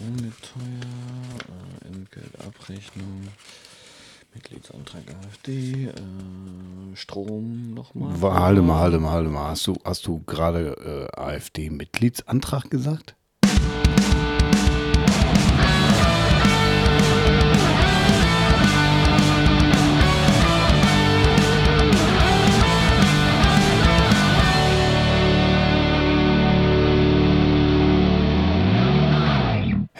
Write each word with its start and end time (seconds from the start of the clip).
Ungeheuer, 0.00 0.32
äh, 1.84 1.88
Entgeltabrechnung, 1.88 3.28
Mitgliedsantrag 4.34 5.02
AfD, 5.24 5.86
äh, 5.86 5.92
Strom 6.94 7.74
nochmal. 7.74 8.10
Warte 8.20 8.62
mal, 8.62 8.80
warte 8.80 8.98
mal, 8.98 9.14
warte 9.14 9.28
mal. 9.28 9.48
Hast 9.50 9.66
du, 9.66 9.76
hast 9.84 10.06
du 10.06 10.22
gerade 10.26 11.08
äh, 11.16 11.20
AfD-Mitgliedsantrag 11.20 12.70
gesagt? 12.70 13.14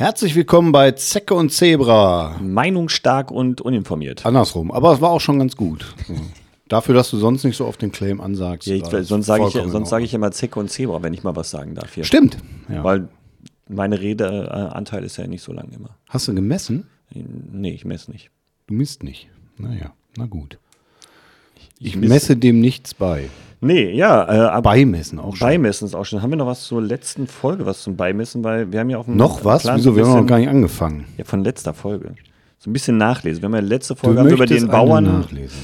Herzlich 0.01 0.35
willkommen 0.35 0.73
bei 0.73 0.93
Zecke 0.93 1.35
und 1.35 1.53
Zebra. 1.53 2.39
Meinungsstark 2.41 3.31
und 3.31 3.61
uninformiert. 3.61 4.25
Andersrum, 4.25 4.73
aber 4.73 4.95
es 4.95 5.03
war 5.03 5.11
auch 5.11 5.21
schon 5.21 5.39
ganz 5.39 5.57
gut. 5.57 5.95
Dafür, 6.69 6.95
dass 6.95 7.11
du 7.11 7.19
sonst 7.19 7.45
nicht 7.45 7.59
so 7.59 7.67
oft 7.67 7.83
den 7.83 7.93
Claim 7.93 8.19
ansagst. 8.19 8.67
Ja, 8.67 8.77
ich, 8.77 8.91
es 8.91 9.09
sonst 9.09 9.27
sage 9.27 9.47
ich, 9.47 9.53
sonst 9.53 9.91
sag 9.91 10.03
ich 10.03 10.15
immer 10.15 10.33
Zecke 10.33 10.59
und 10.59 10.71
Zebra, 10.71 11.03
wenn 11.03 11.13
ich 11.13 11.23
mal 11.23 11.37
was 11.37 11.51
sagen 11.51 11.75
darf 11.75 11.93
hier. 11.93 12.05
Stimmt. 12.05 12.39
Ja. 12.71 12.83
Weil 12.83 13.11
meine 13.69 14.01
Redeanteil 14.01 15.05
ist 15.05 15.19
ja 15.19 15.27
nicht 15.27 15.43
so 15.43 15.53
lang 15.53 15.69
immer. 15.71 15.91
Hast 16.09 16.29
du 16.29 16.35
gemessen? 16.35 16.87
Nee, 17.13 17.73
ich 17.73 17.85
messe 17.85 18.11
nicht. 18.11 18.31
Du 18.69 18.73
misst 18.73 19.03
nicht. 19.03 19.29
Naja, 19.59 19.93
na 20.17 20.25
gut. 20.25 20.59
Ich, 21.81 21.97
messe- 21.97 22.13
messe 22.13 22.37
dem 22.37 22.61
nichts 22.61 22.95
bei. 22.95 23.25
Nee, 23.63 23.91
ja, 23.93 24.23
äh, 24.25 24.39
aber 24.49 24.71
Beimessen 24.71 25.19
auch 25.19 25.37
schon. 25.37 25.47
Beimessen 25.47 25.87
ist 25.87 25.95
auch 25.95 26.05
schon. 26.05 26.23
Haben 26.23 26.31
wir 26.31 26.37
noch 26.37 26.47
was 26.47 26.63
zur 26.63 26.81
letzten 26.81 27.27
Folge, 27.27 27.67
was 27.67 27.83
zum 27.83 27.97
Beimessen? 27.97 28.43
Weil 28.45 28.71
wir 28.73 28.81
haben 28.81 28.89
ja 28.91 28.99
auf 28.99 29.07
dem 29.07 29.17
Noch 29.17 29.45
was? 29.45 29.63
Plan 29.63 29.77
Wieso? 29.79 29.97
Wir 29.97 30.07
haben 30.07 30.21
noch 30.21 30.27
gar 30.27 30.39
nicht 30.39 30.49
angefangen. 30.49 31.05
Ja, 31.19 31.25
von 31.25 31.43
letzter 31.45 31.75
Folge. 31.75 32.15
So 32.59 32.71
ein 32.71 32.73
bisschen 32.73 32.97
nachlesen. 32.97 33.43
Wir 33.43 33.47
haben 33.49 33.55
ja 33.55 33.61
letzte 33.61 33.97
Folge 33.97 34.23
über 34.31 34.47
den 34.47 34.69
Bauern 34.69 35.05
nachlesen. 35.05 35.59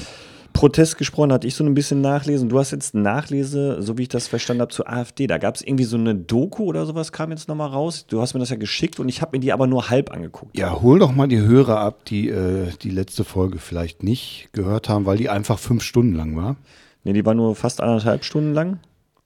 Protest 0.57 0.97
gesprochen, 0.97 1.31
hatte 1.31 1.47
ich 1.47 1.55
so 1.55 1.63
ein 1.63 1.73
bisschen 1.73 2.01
nachlesen. 2.01 2.49
Du 2.49 2.57
hast 2.59 2.71
jetzt 2.71 2.93
Nachlese, 2.95 3.81
so 3.81 3.97
wie 3.97 4.03
ich 4.03 4.09
das 4.09 4.27
verstanden 4.27 4.61
habe, 4.61 4.73
zur 4.73 4.89
AfD. 4.89 5.27
Da 5.27 5.37
gab 5.37 5.55
es 5.55 5.61
irgendwie 5.61 5.83
so 5.83 5.97
eine 5.97 6.15
Doku 6.15 6.63
oder 6.63 6.85
sowas, 6.85 7.11
kam 7.11 7.31
jetzt 7.31 7.47
nochmal 7.47 7.69
raus. 7.69 8.05
Du 8.07 8.21
hast 8.21 8.33
mir 8.33 8.39
das 8.39 8.49
ja 8.49 8.55
geschickt 8.55 8.99
und 8.99 9.07
ich 9.09 9.21
habe 9.21 9.37
mir 9.37 9.39
die 9.41 9.53
aber 9.53 9.67
nur 9.67 9.89
halb 9.89 10.11
angeguckt. 10.11 10.57
Ja, 10.57 10.81
hol 10.81 10.99
doch 10.99 11.13
mal 11.13 11.27
die 11.27 11.39
Hörer 11.39 11.79
ab, 11.79 12.05
die 12.05 12.29
äh, 12.29 12.69
die 12.81 12.89
letzte 12.89 13.23
Folge 13.23 13.59
vielleicht 13.59 14.03
nicht 14.03 14.49
gehört 14.51 14.89
haben, 14.89 15.05
weil 15.05 15.17
die 15.17 15.29
einfach 15.29 15.59
fünf 15.59 15.83
Stunden 15.83 16.15
lang 16.15 16.35
war. 16.35 16.55
Nee, 17.03 17.13
die 17.13 17.25
war 17.25 17.33
nur 17.35 17.55
fast 17.55 17.79
anderthalb 17.81 18.25
Stunden 18.25 18.53
lang. 18.53 18.79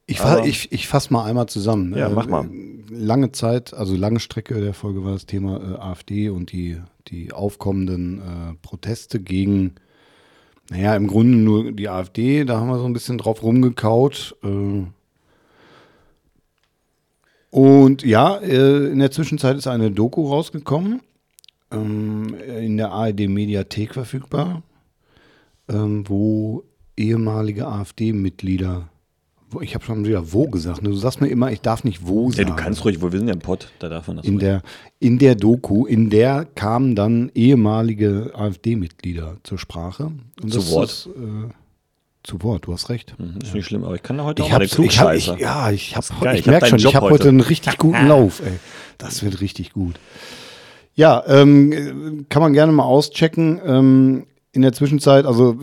Ich, 0.07 0.19
fa 0.19 0.43
ich, 0.43 0.71
ich 0.73 0.87
fasse 0.87 1.13
mal 1.13 1.23
einmal 1.23 1.47
zusammen. 1.47 1.95
Ja, 1.97 2.07
Äh, 2.07 2.13
mach 2.13 2.27
mal. 2.27 2.49
Lange 2.89 3.31
Zeit, 3.31 3.73
also 3.73 3.95
lange 3.95 4.19
Strecke 4.19 4.59
der 4.59 4.73
Folge 4.73 5.05
war 5.05 5.13
das 5.13 5.25
Thema 5.25 5.61
äh, 5.61 5.79
AfD 5.79 6.27
und 6.29 6.51
die, 6.51 6.77
die 7.07 7.31
aufkommenden 7.31 8.19
äh, 8.19 8.53
Proteste 8.61 9.21
gegen, 9.21 9.75
naja, 10.71 10.95
im 10.95 11.07
Grunde 11.07 11.37
nur 11.37 11.73
die 11.73 11.89
AfD. 11.89 12.45
Da 12.45 12.57
haben 12.57 12.69
wir 12.69 12.79
so 12.79 12.85
ein 12.85 12.93
bisschen 12.93 13.17
drauf 13.17 13.43
rumgekaut. 13.43 14.37
Äh, 14.41 14.85
und 17.49 18.03
ja, 18.03 18.37
äh, 18.37 18.87
in 18.87 18.99
der 18.99 19.11
Zwischenzeit 19.11 19.57
ist 19.57 19.67
eine 19.67 19.91
Doku 19.91 20.29
rausgekommen, 20.29 21.01
ähm, 21.71 22.33
in 22.57 22.77
der 22.77 22.93
ARD-Mediathek 22.93 23.93
verfügbar, 23.93 24.63
ähm, 25.67 26.07
wo 26.07 26.63
ehemalige 26.95 27.67
AfD-Mitglieder, 27.67 28.87
ich 29.61 29.75
habe 29.75 29.83
schon 29.83 30.05
wieder 30.05 30.31
wo 30.31 30.47
gesagt, 30.47 30.81
ne? 30.81 30.89
du 30.89 30.95
sagst 30.95 31.19
mir 31.21 31.27
immer, 31.27 31.51
ich 31.51 31.61
darf 31.61 31.83
nicht 31.83 32.07
wo 32.07 32.29
Ja, 32.29 32.37
sagen. 32.37 32.49
du 32.49 32.55
kannst 32.55 32.85
ruhig, 32.85 33.01
wir 33.01 33.11
sind 33.11 33.27
ja 33.27 33.33
im 33.33 33.39
Pott, 33.41 33.69
da 33.79 33.89
darf 33.89 34.07
man 34.07 34.17
das 34.17 34.25
in 34.25 34.35
ruhig. 34.35 34.41
der, 34.41 34.61
in 34.99 35.17
der 35.19 35.35
Doku, 35.35 35.85
in 35.85 36.09
der 36.09 36.45
kamen 36.55 36.95
dann 36.95 37.31
ehemalige 37.35 38.31
AfD-Mitglieder 38.35 39.37
zur 39.43 39.57
Sprache. 39.59 40.11
Und 40.41 40.53
Zu 40.53 40.69
Wort. 40.71 40.89
Ist, 40.89 41.07
äh, 41.07 41.49
zu 42.23 42.41
Wort, 42.43 42.67
du 42.67 42.73
hast 42.73 42.89
recht. 42.89 43.15
Mhm, 43.17 43.39
Ist 43.41 43.53
nicht 43.55 43.65
schlimm, 43.65 43.83
aber 43.83 43.95
ich 43.95 44.03
kann 44.03 44.17
da 44.17 44.23
heute 44.25 44.43
Ich 44.43 44.47
auch 44.53 44.59
mal 44.59 44.67
den 44.67 44.83
ich 44.85 44.99
hab, 44.99 45.13
ich, 45.15 45.25
ja, 45.27 45.71
ich, 45.71 45.95
hab, 45.97 46.07
geil, 46.21 46.35
ich, 46.35 46.41
ich 46.41 46.45
merke 46.47 46.67
schon, 46.67 46.77
ich 46.77 46.83
Job 46.83 46.93
habe 46.93 47.05
heute 47.05 47.13
heute. 47.15 47.29
einen 47.29 47.41
richtig 47.41 47.77
guten 47.79 48.07
Lauf. 48.07 48.41
Ey. 48.45 48.59
Das 48.99 49.23
wird 49.23 49.41
richtig 49.41 49.73
gut. 49.73 49.95
Ja, 50.93 51.23
ähm, 51.25 51.71
äh, 51.71 52.23
kann 52.29 52.41
man 52.43 52.53
gerne 52.53 52.71
mal 52.73 52.83
auschecken. 52.83 53.59
Ähm, 53.65 54.27
in 54.51 54.61
der 54.61 54.73
Zwischenzeit, 54.73 55.25
also 55.25 55.57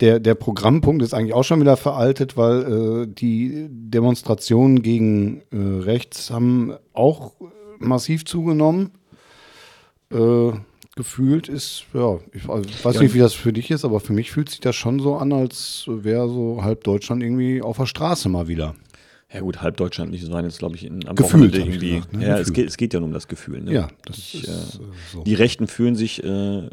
der, 0.00 0.20
der 0.20 0.34
Programmpunkt 0.34 1.02
ist 1.02 1.14
eigentlich 1.14 1.34
auch 1.34 1.44
schon 1.44 1.60
wieder 1.60 1.76
veraltet, 1.76 2.36
weil 2.36 3.04
äh, 3.04 3.06
die 3.06 3.66
Demonstrationen 3.70 4.82
gegen 4.82 5.42
äh, 5.50 5.56
rechts 5.82 6.30
haben 6.30 6.74
auch 6.92 7.32
massiv 7.78 8.24
zugenommen. 8.24 8.92
Äh, 10.12 10.52
gefühlt 10.96 11.48
ist, 11.48 11.84
ja, 11.94 12.18
ich 12.32 12.46
weiß 12.48 12.94
Ja, 12.96 13.02
nicht, 13.02 13.14
wie 13.14 13.18
das 13.20 13.32
für 13.34 13.52
dich 13.52 13.70
ist, 13.70 13.84
aber 13.84 14.00
für 14.00 14.12
mich 14.12 14.30
fühlt 14.32 14.50
sich 14.50 14.60
das 14.60 14.74
schon 14.76 14.98
so 15.00 15.14
an, 15.16 15.32
als 15.32 15.84
wäre 15.86 16.28
so 16.28 16.62
halb 16.62 16.84
Deutschland 16.84 17.22
irgendwie 17.22 17.62
auf 17.62 17.76
der 17.78 17.86
Straße 17.86 18.28
mal 18.28 18.48
wieder. 18.48 18.74
Ja 19.32 19.40
gut, 19.40 19.62
halb 19.62 19.76
Deutschland 19.76 20.10
nicht, 20.10 20.28
waren 20.32 20.44
jetzt 20.44 20.58
glaube 20.58 20.74
ich 20.74 20.84
in, 20.84 21.06
am 21.06 21.14
Gefühlt, 21.14 21.52
Wochenende 21.54 21.58
irgendwie. 21.58 21.94
gesagt, 21.94 22.12
ne? 22.14 22.26
Ja, 22.26 22.34
es 22.38 22.48
Gefühlt. 22.48 22.54
geht, 22.56 22.68
es 22.68 22.76
geht 22.76 22.94
ja 22.94 23.00
nur 23.00 23.06
um 23.06 23.12
das 23.12 23.28
Gefühl. 23.28 23.60
Ne? 23.60 23.72
Ja, 23.72 23.88
das 24.04 24.18
Ich, 24.18 24.42
ist 24.42 24.48
äh, 24.48 24.52
äh, 24.82 24.86
so. 25.12 25.22
Die 25.22 25.34
Rechten 25.34 25.68
fühlen 25.68 25.94
sich 25.94 26.24
äh, 26.24 26.68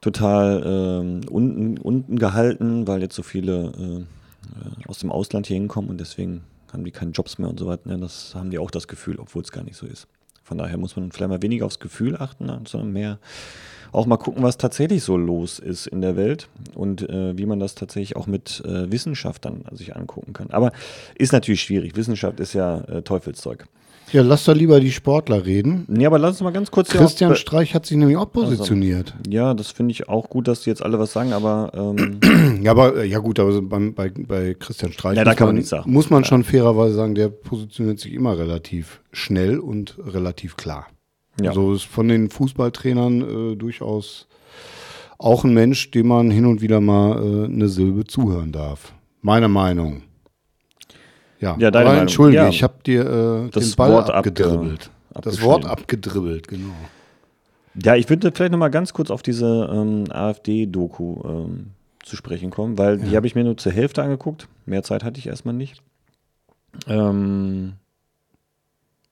total 0.00 0.62
ähm, 0.64 1.20
unten, 1.30 1.78
unten 1.78 2.18
gehalten, 2.18 2.86
weil 2.86 3.02
jetzt 3.02 3.16
so 3.16 3.22
viele 3.22 3.72
äh, 3.78 4.00
äh, 4.00 4.88
aus 4.88 4.98
dem 4.98 5.10
Ausland 5.10 5.46
hier 5.46 5.56
hinkommen 5.56 5.90
und 5.90 5.98
deswegen 5.98 6.42
haben 6.72 6.84
die 6.84 6.90
keine 6.90 7.12
Jobs 7.12 7.38
mehr 7.38 7.48
und 7.48 7.58
so 7.58 7.66
weiter. 7.66 7.88
Ne? 7.88 7.98
Das 7.98 8.34
haben 8.34 8.50
die 8.50 8.58
auch 8.58 8.70
das 8.70 8.88
Gefühl, 8.88 9.18
obwohl 9.18 9.42
es 9.42 9.52
gar 9.52 9.64
nicht 9.64 9.76
so 9.76 9.86
ist. 9.86 10.06
Von 10.44 10.58
daher 10.58 10.78
muss 10.78 10.96
man 10.96 11.12
vielleicht 11.12 11.28
mal 11.28 11.42
weniger 11.42 11.66
aufs 11.66 11.78
Gefühl 11.78 12.16
achten, 12.16 12.46
ne, 12.46 12.60
sondern 12.66 12.90
mehr 12.90 13.18
auch 13.92 14.06
mal 14.06 14.16
gucken, 14.16 14.42
was 14.42 14.56
tatsächlich 14.56 15.02
so 15.02 15.16
los 15.16 15.58
ist 15.58 15.86
in 15.86 16.00
der 16.00 16.16
Welt 16.16 16.48
und 16.74 17.08
äh, 17.08 17.36
wie 17.36 17.46
man 17.46 17.58
das 17.58 17.74
tatsächlich 17.74 18.16
auch 18.16 18.26
mit 18.26 18.62
äh, 18.64 18.90
Wissenschaft 18.90 19.44
dann 19.44 19.64
sich 19.72 19.96
angucken 19.96 20.32
kann. 20.32 20.50
Aber 20.50 20.72
ist 21.16 21.32
natürlich 21.32 21.62
schwierig. 21.62 21.96
Wissenschaft 21.96 22.40
ist 22.40 22.54
ja 22.54 22.80
äh, 22.82 23.02
Teufelszeug. 23.02 23.66
Ja, 24.12 24.22
lass 24.22 24.44
da 24.44 24.52
lieber 24.52 24.80
die 24.80 24.90
Sportler 24.90 25.44
reden. 25.44 25.84
Nee, 25.88 26.06
aber 26.06 26.18
lass 26.18 26.32
uns 26.32 26.40
mal 26.42 26.52
ganz 26.52 26.70
kurz 26.70 26.88
Christian 26.88 27.36
Streich 27.36 27.74
hat 27.74 27.86
sich 27.86 27.96
nämlich 27.96 28.16
auch 28.16 28.30
positioniert. 28.32 29.14
Ja, 29.28 29.54
das 29.54 29.70
finde 29.70 29.92
ich 29.92 30.08
auch 30.08 30.30
gut, 30.30 30.48
dass 30.48 30.62
die 30.62 30.70
jetzt 30.70 30.82
alle 30.82 30.98
was 30.98 31.12
sagen, 31.12 31.32
aber 31.32 31.70
ähm, 31.74 32.20
Ja, 32.62 32.70
aber 32.70 32.96
äh, 32.96 33.06
ja 33.06 33.18
gut, 33.18 33.38
aber 33.38 33.60
beim, 33.60 33.94
bei, 33.94 34.10
bei 34.10 34.54
Christian 34.54 34.92
Streich 34.92 35.16
Ja, 35.16 35.24
da 35.24 35.30
muss, 35.30 35.36
kann 35.36 35.46
man 35.46 35.54
man, 35.54 35.56
nichts 35.56 35.70
sagen. 35.70 35.92
muss 35.92 36.10
man 36.10 36.24
schon 36.24 36.44
fairerweise 36.44 36.94
sagen, 36.94 37.14
der 37.14 37.28
positioniert 37.28 38.00
sich 38.00 38.14
immer 38.14 38.38
relativ 38.38 39.00
schnell 39.12 39.58
und 39.58 39.96
relativ 39.98 40.56
klar. 40.56 40.86
Ja. 41.40 41.50
Also 41.50 41.74
ist 41.74 41.84
von 41.84 42.08
den 42.08 42.30
Fußballtrainern 42.30 43.52
äh, 43.52 43.56
durchaus 43.56 44.26
auch 45.18 45.44
ein 45.44 45.52
Mensch, 45.52 45.90
dem 45.90 46.08
man 46.08 46.30
hin 46.30 46.46
und 46.46 46.60
wieder 46.60 46.80
mal 46.80 47.16
äh, 47.16 47.44
eine 47.46 47.68
Silbe 47.68 48.04
zuhören 48.04 48.52
darf. 48.52 48.92
Meine 49.20 49.48
Meinung. 49.48 50.02
Ja, 51.40 51.56
Ja, 51.58 51.70
deine 51.70 51.90
aber 51.90 52.00
entschuldige, 52.00 52.42
Ja. 52.42 52.48
ich 52.48 52.62
habe 52.62 52.74
dir 52.84 53.06
äh, 53.46 53.50
Das 53.50 53.70
den 53.70 53.76
Ball 53.76 53.92
Wort 53.92 54.10
abge- 54.10 54.14
abgedribbelt. 54.14 54.90
das 55.10 55.16
abgeschnitten. 55.16 55.46
Wort 55.46 55.64
abgedribbelt, 55.66 56.48
genau. 56.48 56.74
ja, 57.82 57.94
ich 57.94 58.08
würde 58.10 58.32
vielleicht 58.32 58.52
noch 58.52 58.58
mal 58.58 58.68
ganz 58.70 58.92
kurz 58.92 59.10
auf 59.10 59.22
diese 59.22 59.68
ähm, 59.72 60.04
AfD-Doku 60.10 61.22
ähm, 61.24 61.66
zu 62.02 62.16
sprechen 62.16 62.50
kommen, 62.50 62.76
weil 62.78 62.98
die 62.98 63.14
habe 63.16 63.26
ich 63.26 63.34
mir 63.34 63.44
nur 63.44 63.56
zur 63.56 63.70
Hälfte 63.72 64.02
angeguckt. 64.02 64.48
Mehr 64.66 64.82
Zeit 64.82 65.04
hatte 65.04 65.18
ich 65.20 65.26
erstmal 65.26 65.54
nicht. 65.54 65.82
Ähm, 66.86 67.74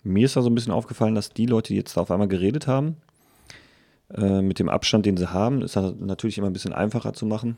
mir 0.02 0.24
ist 0.24 0.36
da 0.36 0.42
so 0.42 0.48
ein 0.50 0.54
bisschen 0.54 0.72
aufgefallen, 0.72 1.14
dass 1.14 1.30
die 1.30 1.46
Leute, 1.46 1.68
die 1.68 1.76
jetzt 1.76 1.96
da 1.96 2.00
auf 2.00 2.10
einmal 2.10 2.28
geredet 2.28 2.66
haben, 2.66 2.96
äh, 4.16 4.40
mit 4.40 4.58
dem 4.58 4.68
Abstand, 4.68 5.04
den 5.06 5.16
sie 5.16 5.32
haben, 5.32 5.62
ist 5.62 5.76
das 5.76 5.94
natürlich 5.98 6.38
immer 6.38 6.46
ein 6.48 6.52
bisschen 6.52 6.72
einfacher 6.72 7.12
zu 7.12 7.26
machen, 7.26 7.56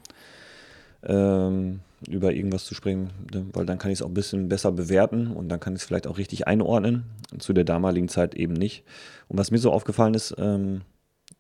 ähm, 1.05 1.81
über 2.07 2.33
irgendwas 2.33 2.65
zu 2.65 2.75
sprechen, 2.75 3.11
ne, 3.33 3.47
weil 3.53 3.67
dann 3.67 3.79
kann 3.79 3.91
ich 3.91 3.99
es 3.99 4.03
auch 4.03 4.09
ein 4.09 4.15
bisschen 4.15 4.49
besser 4.49 4.73
bewerten 4.73 5.29
und 5.29 5.49
dann 5.49 5.61
kann 5.61 5.75
ich 5.75 5.83
es 5.83 5.87
vielleicht 5.87 6.07
auch 6.07 6.19
richtig 6.19 6.47
einordnen. 6.47 7.05
Zu 7.39 7.53
der 7.53 7.65
damaligen 7.65 8.09
Zeit 8.09 8.35
eben 8.35 8.53
nicht. 8.53 8.85
Und 9.29 9.39
was 9.39 9.51
mir 9.51 9.59
so 9.59 9.73
aufgefallen 9.73 10.15
ist, 10.15 10.35
ähm, 10.39 10.83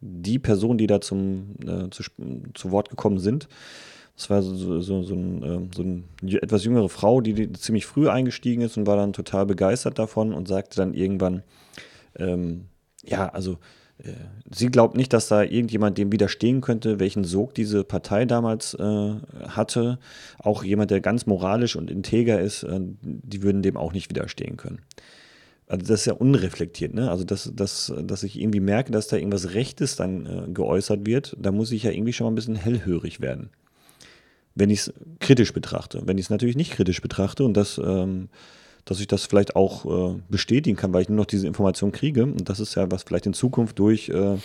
die 0.00 0.38
Personen, 0.38 0.78
die 0.78 0.86
da 0.86 1.00
zum, 1.00 1.54
äh, 1.64 1.88
zu, 1.90 2.02
zu 2.54 2.70
Wort 2.70 2.90
gekommen 2.90 3.18
sind, 3.18 3.48
das 4.16 4.30
war 4.30 4.42
so, 4.42 4.80
so, 4.80 5.02
so, 5.02 5.14
ein, 5.14 5.70
so 5.72 5.82
eine 5.82 6.42
etwas 6.42 6.64
jüngere 6.64 6.88
Frau, 6.88 7.20
die, 7.20 7.34
die 7.34 7.52
ziemlich 7.52 7.86
früh 7.86 8.08
eingestiegen 8.08 8.62
ist 8.62 8.76
und 8.76 8.88
war 8.88 8.96
dann 8.96 9.12
total 9.12 9.46
begeistert 9.46 9.98
davon 10.00 10.34
und 10.34 10.48
sagte 10.48 10.76
dann 10.76 10.92
irgendwann, 10.92 11.44
ähm, 12.16 12.64
ja, 13.04 13.28
also 13.28 13.52
äh, 13.52 13.56
sie 14.50 14.68
glaubt 14.68 14.96
nicht, 14.96 15.12
dass 15.12 15.28
da 15.28 15.42
irgendjemand 15.42 15.98
dem 15.98 16.12
widerstehen 16.12 16.60
könnte, 16.60 17.00
welchen 17.00 17.24
Sog 17.24 17.54
diese 17.54 17.84
Partei 17.84 18.24
damals 18.24 18.74
äh, 18.74 19.14
hatte. 19.48 19.98
Auch 20.38 20.62
jemand, 20.62 20.90
der 20.90 21.00
ganz 21.00 21.26
moralisch 21.26 21.76
und 21.76 21.90
integer 21.90 22.40
ist, 22.40 22.62
äh, 22.62 22.80
die 23.02 23.42
würden 23.42 23.62
dem 23.62 23.76
auch 23.76 23.92
nicht 23.92 24.10
widerstehen 24.10 24.56
können. 24.56 24.80
Also 25.66 25.84
das 25.86 26.00
ist 26.00 26.06
ja 26.06 26.14
unreflektiert, 26.14 26.94
ne? 26.94 27.10
Also 27.10 27.24
dass, 27.24 27.50
dass, 27.54 27.92
dass 28.02 28.22
ich 28.22 28.40
irgendwie 28.40 28.60
merke, 28.60 28.90
dass 28.90 29.08
da 29.08 29.16
irgendwas 29.16 29.52
Rechtes 29.52 29.96
dann 29.96 30.26
äh, 30.26 30.50
geäußert 30.52 31.04
wird, 31.04 31.36
da 31.38 31.52
muss 31.52 31.72
ich 31.72 31.82
ja 31.82 31.90
irgendwie 31.90 32.14
schon 32.14 32.26
mal 32.26 32.32
ein 32.32 32.36
bisschen 32.36 32.56
hellhörig 32.56 33.20
werden. 33.20 33.50
Wenn 34.54 34.70
ich 34.70 34.80
es 34.80 34.92
kritisch 35.20 35.52
betrachte. 35.52 36.02
Wenn 36.06 36.18
ich 36.18 36.26
es 36.26 36.30
natürlich 36.30 36.56
nicht 36.56 36.72
kritisch 36.72 37.02
betrachte 37.02 37.44
und 37.44 37.54
das 37.54 37.78
ähm, 37.84 38.28
dass 38.88 39.00
ich 39.00 39.06
das 39.06 39.26
vielleicht 39.26 39.54
auch 39.54 39.84
äh, 39.84 40.14
bestätigen 40.30 40.76
kann, 40.76 40.94
weil 40.94 41.02
ich 41.02 41.08
nur 41.10 41.18
noch 41.18 41.26
diese 41.26 41.46
Information 41.46 41.92
kriege. 41.92 42.24
Und 42.24 42.48
das 42.48 42.58
ist 42.58 42.74
ja, 42.74 42.90
was 42.90 43.02
vielleicht 43.02 43.26
in 43.26 43.34
Zukunft 43.34 43.78
durch 43.78 44.08
äh, 44.08 44.38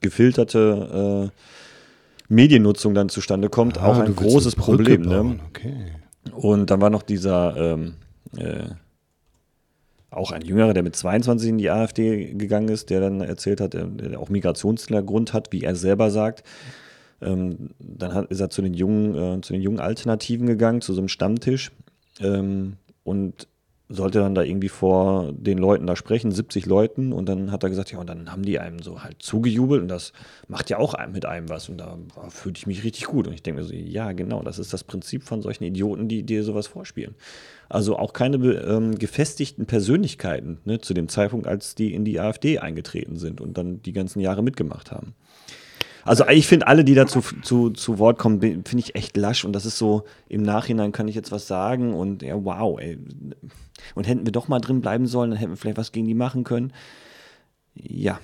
gefilterte 0.00 1.30
äh, 1.30 2.32
Mediennutzung 2.32 2.94
dann 2.94 3.10
zustande 3.10 3.50
kommt, 3.50 3.78
Ah, 3.78 3.88
auch 3.88 3.98
ein 3.98 4.16
großes 4.16 4.56
Problem. 4.56 5.02
Ne? 5.02 5.38
Okay. 5.48 5.74
Und 6.32 6.70
dann 6.70 6.80
war 6.80 6.88
noch 6.88 7.02
dieser, 7.02 7.56
ähm, 7.56 7.94
äh, 8.38 8.70
auch 10.10 10.32
ein 10.32 10.42
Jüngerer, 10.42 10.72
der 10.72 10.82
mit 10.82 10.96
22 10.96 11.50
in 11.50 11.58
die 11.58 11.70
AfD 11.70 12.32
gegangen 12.32 12.68
ist, 12.68 12.88
der 12.88 13.00
dann 13.00 13.20
erzählt 13.20 13.60
hat, 13.60 13.74
der 13.74 14.18
auch 14.18 14.30
Migrationshintergrund 14.30 15.34
hat, 15.34 15.52
wie 15.52 15.62
er 15.62 15.76
selber 15.76 16.10
sagt. 16.10 16.42
Ähm, 17.20 17.70
dann 17.78 18.14
hat, 18.14 18.30
ist 18.30 18.40
er 18.40 18.48
zu 18.48 18.62
den 18.62 18.72
jungen, 18.72 19.14
äh, 19.14 19.40
zu 19.42 19.52
den 19.52 19.60
jungen 19.60 19.78
Alternativen 19.78 20.46
gegangen, 20.46 20.80
zu 20.80 20.94
so 20.94 21.02
einem 21.02 21.08
Stammtisch 21.08 21.70
ähm, 22.20 22.76
und 23.04 23.46
sollte 23.90 24.20
dann 24.20 24.36
da 24.36 24.42
irgendwie 24.42 24.68
vor 24.68 25.32
den 25.32 25.58
Leuten 25.58 25.86
da 25.86 25.96
sprechen, 25.96 26.30
70 26.30 26.64
Leuten, 26.66 27.12
und 27.12 27.28
dann 27.28 27.50
hat 27.50 27.64
er 27.64 27.70
gesagt, 27.70 27.90
ja, 27.90 27.98
und 27.98 28.08
dann 28.08 28.30
haben 28.30 28.44
die 28.44 28.60
einem 28.60 28.80
so 28.80 29.02
halt 29.02 29.16
zugejubelt 29.20 29.82
und 29.82 29.88
das 29.88 30.12
macht 30.46 30.70
ja 30.70 30.78
auch 30.78 30.94
mit 31.12 31.26
einem 31.26 31.48
was 31.48 31.68
und 31.68 31.78
da 31.78 31.98
fühlte 32.28 32.58
ich 32.58 32.66
mich 32.68 32.84
richtig 32.84 33.06
gut 33.06 33.26
und 33.26 33.34
ich 33.34 33.42
denke 33.42 33.60
mir 33.60 33.66
so, 33.66 33.74
ja, 33.74 34.12
genau, 34.12 34.42
das 34.42 34.60
ist 34.60 34.72
das 34.72 34.84
Prinzip 34.84 35.24
von 35.24 35.42
solchen 35.42 35.64
Idioten, 35.64 36.06
die 36.06 36.22
dir 36.22 36.44
sowas 36.44 36.68
vorspielen. 36.68 37.16
Also 37.68 37.96
auch 37.96 38.12
keine 38.12 38.36
ähm, 38.36 38.96
gefestigten 38.96 39.66
Persönlichkeiten 39.66 40.58
ne, 40.64 40.80
zu 40.80 40.94
dem 40.94 41.08
Zeitpunkt, 41.08 41.46
als 41.46 41.74
die 41.74 41.92
in 41.92 42.04
die 42.04 42.20
AfD 42.20 42.58
eingetreten 42.58 43.16
sind 43.16 43.40
und 43.40 43.58
dann 43.58 43.82
die 43.82 43.92
ganzen 43.92 44.20
Jahre 44.20 44.42
mitgemacht 44.42 44.92
haben. 44.92 45.14
Also 46.10 46.26
ich 46.26 46.48
finde 46.48 46.66
alle, 46.66 46.82
die 46.84 46.94
dazu 46.94 47.20
zu, 47.42 47.70
zu 47.70 48.00
Wort 48.00 48.18
kommen, 48.18 48.40
finde 48.40 48.78
ich 48.78 48.96
echt 48.96 49.16
lasch 49.16 49.44
und 49.44 49.52
das 49.52 49.64
ist 49.64 49.78
so, 49.78 50.02
im 50.28 50.42
Nachhinein 50.42 50.90
kann 50.90 51.06
ich 51.06 51.14
jetzt 51.14 51.30
was 51.30 51.46
sagen 51.46 51.94
und 51.94 52.22
ja, 52.22 52.34
wow, 52.44 52.80
ey. 52.80 52.98
Und 53.94 54.08
hätten 54.08 54.26
wir 54.26 54.32
doch 54.32 54.48
mal 54.48 54.58
drin 54.58 54.80
bleiben 54.80 55.06
sollen, 55.06 55.30
dann 55.30 55.38
hätten 55.38 55.52
wir 55.52 55.56
vielleicht 55.56 55.78
was 55.78 55.92
gegen 55.92 56.08
die 56.08 56.14
machen 56.14 56.42
können. 56.42 56.72
Ja. 57.76 58.18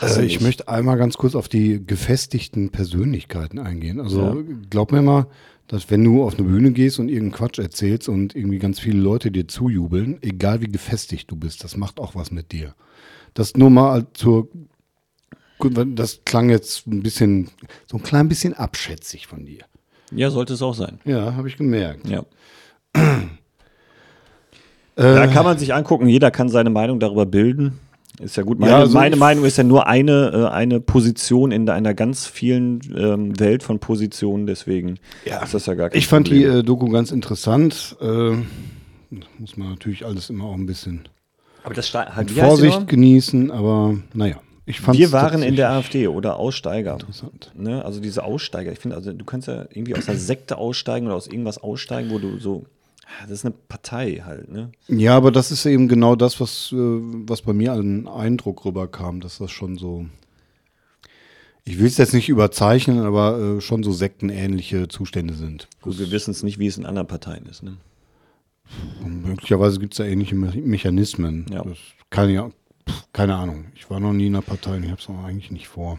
Äh, 0.00 0.06
ich 0.06 0.32
nicht. 0.32 0.40
möchte 0.40 0.66
einmal 0.66 0.96
ganz 0.96 1.16
kurz 1.16 1.36
auf 1.36 1.48
die 1.48 1.86
gefestigten 1.86 2.70
Persönlichkeiten 2.70 3.60
eingehen. 3.60 4.00
Also 4.00 4.20
Ja. 4.20 4.36
glaub 4.68 4.90
mir 4.90 5.02
mal, 5.02 5.28
dass 5.68 5.92
wenn 5.92 6.02
du 6.02 6.24
auf 6.24 6.36
eine 6.36 6.48
Bühne 6.48 6.72
gehst 6.72 6.98
und 6.98 7.08
irgendeinen 7.08 7.38
Quatsch 7.38 7.60
erzählst 7.60 8.08
und 8.08 8.34
irgendwie 8.34 8.58
ganz 8.58 8.80
viele 8.80 8.98
Leute 8.98 9.30
dir 9.30 9.46
zujubeln, 9.46 10.18
egal 10.22 10.60
wie 10.60 10.66
gefestigt 10.66 11.30
du 11.30 11.36
bist, 11.36 11.62
das 11.62 11.76
macht 11.76 12.00
auch 12.00 12.16
was 12.16 12.32
mit 12.32 12.50
dir. 12.50 12.74
Das 13.32 13.56
nur 13.56 13.70
mal 13.70 14.08
zur 14.12 14.48
Gut, 15.70 15.98
das 15.98 16.20
klang 16.24 16.50
jetzt 16.50 16.86
ein 16.86 17.02
bisschen, 17.02 17.48
so 17.86 17.96
ein 17.98 18.02
klein 18.02 18.28
bisschen 18.28 18.54
abschätzig 18.54 19.26
von 19.26 19.44
dir. 19.44 19.60
Ja, 20.10 20.30
sollte 20.30 20.54
es 20.54 20.62
auch 20.62 20.74
sein. 20.74 20.98
Ja, 21.04 21.34
habe 21.34 21.48
ich 21.48 21.56
gemerkt. 21.56 22.08
Ja. 22.08 22.24
Äh, 24.94 25.14
Da 25.14 25.26
kann 25.26 25.44
man 25.46 25.56
sich 25.58 25.72
angucken, 25.72 26.06
jeder 26.06 26.30
kann 26.30 26.50
seine 26.50 26.68
Meinung 26.68 27.00
darüber 27.00 27.24
bilden. 27.24 27.78
Ist 28.20 28.36
ja 28.36 28.42
gut. 28.42 28.58
Meine, 28.58 28.72
Ja, 28.72 28.78
also 28.80 28.92
meine 28.92 29.16
Meinung 29.16 29.44
ist 29.46 29.56
ja 29.56 29.64
nur 29.64 29.86
eine, 29.86 30.30
äh, 30.34 30.46
eine 30.54 30.80
Position 30.80 31.50
in 31.50 31.66
einer 31.70 31.94
ganz 31.94 32.26
vielen 32.26 32.80
ähm, 32.94 33.40
Welt 33.40 33.62
von 33.62 33.78
Positionen, 33.78 34.46
deswegen 34.46 34.98
Ja. 35.24 35.42
ist 35.42 35.54
das 35.54 35.64
ja 35.64 35.72
gar 35.74 35.88
kein 35.88 35.98
Ich 35.98 36.06
fand 36.08 36.26
die 36.28 36.40
Problem. 36.42 36.58
äh, 36.58 36.62
Doku 36.62 36.88
ganz 36.90 37.10
interessant. 37.10 37.96
Äh, 38.02 38.36
muss 39.38 39.56
man 39.56 39.70
natürlich 39.70 40.04
alles 40.04 40.28
immer 40.28 40.44
auch 40.44 40.54
ein 40.54 40.66
bisschen 40.66 41.08
Aber 41.64 41.72
das 41.74 41.90
mit 42.18 42.28
die 42.30 42.34
Vorsicht 42.34 42.86
genießen, 42.86 43.50
aber 43.50 43.96
naja. 44.12 44.36
Wir 44.64 45.12
waren 45.12 45.42
in 45.42 45.56
der 45.56 45.70
AfD 45.70 46.06
oder 46.06 46.36
Aussteiger. 46.36 46.92
Interessant. 46.92 47.52
Ne? 47.56 47.84
Also 47.84 48.00
diese 48.00 48.24
Aussteiger. 48.24 48.70
Ich 48.72 48.78
finde, 48.78 48.96
also 48.96 49.12
du 49.12 49.24
kannst 49.24 49.48
ja 49.48 49.66
irgendwie 49.70 49.96
aus 49.96 50.08
einer 50.08 50.18
Sekte 50.18 50.56
aussteigen 50.56 51.06
oder 51.06 51.16
aus 51.16 51.26
irgendwas 51.26 51.58
aussteigen, 51.58 52.10
wo 52.10 52.18
du 52.18 52.38
so. 52.38 52.64
Das 53.22 53.30
ist 53.32 53.44
eine 53.44 53.54
Partei 53.68 54.22
halt, 54.24 54.50
ne? 54.50 54.70
Ja, 54.88 55.16
aber 55.16 55.32
das 55.32 55.50
ist 55.50 55.66
eben 55.66 55.88
genau 55.88 56.16
das, 56.16 56.40
was, 56.40 56.72
äh, 56.72 56.76
was 56.76 57.42
bei 57.42 57.52
mir 57.52 57.72
an 57.72 58.08
Eindruck 58.08 58.64
rüberkam, 58.64 59.20
dass 59.20 59.38
das 59.38 59.50
schon 59.50 59.76
so, 59.76 60.06
ich 61.64 61.78
will 61.78 61.86
es 61.86 61.98
jetzt 61.98 62.14
nicht 62.14 62.30
überzeichnen, 62.30 63.00
aber 63.00 63.38
äh, 63.38 63.60
schon 63.60 63.82
so 63.82 63.92
sektenähnliche 63.92 64.88
Zustände 64.88 65.34
sind. 65.34 65.68
Gut, 65.82 65.98
wir 65.98 66.10
wissen 66.10 66.30
es 66.30 66.42
nicht, 66.42 66.58
wie 66.58 66.68
es 66.68 66.78
in 66.78 66.86
anderen 66.86 67.08
Parteien 67.08 67.44
ist, 67.46 67.62
ne? 67.62 67.76
Möglicherweise 69.04 69.78
gibt 69.78 69.92
es 69.92 69.98
da 69.98 70.04
ähnliche 70.04 70.34
Me 70.34 70.50
Mechanismen. 70.56 71.46
Ja. 71.50 71.62
Das 71.64 71.76
kann 72.08 72.30
ja, 72.30 72.50
keine 73.12 73.36
Ahnung. 73.36 73.66
Ich 73.74 73.90
war 73.90 74.00
noch 74.00 74.12
nie 74.12 74.26
in 74.26 74.34
einer 74.34 74.42
Partei 74.42 74.76
und 74.76 74.84
ich 74.84 74.90
habe 74.90 75.00
es 75.00 75.08
auch 75.08 75.24
eigentlich 75.24 75.50
nicht 75.50 75.68
vor. 75.68 75.98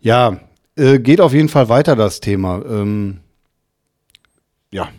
Ja, 0.00 0.40
äh, 0.76 0.98
geht 0.98 1.20
auf 1.20 1.32
jeden 1.32 1.48
Fall 1.48 1.68
weiter 1.68 1.96
das 1.96 2.20
Thema. 2.20 2.62
Ähm, 2.64 3.20
ja, 4.70 4.90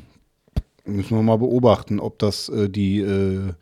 müssen 0.86 1.18
wir 1.18 1.24
mal 1.24 1.38
beobachten, 1.38 2.00
ob 2.00 2.20
das 2.20 2.50
äh, 2.50 2.70
die, 2.70 3.00
äh, 3.00 3.54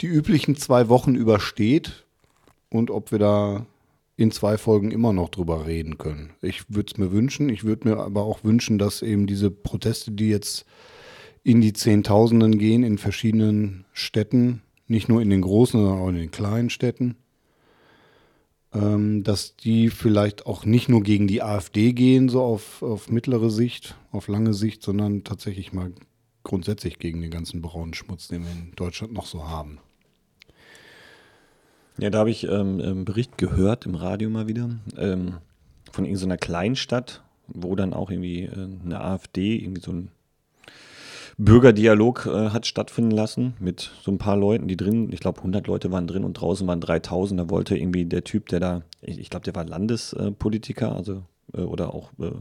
die 0.00 0.06
üblichen 0.06 0.56
zwei 0.56 0.88
Wochen 0.88 1.14
übersteht 1.14 2.04
und 2.70 2.90
ob 2.90 3.12
wir 3.12 3.18
da 3.18 3.66
in 4.16 4.30
zwei 4.30 4.58
Folgen 4.58 4.90
immer 4.90 5.12
noch 5.12 5.30
drüber 5.30 5.66
reden 5.66 5.98
können. 5.98 6.30
Ich 6.42 6.64
würde 6.68 6.92
es 6.92 6.98
mir 6.98 7.12
wünschen. 7.12 7.48
Ich 7.48 7.64
würde 7.64 7.88
mir 7.88 7.96
aber 7.98 8.22
auch 8.22 8.44
wünschen, 8.44 8.78
dass 8.78 9.02
eben 9.02 9.26
diese 9.26 9.50
Proteste, 9.50 10.12
die 10.12 10.28
jetzt 10.28 10.64
in 11.42 11.60
die 11.60 11.72
Zehntausenden 11.72 12.58
gehen 12.58 12.84
in 12.84 12.98
verschiedenen 12.98 13.84
Städten, 13.92 14.62
nicht 14.92 15.08
nur 15.08 15.20
in 15.20 15.30
den 15.30 15.42
großen, 15.42 15.80
sondern 15.80 15.98
auch 16.00 16.08
in 16.08 16.16
den 16.16 16.30
kleinen 16.30 16.70
Städten, 16.70 17.16
ähm, 18.72 19.24
dass 19.24 19.56
die 19.56 19.90
vielleicht 19.90 20.46
auch 20.46 20.64
nicht 20.64 20.88
nur 20.88 21.02
gegen 21.02 21.26
die 21.26 21.42
AfD 21.42 21.92
gehen, 21.92 22.28
so 22.28 22.42
auf, 22.42 22.82
auf 22.82 23.10
mittlere 23.10 23.50
Sicht, 23.50 23.96
auf 24.12 24.28
lange 24.28 24.54
Sicht, 24.54 24.82
sondern 24.82 25.24
tatsächlich 25.24 25.72
mal 25.72 25.92
grundsätzlich 26.44 26.98
gegen 26.98 27.20
den 27.20 27.30
ganzen 27.30 27.62
braunen 27.62 27.94
Schmutz, 27.94 28.28
den 28.28 28.44
wir 28.44 28.52
in 28.52 28.72
Deutschland 28.76 29.12
noch 29.12 29.26
so 29.26 29.48
haben. 29.48 29.78
Ja, 31.98 32.10
da 32.10 32.20
habe 32.20 32.30
ich 32.30 32.44
ähm, 32.44 32.80
einen 32.80 33.04
Bericht 33.04 33.36
gehört 33.38 33.86
im 33.86 33.94
Radio 33.94 34.30
mal 34.30 34.48
wieder 34.48 34.70
ähm, 34.96 35.38
von 35.90 36.04
irgendeiner 36.04 36.38
Kleinstadt, 36.38 37.22
wo 37.48 37.76
dann 37.76 37.92
auch 37.92 38.10
irgendwie 38.10 38.44
äh, 38.44 38.68
eine 38.84 39.00
AfD 39.00 39.56
irgendwie 39.56 39.82
so 39.82 39.92
ein 39.92 40.10
Bürgerdialog 41.38 42.26
äh, 42.26 42.50
hat 42.50 42.66
stattfinden 42.66 43.10
lassen 43.10 43.54
mit 43.58 43.90
so 44.02 44.10
ein 44.10 44.18
paar 44.18 44.36
Leuten, 44.36 44.68
die 44.68 44.76
drin, 44.76 45.10
ich 45.12 45.20
glaube 45.20 45.38
100 45.38 45.66
Leute 45.66 45.90
waren 45.90 46.06
drin 46.06 46.24
und 46.24 46.34
draußen 46.34 46.66
waren 46.66 46.80
3000. 46.80 47.40
Da 47.40 47.50
wollte 47.50 47.76
irgendwie 47.76 48.04
der 48.04 48.24
Typ, 48.24 48.48
der 48.48 48.60
da, 48.60 48.82
ich, 49.00 49.18
ich 49.18 49.30
glaube, 49.30 49.44
der 49.44 49.54
war 49.54 49.64
Landespolitiker, 49.64 50.94
also 50.94 51.22
äh, 51.54 51.60
oder 51.60 51.94
auch 51.94 52.10
äh, 52.18 52.32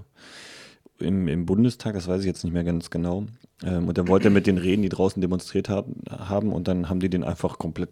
im, 1.05 1.27
im 1.27 1.45
Bundestag, 1.45 1.93
das 1.93 2.07
weiß 2.07 2.21
ich 2.21 2.27
jetzt 2.27 2.43
nicht 2.43 2.53
mehr 2.53 2.63
ganz 2.63 2.89
genau. 2.89 3.25
Ähm, 3.63 3.87
und 3.87 3.97
dann 3.97 4.07
wollte 4.07 4.29
mit 4.29 4.47
den 4.47 4.57
reden, 4.57 4.81
die 4.81 4.89
draußen 4.89 5.21
demonstriert 5.21 5.69
haben, 5.69 6.01
haben 6.09 6.51
und 6.53 6.67
dann 6.67 6.89
haben 6.89 6.99
die 6.99 7.09
den 7.09 7.23
einfach 7.23 7.57
komplett 7.57 7.89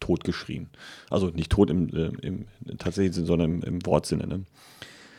totgeschrien. 0.00 0.70
Also 1.10 1.28
nicht 1.28 1.52
tot 1.52 1.70
im, 1.70 1.88
äh, 1.94 2.10
im 2.22 2.46
tatsächlichen 2.78 3.14
Sinne, 3.14 3.26
sondern 3.26 3.54
im, 3.54 3.62
im 3.62 3.86
Wortsinne, 3.86 4.26
ne? 4.26 4.44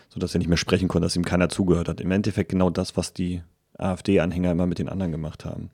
Sodass 0.10 0.36
er 0.36 0.40
nicht 0.40 0.50
mehr 0.50 0.58
sprechen 0.58 0.90
konnte, 0.90 1.06
dass 1.06 1.16
ihm 1.16 1.24
keiner 1.24 1.48
zugehört 1.48 1.88
hat. 1.88 2.02
Im 2.02 2.12
Endeffekt 2.12 2.50
genau 2.50 2.70
das, 2.70 2.98
was 2.98 3.14
die 3.14 3.44
AfD-Anhänger 3.78 4.52
immer 4.52 4.68
mit 4.68 4.80
den 4.80 4.90
anderen 4.90 5.12
gemacht 5.12 5.46
haben. 5.46 5.70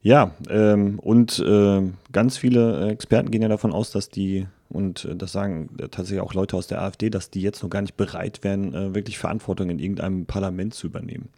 Ja, 0.00 0.34
ähm, 0.48 0.98
und 0.98 1.38
äh, 1.38 1.82
ganz 2.10 2.36
viele 2.36 2.88
Experten 2.90 3.30
gehen 3.30 3.42
ja 3.42 3.48
davon 3.48 3.72
aus, 3.72 3.92
dass 3.92 4.08
die, 4.08 4.46
und 4.68 5.04
äh, 5.04 5.14
das 5.14 5.30
sagen 5.30 5.70
tatsächlich 5.92 6.20
auch 6.20 6.34
Leute 6.34 6.56
aus 6.56 6.66
der 6.66 6.82
AfD, 6.82 7.08
dass 7.08 7.30
die 7.30 7.40
jetzt 7.40 7.62
noch 7.62 7.70
gar 7.70 7.82
nicht 7.82 7.96
bereit 7.96 8.42
wären, 8.42 8.74
äh, 8.74 8.94
wirklich 8.96 9.18
Verantwortung 9.18 9.70
in 9.70 9.78
irgendeinem 9.78 10.26
Parlament 10.26 10.74
zu 10.74 10.88
übernehmen. 10.88 11.28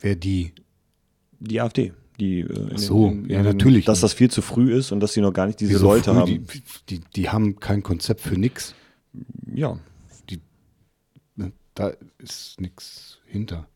Wer 0.00 0.16
die? 0.16 0.52
Die 1.38 1.60
AfD. 1.60 1.92
Die, 2.18 2.40
äh, 2.40 2.44
in 2.46 2.70
Ach 2.76 2.78
so, 2.78 3.08
den- 3.10 3.24
in 3.26 3.30
ja, 3.30 3.42
natürlich 3.42 3.84
Dass 3.84 4.00
das 4.00 4.14
viel 4.14 4.30
zu 4.30 4.40
früh 4.40 4.72
ist 4.72 4.90
und 4.90 5.00
dass 5.00 5.12
sie 5.12 5.20
noch 5.20 5.34
gar 5.34 5.46
nicht 5.46 5.60
diese 5.60 5.72
Wieso 5.74 5.84
Leute 5.88 6.12
früh? 6.12 6.18
haben. 6.18 6.46
Die, 6.46 6.62
die, 6.88 7.00
die 7.14 7.28
haben 7.28 7.60
kein 7.60 7.82
Konzept 7.82 8.22
für 8.22 8.38
nix. 8.38 8.74
ja, 9.54 9.78
Ne, 11.34 11.52
Da 11.74 11.92
ist 12.16 12.58
nichts 12.58 13.18
hinter. 13.26 13.66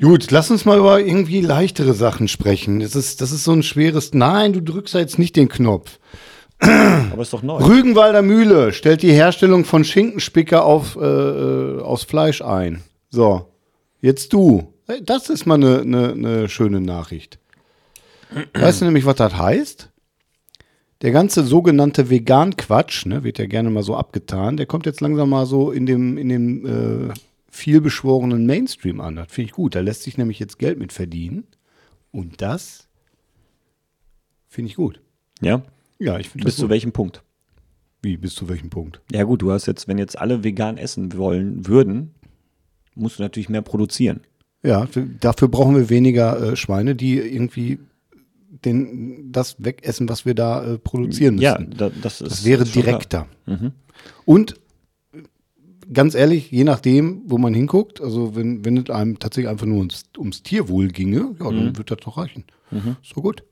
Gut, 0.00 0.30
lass 0.30 0.50
uns 0.50 0.66
mal 0.66 0.78
über 0.78 1.00
irgendwie 1.00 1.40
leichtere 1.40 1.94
Sachen 1.94 2.28
sprechen. 2.28 2.80
Das 2.80 2.94
ist, 2.94 3.22
das 3.22 3.32
ist 3.32 3.44
so 3.44 3.52
ein 3.52 3.62
schweres. 3.62 4.12
Nein, 4.12 4.52
du 4.52 4.60
drückst 4.60 4.94
da 4.94 4.98
jetzt 4.98 5.18
nicht 5.18 5.36
den 5.36 5.48
Knopf. 5.48 5.98
aber 6.58 7.22
ist 7.22 7.32
doch 7.32 7.42
neu. 7.42 7.58
Rügenwalder 7.58 8.22
Mühle 8.22 8.72
stellt 8.72 9.02
die 9.02 9.12
Herstellung 9.12 9.64
von 9.64 9.84
Schinkenspicker 9.84 10.64
auf, 10.64 10.96
äh, 10.96 11.00
äh, 11.00 11.80
aus 11.80 12.04
Fleisch 12.04 12.42
ein. 12.42 12.82
So, 13.10 13.46
jetzt 14.00 14.32
du. 14.32 14.72
Das 15.02 15.30
ist 15.30 15.46
mal 15.46 15.54
eine 15.54 15.84
ne, 15.84 16.14
ne 16.14 16.48
schöne 16.48 16.80
Nachricht. 16.80 17.38
Weißt 18.54 18.80
du 18.80 18.84
nämlich, 18.84 19.06
was 19.06 19.16
das 19.16 19.36
heißt? 19.36 19.90
Der 21.02 21.10
ganze 21.10 21.44
sogenannte 21.44 22.08
Vegan-Quatsch, 22.08 23.06
ne, 23.06 23.22
wird 23.22 23.38
ja 23.38 23.46
gerne 23.46 23.70
mal 23.70 23.82
so 23.82 23.96
abgetan, 23.96 24.56
der 24.56 24.66
kommt 24.66 24.86
jetzt 24.86 25.00
langsam 25.00 25.28
mal 25.28 25.44
so 25.44 25.70
in 25.70 25.84
dem, 25.84 26.16
in 26.16 26.28
dem 26.28 26.66
äh, 27.10 27.14
vielbeschworenen 27.56 28.46
Mainstream 28.46 29.00
an. 29.00 29.16
Das 29.16 29.32
finde 29.32 29.46
ich 29.48 29.52
gut. 29.54 29.74
Da 29.74 29.80
lässt 29.80 30.02
sich 30.02 30.18
nämlich 30.18 30.38
jetzt 30.38 30.58
Geld 30.58 30.78
mit 30.78 30.92
verdienen. 30.92 31.44
Und 32.12 32.40
das 32.42 32.88
finde 34.48 34.70
ich 34.70 34.76
gut. 34.76 35.00
Ja, 35.40 35.62
Ja, 35.98 36.18
ich 36.18 36.28
finde 36.28 36.44
das 36.44 36.52
bis 36.54 36.56
zu 36.56 36.62
gut. 36.62 36.70
welchem 36.70 36.92
Punkt? 36.92 37.22
Wie, 38.02 38.16
bis 38.16 38.34
zu 38.34 38.48
welchem 38.48 38.70
Punkt? 38.70 39.00
Ja 39.10 39.24
gut, 39.24 39.42
du 39.42 39.50
hast 39.52 39.66
jetzt, 39.66 39.88
wenn 39.88 39.98
jetzt 39.98 40.18
alle 40.18 40.44
vegan 40.44 40.76
essen 40.76 41.16
wollen 41.16 41.66
würden, 41.66 42.14
musst 42.94 43.18
du 43.18 43.22
natürlich 43.22 43.48
mehr 43.48 43.62
produzieren. 43.62 44.20
Ja, 44.62 44.86
dafür 45.20 45.48
brauchen 45.48 45.76
wir 45.76 45.90
weniger 45.90 46.52
äh, 46.52 46.56
Schweine, 46.56 46.94
die 46.94 47.18
irgendwie 47.18 47.78
den, 48.64 49.30
das 49.32 49.56
wegessen, 49.62 50.08
was 50.08 50.24
wir 50.24 50.34
da 50.34 50.64
äh, 50.74 50.78
produzieren 50.78 51.34
müssen. 51.36 51.42
Ja, 51.44 51.58
da, 51.58 51.90
das 52.02 52.20
ist. 52.20 52.30
das 52.30 52.44
wäre 52.44 52.64
direkter. 52.64 53.26
Mhm. 53.46 53.72
Und 54.24 54.54
ganz 55.92 56.14
ehrlich, 56.14 56.50
je 56.50 56.64
nachdem, 56.64 57.22
wo 57.26 57.38
man 57.38 57.54
hinguckt, 57.54 58.00
also 58.00 58.34
wenn, 58.36 58.64
wenn 58.64 58.76
es 58.76 58.90
einem 58.90 59.18
tatsächlich 59.18 59.48
einfach 59.50 59.66
nur 59.66 59.78
ums, 59.78 60.04
ums 60.18 60.42
Tierwohl 60.42 60.88
ginge, 60.88 61.34
ja, 61.40 61.50
Mhm. 61.50 61.56
dann 61.56 61.76
wird 61.78 61.90
das 61.90 61.98
doch 61.98 62.16
reichen. 62.18 62.44
So 63.02 63.20
gut. 63.22 63.44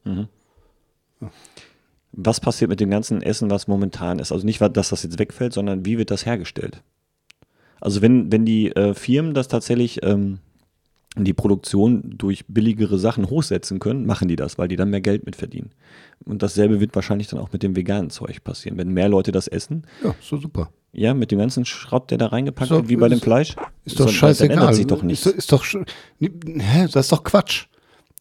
Was 2.12 2.40
passiert 2.40 2.68
mit 2.68 2.80
dem 2.80 2.90
ganzen 2.90 3.22
Essen, 3.22 3.50
was 3.50 3.66
momentan 3.68 4.18
ist? 4.18 4.32
Also 4.32 4.44
nicht, 4.44 4.60
dass 4.60 4.88
das 4.90 5.02
jetzt 5.02 5.18
wegfällt, 5.18 5.52
sondern 5.52 5.84
wie 5.84 5.98
wird 5.98 6.10
das 6.10 6.26
hergestellt? 6.26 6.82
Also 7.80 8.02
wenn, 8.02 8.30
wenn 8.30 8.44
die 8.44 8.70
äh, 8.74 8.94
Firmen 8.94 9.34
das 9.34 9.48
tatsächlich 9.48 10.02
ähm, 10.04 10.38
die 11.16 11.32
Produktion 11.32 12.02
durch 12.18 12.44
billigere 12.48 12.98
Sachen 12.98 13.30
hochsetzen 13.30 13.78
können, 13.78 14.04
machen 14.04 14.26
die 14.26 14.34
das, 14.36 14.58
weil 14.58 14.66
die 14.68 14.74
dann 14.76 14.90
mehr 14.90 15.00
Geld 15.00 15.24
mit 15.26 15.36
verdienen. 15.36 15.70
Und 16.24 16.42
dasselbe 16.42 16.80
wird 16.80 16.94
wahrscheinlich 16.96 17.28
dann 17.28 17.38
auch 17.38 17.52
mit 17.52 17.62
dem 17.62 17.76
veganen 17.76 18.10
Zeug 18.10 18.42
passieren. 18.42 18.76
Wenn 18.78 18.88
mehr 18.88 19.08
Leute 19.08 19.30
das 19.30 19.46
essen, 19.46 19.82
Ja, 20.02 20.14
so 20.20 20.36
super. 20.38 20.70
ja, 20.92 21.14
mit 21.14 21.30
dem 21.30 21.38
ganzen 21.38 21.64
Schrott, 21.64 22.10
der 22.10 22.18
da 22.18 22.26
reingepackt 22.26 22.68
So, 22.68 22.76
wird, 22.76 22.88
wie 22.88 22.96
bei 22.96 23.08
dem 23.08 23.20
Fleisch, 23.20 23.54
Ist 23.84 24.00
doch 24.00 24.06
so- 24.08 24.12
scheißegal. 24.12 24.56
Dann 24.56 24.58
ändert 24.64 24.74
sich 24.76 24.86
doch 24.86 25.02
nichts. 25.04 25.26
Ist, 25.26 25.36
ist 25.36 25.52
doch, 25.52 25.64
hä, 25.64 25.78
das 26.92 26.96
ist 26.96 27.12
doch 27.12 27.22
Quatsch. 27.22 27.66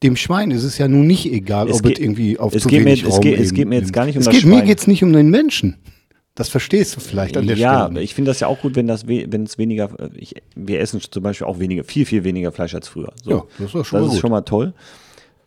Dem 0.03 0.15
Schwein 0.17 0.51
ist 0.51 0.63
es 0.63 0.77
ja 0.77 0.87
nun 0.87 1.07
nicht 1.07 1.25
egal, 1.31 1.69
Es 1.69 1.77
ob 1.77 1.83
geht- 1.83 1.97
es 1.97 2.03
irgendwie 2.03 2.37
auf 2.37 2.53
es 2.53 2.63
zu 2.63 2.69
geht 2.69 2.79
mir- 2.81 2.85
wenig 2.87 3.03
es 3.05 3.13
Raum 3.13 3.21
geht- 3.21 3.39
es 3.39 3.53
geht 3.53 3.67
mir 3.69 3.75
jetzt 3.79 3.93
gar 3.93 4.05
nicht 4.05 4.15
um 4.17 4.19
es 4.19 4.25
das 4.25 4.35
geht, 4.35 4.45
Mir 4.45 4.57
Schwein. 4.57 4.65
geht 4.67 4.79
es 4.79 4.87
nicht 4.87 5.01
um 5.03 5.13
den 5.13 5.29
Menschen. 5.29 5.77
Das 6.35 6.49
verstehst 6.49 6.95
du 6.95 6.99
vielleicht 6.99 7.37
an 7.37 7.45
der 7.45 7.55
ja, 7.57 7.81
Stelle. 7.83 7.93
nicht. 7.93 8.03
ich 8.05 8.15
finde 8.15 8.31
das 8.31 8.39
ja 8.39 8.47
auch 8.47 8.59
gut, 8.61 8.75
wenn 8.75 8.87
das 8.87 9.07
we- 9.07 9.27
wenn 9.29 9.43
es 9.43 9.57
weniger, 9.59 9.89
ich, 10.15 10.33
wir 10.55 10.79
essen 10.79 10.99
zum 10.99 11.21
Beispiel 11.21 11.45
auch 11.45 11.59
weniger, 11.59 11.83
viel, 11.83 12.05
viel 12.07 12.23
weniger 12.23 12.51
Fleisch 12.51 12.73
als 12.73 12.87
früher. 12.87 13.13
So. 13.23 13.29
Ja, 13.31 13.43
das 13.59 13.65
ist 13.67 13.71
schon 13.71 13.81
das 13.81 13.91
mal 13.91 14.13
ist 14.15 14.19
schon 14.19 14.31
mal 14.31 14.41
toll. 14.41 14.73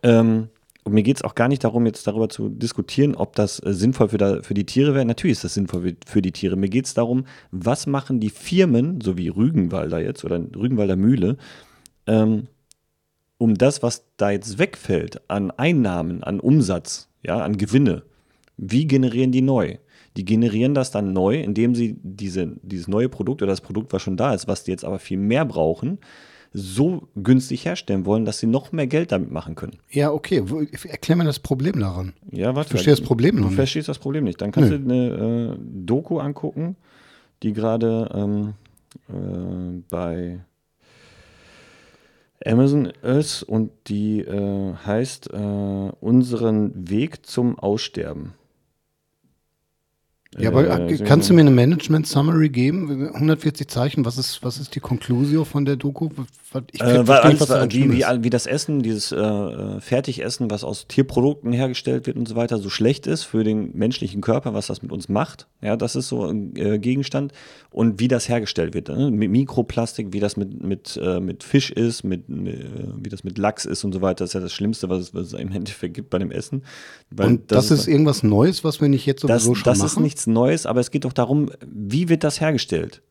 Ähm, 0.05 0.49
und 0.85 0.93
mir 0.93 1.03
geht 1.03 1.17
es 1.17 1.23
auch 1.23 1.35
gar 1.35 1.49
nicht 1.49 1.65
darum, 1.65 1.85
jetzt 1.87 2.07
darüber 2.07 2.29
zu 2.29 2.49
diskutieren, 2.49 3.17
ob 3.17 3.35
das 3.35 3.59
äh, 3.59 3.75
sinnvoll 3.75 4.11
für, 4.11 4.19
da, 4.19 4.43
für 4.43 4.55
die 4.55 4.65
Tiere 4.65 4.95
wäre. 4.95 5.05
Natürlich 5.05 5.39
ist 5.39 5.43
das 5.45 5.55
sinnvoll 5.55 5.83
für, 5.83 5.97
für 6.07 6.23
die 6.23 6.31
Tiere. 6.31 6.55
Mir 6.55 6.69
geht 6.69 6.87
es 6.87 6.95
darum, 6.95 7.27
was 7.51 7.89
machen 7.89 8.21
die 8.21 8.31
Firmen, 8.31 9.01
so 9.01 9.19
wie 9.19 9.27
Rügenwalder 9.29 9.99
jetzt 10.01 10.25
oder 10.25 10.39
Rügenwalder 10.39 10.95
Mühle, 10.95 11.39
ähm, 12.07 12.47
um 13.39 13.57
das, 13.57 13.83
was 13.83 14.05
da 14.17 14.31
jetzt 14.31 14.61
wegfällt 14.61 15.21
an 15.29 15.51
Einnahmen, 15.51 16.23
an 16.23 16.39
Umsatz, 16.39 17.09
ja, 17.25 17.39
an 17.39 17.59
Gewinne, 17.59 18.05
wie 18.57 18.87
generieren 18.87 19.33
die 19.33 19.43
neu? 19.43 19.79
Die 20.17 20.25
generieren 20.25 20.75
das 20.75 20.91
dann 20.91 21.13
neu, 21.13 21.41
indem 21.41 21.75
sie 21.75 21.97
diese, 22.03 22.57
dieses 22.63 22.89
neue 22.89 23.09
Produkt 23.09 23.43
oder 23.43 23.53
das 23.53 23.61
Produkt, 23.61 23.93
was 23.93 24.03
schon 24.03 24.17
da 24.17 24.33
ist, 24.35 24.49
was 24.49 24.65
die 24.65 24.71
jetzt 24.71 24.85
aber 24.85 24.99
viel 24.99 25.19
mehr 25.19 25.45
brauchen, 25.45 25.99
so 26.53 27.09
günstig 27.17 27.67
herstellen 27.67 28.07
wollen, 28.07 28.25
dass 28.25 28.39
sie 28.39 28.47
noch 28.47 28.73
mehr 28.73 28.87
Geld 28.87 29.13
damit 29.13 29.31
machen 29.31 29.57
können. 29.57 29.77
Ja, 29.91 30.11
okay. 30.13 30.43
Erklär 30.89 31.17
mir 31.17 31.25
das 31.25 31.39
Problem 31.39 31.81
daran. 31.81 32.15
Ja, 32.31 32.55
warte. 32.57 32.71
verstehe 32.71 32.93
das 32.95 33.03
Problem 33.03 33.35
noch 33.37 33.43
Du 33.43 33.49
nicht. 33.49 33.57
verstehst 33.57 33.89
das 33.89 33.99
Problem 33.99 34.25
nicht. 34.25 34.41
Dann 34.41 34.53
kannst 34.53 34.71
Nö. 34.71 34.79
du 34.79 34.85
eine 34.91 35.53
äh, 35.53 35.57
Doku 35.85 36.19
angucken, 36.19 36.77
die 37.43 37.53
gerade 37.53 38.09
ähm, 38.15 38.55
äh, 39.11 39.83
bei 39.91 40.39
Amazon 42.45 42.87
ist 43.03 43.43
und 43.43 43.71
die 43.89 44.21
äh, 44.21 44.75
heißt 44.87 45.31
äh, 45.35 45.37
Unseren 46.01 46.89
Weg 46.89 47.27
zum 47.27 47.59
Aussterben. 47.59 48.33
Ja, 50.39 50.51
aber 50.51 50.81
Äh, 50.81 50.95
äh, 50.95 50.99
kannst 51.05 51.31
du 51.31 51.35
mir 51.35 51.41
eine 51.41 51.51
Management 51.51 52.07
Summary 52.07 52.49
geben? 52.49 53.11
140 53.15 53.69
Zeichen, 53.69 54.05
was 54.05 54.19
ist, 54.19 54.43
was 54.43 54.59
ist 54.59 54.75
die 54.75 54.81
Conclusio 54.81 55.45
von 55.45 55.65
der 55.65 55.77
Doku? 55.77 56.11
Ich 56.73 56.81
Äh, 56.81 57.07
weil 57.07 57.19
alles, 57.19 57.49
was 57.49 57.73
wie, 57.73 57.91
wie, 57.93 58.05
wie 58.21 58.31
das 58.31 58.47
Essen, 58.47 58.83
dieses 58.83 59.13
äh, 59.13 59.17
äh, 59.17 59.81
Fertigessen, 59.81 60.51
was 60.51 60.65
aus 60.65 60.87
Tierprodukten 60.89 61.53
hergestellt 61.53 62.07
wird 62.07 62.17
und 62.17 62.27
so 62.27 62.37
weiter, 62.37 62.59
so 62.59 62.71
schlecht 62.71 63.07
ist 63.07 63.25
für 63.25 63.45
den 63.45 63.71
menschlichen 63.75 64.21
Körper, 64.21 64.55
was 64.55 64.67
das 64.67 64.83
mit 64.83 64.93
uns 64.93 65.09
macht. 65.09 65.47
Ja, 65.63 65.77
das 65.77 65.97
ist 65.97 66.09
so 66.09 66.25
ein 66.25 66.55
äh, 66.57 66.79
Gegenstand. 66.79 67.33
Und 67.71 68.01
wie 68.01 68.09
das 68.09 68.29
hergestellt 68.29 68.75
wird. 68.75 68.89
Ne? 68.89 69.11
Mit 69.11 69.31
Mikroplastik, 69.31 70.13
wie 70.13 70.21
das 70.21 70.37
mit, 70.37 70.63
mit, 70.63 70.99
äh, 71.03 71.21
mit 71.21 71.43
Fisch 71.43 71.71
ist, 71.71 72.05
mit, 72.05 72.29
mit, 72.29 72.61
äh, 72.61 72.69
wie 73.03 73.11
das 73.11 73.23
mit 73.23 73.37
Lachs 73.37 73.65
ist 73.67 73.85
und 73.85 73.93
so 73.93 74.01
weiter. 74.01 74.25
Das 74.25 74.31
ist 74.31 74.35
ja 74.35 74.41
das 74.41 74.53
Schlimmste, 74.53 74.89
was 74.89 75.01
es, 75.01 75.15
was 75.15 75.27
es 75.29 75.33
im 75.35 75.53
Endeffekt 75.53 75.95
gibt 75.95 76.11
bei 76.11 76.19
dem 76.19 76.31
Essen. 76.31 76.63
Weil 77.11 77.27
Und 77.27 77.53
das, 77.53 77.71
ist 77.71 77.87
irgendwas 77.87 78.23
Neues, 78.23 78.65
was 78.65 78.81
wir 78.81 78.89
nicht 78.89 79.07
jetzt 79.07 79.25
das, 79.25 79.45
sowieso 79.45 79.55
schon 79.57 79.65
das 79.65 79.79
machen? 79.79 79.89
ist 79.89 80.01
nichts 80.01 80.27
Neues, 80.27 80.67
aber 80.67 80.81
es 80.81 80.91
geht 80.91 81.05
doch 81.05 81.13
darum, 81.13 81.51
wie 81.67 82.09
wird 82.09 82.25
das 82.25 82.41
hergestellt? 82.41 83.03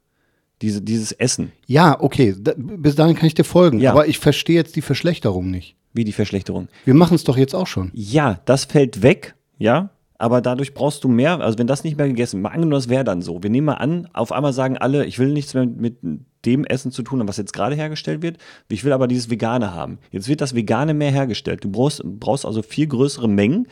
Diese, 0.61 0.81
dieses 0.81 1.11
Essen, 1.11 1.51
Ja, 1.67 1.99
okay, 1.99 2.33
da, 2.39 2.53
bis 2.57 2.95
dahin 2.95 3.15
kann 3.15 3.27
ich 3.27 3.33
dir 3.33 3.43
folgen. 3.43 3.79
Ja. 3.79 3.91
Aber 3.91 4.07
ich 4.07 4.19
verstehe 4.19 4.55
jetzt 4.55 4.75
die 4.75 4.81
Verschlechterung 4.81 5.51
nicht. 5.51 5.75
wie 5.93 6.03
die 6.05 6.11
Verschlechterung. 6.13 6.67
Wir 6.85 6.93
machen 6.93 7.15
es 7.15 7.23
doch 7.23 7.37
jetzt 7.37 7.53
auch 7.53 7.67
schon. 7.67 7.91
Ja, 7.93 8.39
das 8.45 8.65
fällt 8.65 9.01
weg, 9.01 9.35
ja, 9.57 9.89
aber 10.17 10.41
dadurch 10.41 10.73
brauchst 10.73 11.03
du 11.03 11.09
mehr, 11.09 11.41
also 11.41 11.57
wenn 11.57 11.67
das 11.67 11.83
nicht 11.83 11.97
mehr 11.97 12.07
gegessen, 12.07 12.41
mal 12.41 12.49
angenommen, 12.49 12.71
das 12.71 12.87
wäre 12.87 13.03
dann 13.03 13.21
so. 13.21 13.43
Wir 13.43 13.49
nehmen 13.49 13.65
mal 13.65 13.73
an, 13.75 14.07
auf 14.13 14.31
einmal 14.31 14.53
sagen 14.53 14.77
alle, 14.77 15.05
ich 15.05 15.19
will 15.19 15.33
nichts 15.33 15.53
mehr 15.53 15.65
mit 15.65 15.97
dem 16.45 16.63
Essen 16.63 16.91
zu 16.91 17.03
tun 17.03 17.19
haben, 17.19 17.27
was 17.27 17.35
jetzt 17.37 17.51
gerade 17.53 17.75
hergestellt 17.75 18.21
wird, 18.21 18.37
ich 18.69 18.85
will 18.85 18.93
aber 18.93 19.07
dieses 19.09 19.29
Vegane 19.29 19.73
haben. 19.73 19.97
Jetzt 20.11 20.29
wird 20.29 20.39
das 20.39 20.55
Vegane 20.55 20.93
mehr 20.93 21.11
hergestellt. 21.11 21.65
Du 21.65 21.69
brauchst, 21.71 22.01
brauchst 22.05 22.45
also 22.45 22.61
viel 22.61 22.87
größere 22.87 23.27
Mengen, 23.27 23.67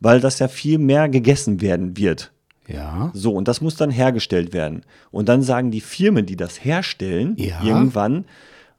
weil 0.00 0.20
das 0.20 0.38
ja 0.40 0.48
viel 0.48 0.76
mehr 0.78 1.08
gegessen 1.08 1.60
werden 1.62 1.96
wird. 1.96 2.32
Ja. 2.68 3.10
So, 3.14 3.32
und 3.32 3.48
das 3.48 3.60
muss 3.60 3.76
dann 3.76 3.90
hergestellt 3.90 4.52
werden. 4.52 4.82
Und 5.10 5.28
dann 5.28 5.42
sagen 5.42 5.70
die 5.70 5.80
Firmen, 5.80 6.26
die 6.26 6.36
das 6.36 6.64
herstellen, 6.64 7.34
Ja. 7.38 7.62
irgendwann, 7.64 8.26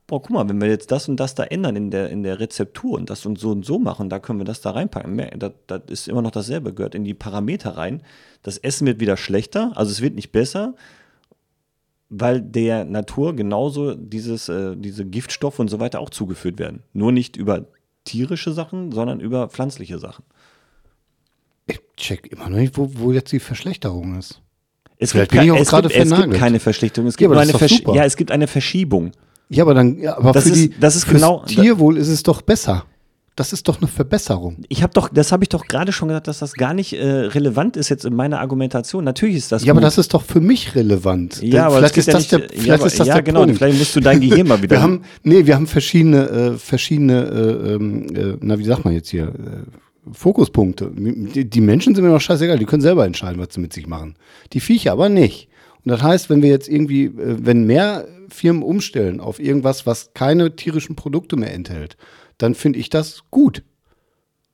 boah, 0.08 0.22
guck 0.22 0.30
mal, 0.32 0.48
wenn 0.48 0.62
wir 0.62 0.68
jetzt 0.70 0.92
das 0.92 1.10
und 1.10 1.20
das 1.20 1.36
da 1.36 1.44
ändern 1.44 1.76
in 1.76 1.92
der, 1.92 2.10
in 2.10 2.24
der 2.24 2.40
Rezeptur 2.40 2.98
und 2.98 3.10
das 3.10 3.26
und 3.26 3.40
so 3.40 3.50
und 3.52 3.66
so 3.66 3.80
machen, 3.80 4.10
da 4.10 4.20
können 4.20 4.40
wir 4.40 4.46
das 4.46 4.62
da 4.62 4.72
reinpacken. 4.72 5.18
Das, 5.40 5.52
das 5.68 5.82
ist 5.88 6.08
immer 6.08 6.22
noch 6.22 6.32
dasselbe, 6.32 6.74
gehört 6.74 6.96
in 6.96 7.04
die 7.04 7.14
Parameter 7.16 7.78
rein. 7.78 8.04
Das 8.44 8.58
Essen 8.58 8.86
wird 8.88 9.00
wieder 9.00 9.18
schlechter, 9.18 9.72
also 9.76 9.92
es 9.92 10.02
wird 10.02 10.16
nicht 10.16 10.32
besser, 10.32 10.76
weil 12.10 12.42
der 12.42 12.86
Natur 12.86 13.36
genauso 13.36 13.94
dieses, 13.94 14.50
äh, 14.50 14.76
diese 14.76 15.06
Giftstoffe 15.06 15.60
und 15.60 15.68
so 15.68 15.80
weiter 15.80 16.00
auch 16.00 16.10
zugeführt 16.10 16.58
werden. 16.58 16.84
Nur 16.94 17.12
nicht 17.12 17.36
über 17.38 17.66
tierische 18.04 18.52
Sachen, 18.52 18.92
sondern 18.92 19.20
über 19.20 19.50
pflanzliche 19.50 20.00
Sachen. 20.00 20.24
Check 22.00 22.32
immer 22.32 22.50
noch 22.50 22.58
nicht, 22.58 22.78
wo, 22.78 22.90
wo 22.96 23.12
jetzt 23.12 23.32
die 23.32 23.40
Verschlechterung 23.40 24.18
ist. 24.18 24.42
Es 24.98 25.12
Vielleicht 25.12 25.32
gibt, 25.32 25.42
bin 25.44 25.48
ich 25.54 25.58
auch 25.58 25.62
es, 25.62 25.70
gerade 25.70 25.88
gibt, 25.88 25.96
es 26.00 26.04
gibt 26.06 26.16
vernagelt. 26.16 26.40
keine 26.40 26.60
Verschlechterung. 26.60 27.08
Es 27.08 27.16
Ja, 27.16 27.18
gibt 27.20 27.28
aber 27.28 27.36
nur 27.36 27.42
das 27.44 27.50
eine 27.52 27.60
Versch 27.60 27.78
super. 27.78 27.96
ja, 27.96 28.04
es 28.06 28.18
gibt 28.18 28.32
eine 28.32 28.48
Verschiebung. 28.48 29.12
Ja, 29.50 29.64
aber 29.64 29.74
dann, 29.74 29.98
ja, 30.00 30.18
aber 30.18 30.32
Das 30.32 30.44
für 30.44 30.50
ist- 30.50 30.58
die, 30.58 30.80
das 30.80 30.96
ist 30.96 31.08
genau- 31.08 31.44
Tierwohl 31.46 31.98
ist 31.98 32.08
es 32.10 32.24
doch 32.24 32.42
besser. 32.42 32.86
Das 33.36 33.54
ist 33.54 33.70
doch 33.70 33.78
eine 33.78 33.88
Verbesserung. 33.88 34.58
Ich 34.68 34.84
habe 34.84 34.92
doch, 34.94 35.08
das 35.08 35.32
habe 35.32 35.46
ich 35.46 35.50
doch 35.50 35.66
gerade 35.66 35.94
schon 35.94 36.10
gesagt, 36.10 36.28
dass 36.28 36.40
das 36.40 36.54
gar 36.56 36.74
nicht 36.74 36.92
äh, 36.92 37.06
relevant 37.08 37.78
ist 37.78 37.88
jetzt 37.88 38.04
in 38.04 38.14
meiner 38.14 38.42
Argumentation. 38.42 39.06
Natürlich 39.06 39.38
ist 39.38 39.54
das 39.54 39.64
Ja, 39.64 39.72
aber 39.72 39.80
gut. 39.80 39.88
das 39.88 39.98
ist 39.98 40.14
doch 40.14 40.24
für 40.24 40.42
mich 40.42 40.76
relevant. 40.76 41.42
ja, 41.42 41.68
aber 41.68 41.78
vielleicht 41.78 41.96
ist 41.98 42.06
geht 42.08 42.16
das 42.16 42.32
ja 42.32 42.38
der, 42.40 42.48
nicht, 42.48 42.52
vielleicht 42.56 42.68
ja, 42.68 42.74
aber- 42.76 42.86
ist 42.88 43.00
das 43.00 43.08
ja, 43.08 43.14
der 43.14 43.24
genau. 43.24 43.44
Punkt. 43.46 43.58
Vielleicht 43.58 43.80
musst 43.80 43.96
du 43.96 44.02
dein 44.02 44.20
Gehirn 44.20 44.46
mal 44.46 44.62
wieder. 44.62 44.76
Wir 44.76 44.82
haben, 44.82 45.04
nee, 45.24 45.46
wir 45.46 45.56
haben 45.56 45.68
verschiedene, 45.68 46.28
äh, 46.30 46.58
verschiedene, 46.58 47.24
äh, 47.24 47.74
ähm, 47.76 48.08
äh, 48.14 48.38
na, 48.42 48.60
wie 48.60 48.66
sagt 48.66 48.84
man 48.84 48.94
jetzt 48.94 49.08
hier, 49.10 49.28
äh, 49.30 49.32
Fokuspunkte. 50.12 50.92
Die, 50.94 51.62
Menschen 51.62 51.96
sind 51.96 52.04
mir 52.04 52.12
doch 52.12 52.22
scheißegal, 52.22 52.60
die 52.60 52.66
können 52.66 52.82
selber 52.82 53.06
entscheiden, 53.06 53.42
was 53.42 53.54
sie 53.54 53.60
mit 53.60 53.74
sich 53.74 53.88
machen. 53.88 54.16
Die 54.54 54.60
Viecher 54.60 54.92
aber 54.92 55.10
nicht. 55.10 55.50
Und 55.86 55.92
das 55.92 56.02
heißt, 56.02 56.30
wenn 56.30 56.42
wir 56.42 56.50
jetzt 56.50 56.68
irgendwie, 56.68 57.06
äh, 57.06 57.12
wenn 57.16 57.66
mehr 57.66 58.08
Firmen 58.30 58.64
umstellen 58.64 59.20
auf 59.20 59.40
irgendwas, 59.40 59.86
was 59.86 60.14
keine 60.14 60.56
tierischen 60.56 60.96
Produkte 60.96 61.36
mehr 61.36 61.54
enthält, 61.54 61.98
dann 62.38 62.56
finde 62.56 62.80
ich 62.80 62.90
das 62.90 63.24
gut. 63.32 63.64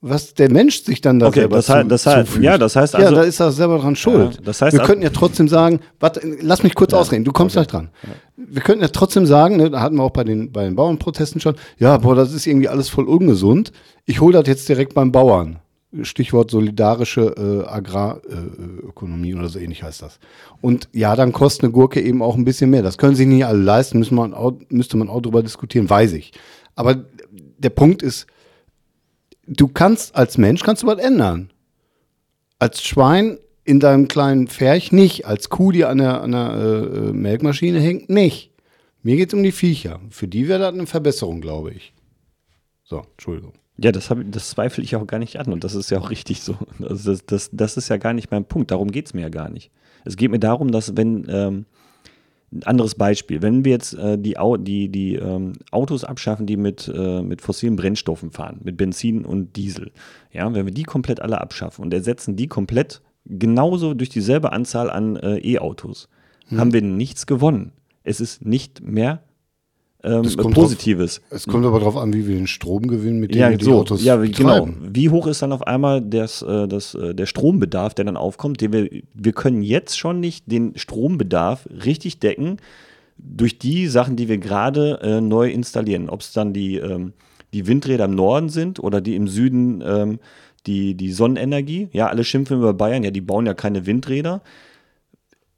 Was 0.01 0.35
der 0.35 0.51
Mensch 0.51 0.83
sich 0.83 1.01
dann 1.01 1.17
da 1.19 1.27
Okay, 1.27 1.39
selber 1.41 1.55
das 1.55 1.69
heißt- 1.69 1.87
das 1.87 2.05
heißt- 2.05 2.39
ja, 2.41 2.57
das 2.59 2.75
heißt 2.75 2.93
ja, 2.93 2.99
also- 2.99 3.15
da 3.15 3.21
ist 3.23 3.39
er 3.39 3.51
selber 3.51 3.79
dran 3.79 3.95
schuld. 3.95 4.35
Ja, 4.35 4.41
das 4.43 4.61
heißt 4.61 4.73
wir 4.73 4.81
al- 4.81 4.85
könnten 4.87 5.01
ja 5.03 5.09
trotzdem 5.09 5.47
sagen, 5.47 5.79
warte, 5.99 6.21
lass 6.41 6.61
mich 6.61 6.75
kurz 6.75 6.93
ausreden, 6.93 7.23
du 7.23 7.31
kommst 7.31 7.53
gleich 7.55 7.67
dran. 7.67 7.89
Wir 8.35 8.61
könnten 8.61 8.83
ja 8.83 8.89
trotzdem 8.89 9.25
sagen, 9.25 9.57
ne, 9.57 9.71
da 9.71 9.81
hatten 9.81 9.95
wir 9.95 10.03
auch 10.03 10.11
bei 10.11 10.23
den, 10.23 10.51
bei 10.51 10.63
den 10.65 10.75
Bauernprotesten 10.75 11.41
schon, 11.41 11.55
ja, 11.79 11.97
boah, 11.97 12.13
das 12.15 12.33
ist 12.33 12.45
irgendwie 12.45 12.67
alles 12.67 12.89
voll 12.89 13.05
ungesund. 13.05 13.71
Ich 14.05 14.21
hole 14.21 14.33
das 14.37 14.47
jetzt 14.47 14.69
direkt 14.69 14.93
beim 14.93 15.11
Bauern. 15.11 15.57
Stichwort 16.01 16.51
solidarische 16.51 17.63
äh, 17.65 17.69
Agrarökonomie 17.69 19.33
oder 19.35 19.47
so 19.49 19.59
ähnlich 19.59 19.81
heißt 19.81 20.01
das. 20.01 20.19
Und 20.61 20.89
ja, 20.93 21.15
dann 21.15 21.31
kostet 21.31 21.63
eine 21.63 21.71
Gurke 21.71 22.01
eben 22.01 22.21
auch 22.21 22.35
ein 22.35 22.45
bisschen 22.45 22.69
mehr. 22.69 22.83
Das 22.83 22.97
können 22.97 23.15
sich 23.15 23.27
nicht 23.27 23.45
alle 23.45 23.59
leisten, 23.61 23.99
müssen 23.99 24.15
man 24.15 24.33
auch, 24.33 24.53
müsste 24.69 24.97
man 24.97 25.09
auch 25.09 25.21
drüber 25.21 25.41
diskutieren, 25.41 25.89
weiß 25.89 26.13
ich. 26.13 26.33
Aber 26.75 27.05
der 27.57 27.69
Punkt 27.69 28.03
ist, 28.03 28.27
du 29.47 29.67
kannst 29.67 30.15
als 30.15 30.37
Mensch 30.37 30.63
kannst 30.63 30.83
du 30.83 30.87
was 30.87 30.99
ändern. 30.99 31.51
Als 32.59 32.83
Schwein 32.83 33.37
in 33.63 33.79
deinem 33.79 34.07
kleinen 34.07 34.47
Pferch 34.47 34.91
nicht, 34.91 35.25
als 35.25 35.49
Kuh, 35.49 35.71
die 35.71 35.85
an 35.85 35.97
der, 35.97 36.21
an 36.21 36.31
der 36.31 36.51
äh, 36.51 37.13
Melkmaschine 37.13 37.79
hängt, 37.79 38.09
nicht. 38.09 38.51
Mir 39.01 39.17
geht 39.17 39.29
es 39.29 39.33
um 39.33 39.43
die 39.43 39.51
Viecher. 39.51 39.99
Für 40.09 40.27
die 40.27 40.47
wäre 40.47 40.59
das 40.59 40.73
eine 40.73 40.87
Verbesserung, 40.87 41.41
glaube 41.41 41.71
ich. 41.71 41.93
So, 42.83 43.03
Entschuldigung. 43.11 43.53
Ja, 43.77 43.91
das, 43.91 44.09
hab, 44.09 44.19
das 44.25 44.51
zweifle 44.51 44.83
ich 44.83 44.95
auch 44.95 45.05
gar 45.05 45.19
nicht 45.19 45.37
an 45.37 45.51
und 45.51 45.63
das 45.63 45.75
ist 45.75 45.89
ja 45.89 45.99
auch 45.99 46.09
richtig 46.09 46.41
so. 46.41 46.57
Also 46.79 47.11
das, 47.11 47.25
das, 47.25 47.49
das 47.51 47.77
ist 47.77 47.89
ja 47.89 47.97
gar 47.97 48.13
nicht 48.13 48.31
mein 48.31 48.45
Punkt. 48.45 48.71
Darum 48.71 48.89
geht 48.91 49.07
es 49.07 49.13
mir 49.13 49.21
ja 49.21 49.29
gar 49.29 49.49
nicht. 49.49 49.71
Es 50.05 50.15
geht 50.15 50.31
mir 50.31 50.39
darum, 50.39 50.71
dass 50.71 50.95
wenn 50.95 51.25
ähm, 51.29 51.65
Ein 52.55 52.63
anderes 52.63 52.95
Beispiel, 52.95 53.41
wenn 53.41 53.65
wir 53.65 53.73
jetzt 53.73 53.93
äh, 53.93 54.17
die, 54.17 54.37
Au 54.37 54.57
die, 54.57 54.89
die 54.89 55.15
ähm, 55.15 55.53
Autos 55.71 56.03
abschaffen, 56.03 56.45
die 56.45 56.57
mit, 56.57 56.91
äh, 56.93 57.21
mit 57.21 57.41
fossilen 57.41 57.75
Brennstoffen 57.75 58.31
fahren, 58.31 58.61
mit 58.63 58.77
Benzin 58.77 59.25
und 59.25 59.55
Diesel, 59.55 59.91
ja, 60.31 60.53
wenn 60.53 60.65
wir 60.65 60.73
die 60.73 60.83
komplett 60.83 61.21
alle 61.21 61.41
abschaffen 61.41 61.83
und 61.83 61.93
ersetzen 61.93 62.35
die 62.35 62.47
komplett 62.47 63.01
genauso 63.25 63.93
durch 63.93 64.09
dieselbe 64.09 64.51
Anzahl 64.53 64.89
an 64.89 65.17
äh, 65.17 65.37
E-Autos, 65.39 66.07
Hm. 66.49 66.59
haben 66.59 66.73
wir 66.73 66.81
nichts 66.81 67.25
gewonnen. 67.25 67.71
Es 68.03 68.19
ist 68.19 68.45
nicht 68.45 68.81
mehr 68.81 69.23
ähm, 70.05 70.23
Positives. 70.51 71.21
Es 71.29 71.47
kommt 71.47 71.65
aber 71.65 71.79
darauf 71.79 71.97
an, 71.97 72.13
wie 72.13 72.27
wir 72.27 72.35
den 72.35 72.47
Strom 72.47 72.87
gewinnen, 72.87 73.19
mit 73.19 73.33
dem 73.33 73.39
Ja, 73.41 73.49
wir 73.49 73.57
die 73.57 73.65
so, 73.65 73.79
Autos 73.79 74.03
ja, 74.03 74.21
wie- 74.21 74.31
genau. 74.31 74.67
Wie 74.81 75.09
hoch 75.09 75.27
ist 75.27 75.41
dann 75.41 75.51
auf 75.51 75.65
einmal 75.65 76.01
das, 76.01 76.41
äh, 76.41 76.67
das, 76.67 76.93
äh, 76.95 77.13
der 77.15 77.25
Strombedarf, 77.25 77.93
der 77.93 78.05
dann 78.05 78.17
aufkommt? 78.17 78.61
Den 78.61 78.71
wir, 78.73 78.89
wir 79.13 79.31
können 79.33 79.61
jetzt 79.61 79.97
schon 79.97 80.19
nicht 80.19 80.49
den 80.51 80.73
Strombedarf 80.77 81.67
richtig 81.85 82.19
decken 82.19 82.57
durch 83.17 83.57
die 83.59 83.87
Sachen, 83.87 84.15
die 84.15 84.27
wir 84.29 84.37
gerade 84.37 84.99
äh, 85.01 85.21
neu 85.21 85.49
installieren. 85.49 86.09
Ob 86.09 86.21
es 86.21 86.33
dann 86.33 86.53
die, 86.53 86.75
ähm, 86.77 87.13
die 87.53 87.65
Windräder 87.67 88.05
im 88.05 88.15
Norden 88.15 88.49
sind 88.49 88.79
oder 88.79 89.01
die 89.01 89.15
im 89.15 89.27
Süden 89.27 89.81
ähm, 89.85 90.19
die, 90.67 90.95
die 90.95 91.11
Sonnenenergie. 91.11 91.87
Ja, 91.93 92.07
alle 92.07 92.23
schimpfen 92.23 92.57
über 92.57 92.73
Bayern, 92.73 93.03
ja, 93.03 93.11
die 93.11 93.21
bauen 93.21 93.45
ja 93.45 93.53
keine 93.53 93.85
Windräder. 93.85 94.41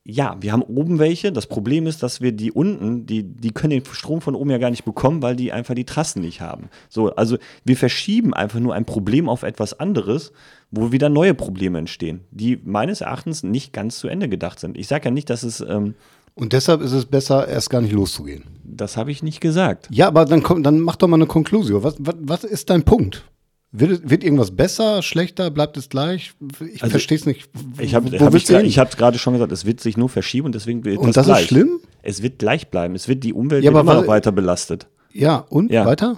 Ja, 0.09 0.37
wir 0.39 0.53
haben 0.53 0.61
oben 0.61 0.99
welche. 0.99 1.33
Das 1.33 1.47
Problem 1.47 1.85
ist, 1.85 2.01
dass 2.01 2.21
wir 2.21 2.31
die 2.31 2.53
unten, 2.53 3.05
die, 3.05 3.23
die 3.23 3.51
können 3.51 3.71
den 3.71 3.83
Strom 3.91 4.21
von 4.21 4.35
oben 4.35 4.49
ja 4.49 4.57
gar 4.57 4.69
nicht 4.69 4.85
bekommen, 4.85 5.21
weil 5.21 5.35
die 5.35 5.51
einfach 5.51 5.75
die 5.75 5.83
Trassen 5.83 6.21
nicht 6.21 6.39
haben. 6.39 6.69
So, 6.87 7.13
also 7.15 7.37
wir 7.65 7.75
verschieben 7.75 8.33
einfach 8.33 8.61
nur 8.61 8.73
ein 8.73 8.85
Problem 8.85 9.27
auf 9.27 9.43
etwas 9.43 9.77
anderes, 9.77 10.31
wo 10.71 10.93
wieder 10.93 11.09
neue 11.09 11.33
Probleme 11.33 11.77
entstehen, 11.77 12.21
die 12.31 12.57
meines 12.63 13.01
Erachtens 13.01 13.43
nicht 13.43 13.73
ganz 13.73 13.99
zu 13.99 14.07
Ende 14.07 14.29
gedacht 14.29 14.61
sind. 14.61 14.77
Ich 14.77 14.87
sage 14.87 15.05
ja 15.05 15.11
nicht, 15.11 15.29
dass 15.29 15.43
es, 15.43 15.59
ähm, 15.59 15.95
Und 16.35 16.53
deshalb 16.53 16.79
ist 16.79 16.93
es 16.93 17.05
besser, 17.05 17.45
erst 17.45 17.69
gar 17.69 17.81
nicht 17.81 17.91
loszugehen. 17.93 18.45
das 18.63 18.95
habe 18.95 19.11
ich 19.11 19.23
nicht 19.23 19.41
gesagt. 19.41 19.89
Ja, 19.91 20.07
aber 20.07 20.23
dann, 20.23 20.41
komm, 20.41 20.63
dann 20.63 20.79
mach 20.79 20.95
doch 20.95 21.09
mal 21.09 21.17
eine 21.17 21.25
Konklusion. 21.25 21.83
Was, 21.83 21.95
was, 21.99 22.15
was 22.21 22.43
ist 22.45 22.69
dein 22.69 22.83
Punkt? 22.83 23.25
Wird, 23.71 24.09
wird 24.09 24.23
irgendwas 24.23 24.55
besser, 24.55 25.01
schlechter, 25.03 25.51
bleibt 25.51 25.75
es 25.77 25.89
gleich? 25.89 26.33
Ich 26.73 26.81
Also, 26.81 26.91
verstehe 26.91 27.17
es 27.17 27.25
nicht. 27.25 27.49
Ich 27.79 27.93
habe 27.95 28.17
hab 28.19 28.33
ich, 28.33 28.49
ich 28.49 28.75
gerade 28.75 29.19
schon 29.19 29.33
gesagt, 29.33 29.51
es 29.51 29.65
wird 29.65 29.81
sich 29.81 29.97
nur 29.97 30.07
verschieben 30.09 30.45
und 30.47 30.55
deswegen 30.55 30.85
wird 30.85 30.97
Und 30.99 31.07
das, 31.07 31.15
das 31.15 31.27
ist 31.27 31.33
gleich. 31.33 31.47
schlimm? 31.47 31.79
Es 32.01 32.21
wird 32.21 32.39
gleich 32.39 32.69
bleiben. 32.69 32.95
Es 32.95 33.07
wird 33.09 33.23
die 33.25 33.33
Umwelt 33.33 33.63
Ja, 33.65 33.73
wird 33.73 33.81
immer 33.83 33.95
noch 33.95 34.07
weiter 34.07 34.31
belastet. 34.31 34.87
Ja, 35.11 35.37
und 35.49 35.69
Ja. 35.71 35.85
weiter? 35.85 36.17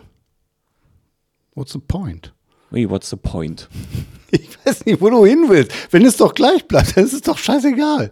What's 1.55 1.73
the 1.73 1.79
point? 1.79 2.33
Wait, 2.69 2.89
what's 2.89 3.09
the 3.09 3.15
point? 3.17 3.67
Ich 4.31 4.47
weiß 4.63 4.85
nicht, 4.85 5.01
wo 5.01 5.09
du 5.09 5.25
hin 5.25 5.45
willst. 5.47 5.71
Wenn 5.89 6.05
es 6.05 6.15
doch 6.17 6.35
gleich 6.35 6.67
bleibt, 6.67 6.95
dann 6.95 7.03
ist 7.03 7.13
es 7.13 7.21
doch 7.21 7.39
scheißegal. 7.39 8.11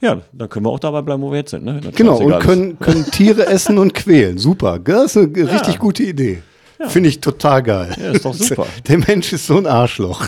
Ja, 0.00 0.22
dann 0.32 0.48
können 0.48 0.64
wir 0.64 0.70
auch 0.70 0.78
dabei 0.80 1.02
bleiben, 1.02 1.20
wo 1.22 1.30
wir 1.30 1.38
jetzt 1.40 1.50
sind. 1.50 1.64
Ne? 1.66 1.82
Genau, 1.94 2.16
und 2.18 2.38
können, 2.40 2.78
können 2.78 3.04
Tiere 3.10 3.46
essen 3.46 3.76
und 3.76 3.92
quälen. 3.92 4.38
Super. 4.38 4.78
Das 4.78 5.14
ist 5.14 5.36
eine 5.36 5.52
richtig 5.52 5.78
gute 5.78 6.04
Idee. 6.04 6.42
Finde 6.88 7.08
ich 7.08 7.20
total 7.20 7.62
geil. 7.62 7.94
Ja, 7.98 8.10
ist 8.12 8.24
doch 8.24 8.34
super. 8.34 8.66
Der 8.88 8.98
Mensch 8.98 9.32
ist 9.32 9.46
so 9.46 9.58
ein 9.58 9.66
Arschloch. 9.66 10.26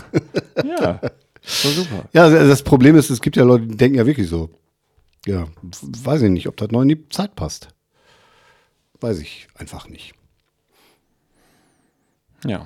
Ja, 0.65 0.99
ist 1.43 1.65
doch 1.65 1.71
super. 1.71 2.05
Ja, 2.13 2.23
also 2.23 2.47
das 2.47 2.63
Problem 2.63 2.95
ist, 2.95 3.09
es 3.09 3.21
gibt 3.21 3.35
ja 3.35 3.43
Leute, 3.43 3.67
die 3.67 3.77
denken 3.77 3.97
ja 3.97 4.05
wirklich 4.05 4.27
so. 4.29 4.49
Ja, 5.25 5.45
weiß 5.61 6.21
ich 6.21 6.29
nicht, 6.29 6.47
ob 6.47 6.57
das 6.57 6.71
neu 6.71 6.83
in 6.83 6.89
die 6.89 7.09
Zeit 7.09 7.35
passt. 7.35 7.69
Weiß 9.01 9.19
ich 9.19 9.47
einfach 9.55 9.87
nicht. 9.89 10.13
Ja, 12.45 12.65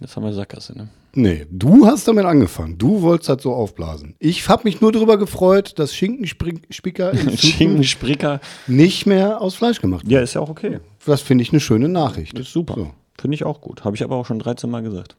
jetzt 0.00 0.16
haben 0.16 0.24
wir 0.24 0.32
Sackgasse. 0.32 0.76
Ne? 0.76 0.88
Nee, 1.14 1.46
du 1.50 1.86
hast 1.86 2.08
damit 2.08 2.24
angefangen. 2.24 2.78
Du 2.78 3.02
wolltest 3.02 3.28
das 3.28 3.42
so 3.42 3.52
aufblasen. 3.52 4.16
Ich 4.18 4.48
habe 4.48 4.62
mich 4.64 4.80
nur 4.80 4.92
darüber 4.92 5.18
gefreut, 5.18 5.78
dass 5.78 5.94
Schinkenspicker 5.94 7.12
Schinkenspricker. 7.36 8.40
nicht 8.66 9.06
mehr 9.06 9.40
aus 9.40 9.54
Fleisch 9.54 9.80
gemacht 9.80 10.04
wird. 10.04 10.12
Ja, 10.12 10.20
ist 10.20 10.34
ja 10.34 10.40
auch 10.40 10.48
okay. 10.48 10.80
Das 11.04 11.20
finde 11.20 11.42
ich 11.42 11.52
eine 11.52 11.60
schöne 11.60 11.88
Nachricht. 11.88 12.38
Ist 12.38 12.52
super. 12.52 12.74
So. 12.74 12.90
Finde 13.18 13.34
ich 13.34 13.44
auch 13.44 13.60
gut. 13.60 13.84
Habe 13.84 13.96
ich 13.96 14.02
aber 14.02 14.16
auch 14.16 14.26
schon 14.26 14.38
13 14.38 14.70
Mal 14.70 14.82
gesagt. 14.82 15.16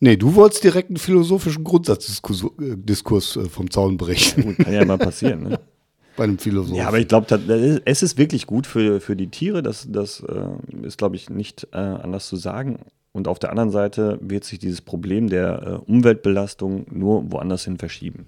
Nee, 0.00 0.16
du 0.16 0.34
wolltest 0.34 0.62
direkt 0.62 0.90
einen 0.90 0.98
philosophischen 0.98 1.64
Grundsatzdiskurs 1.64 3.36
äh, 3.36 3.40
äh, 3.40 3.48
vom 3.48 3.70
Zaun 3.70 3.96
brechen 3.96 4.42
Gut, 4.42 4.58
kann 4.58 4.72
ja 4.72 4.84
mal 4.84 4.98
passieren. 4.98 5.44
Ne? 5.44 5.60
bei 6.16 6.24
einem 6.24 6.38
Philosophen. 6.38 6.76
Ja, 6.76 6.88
aber 6.88 6.98
ich 6.98 7.08
glaube, 7.08 7.82
es 7.84 8.02
ist 8.02 8.18
wirklich 8.18 8.46
gut 8.46 8.66
für, 8.66 9.00
für 9.00 9.16
die 9.16 9.28
Tiere. 9.28 9.62
Das, 9.62 9.86
das 9.90 10.20
äh, 10.20 10.86
ist, 10.86 10.98
glaube 10.98 11.16
ich, 11.16 11.30
nicht 11.30 11.68
äh, 11.72 11.76
anders 11.76 12.26
zu 12.26 12.36
sagen. 12.36 12.78
Und 13.12 13.28
auf 13.28 13.38
der 13.38 13.50
anderen 13.50 13.70
Seite 13.70 14.18
wird 14.20 14.44
sich 14.44 14.58
dieses 14.58 14.80
Problem 14.80 15.28
der 15.28 15.62
äh, 15.86 15.90
Umweltbelastung 15.90 16.86
nur 16.90 17.30
woanders 17.30 17.64
hin 17.64 17.78
verschieben. 17.78 18.26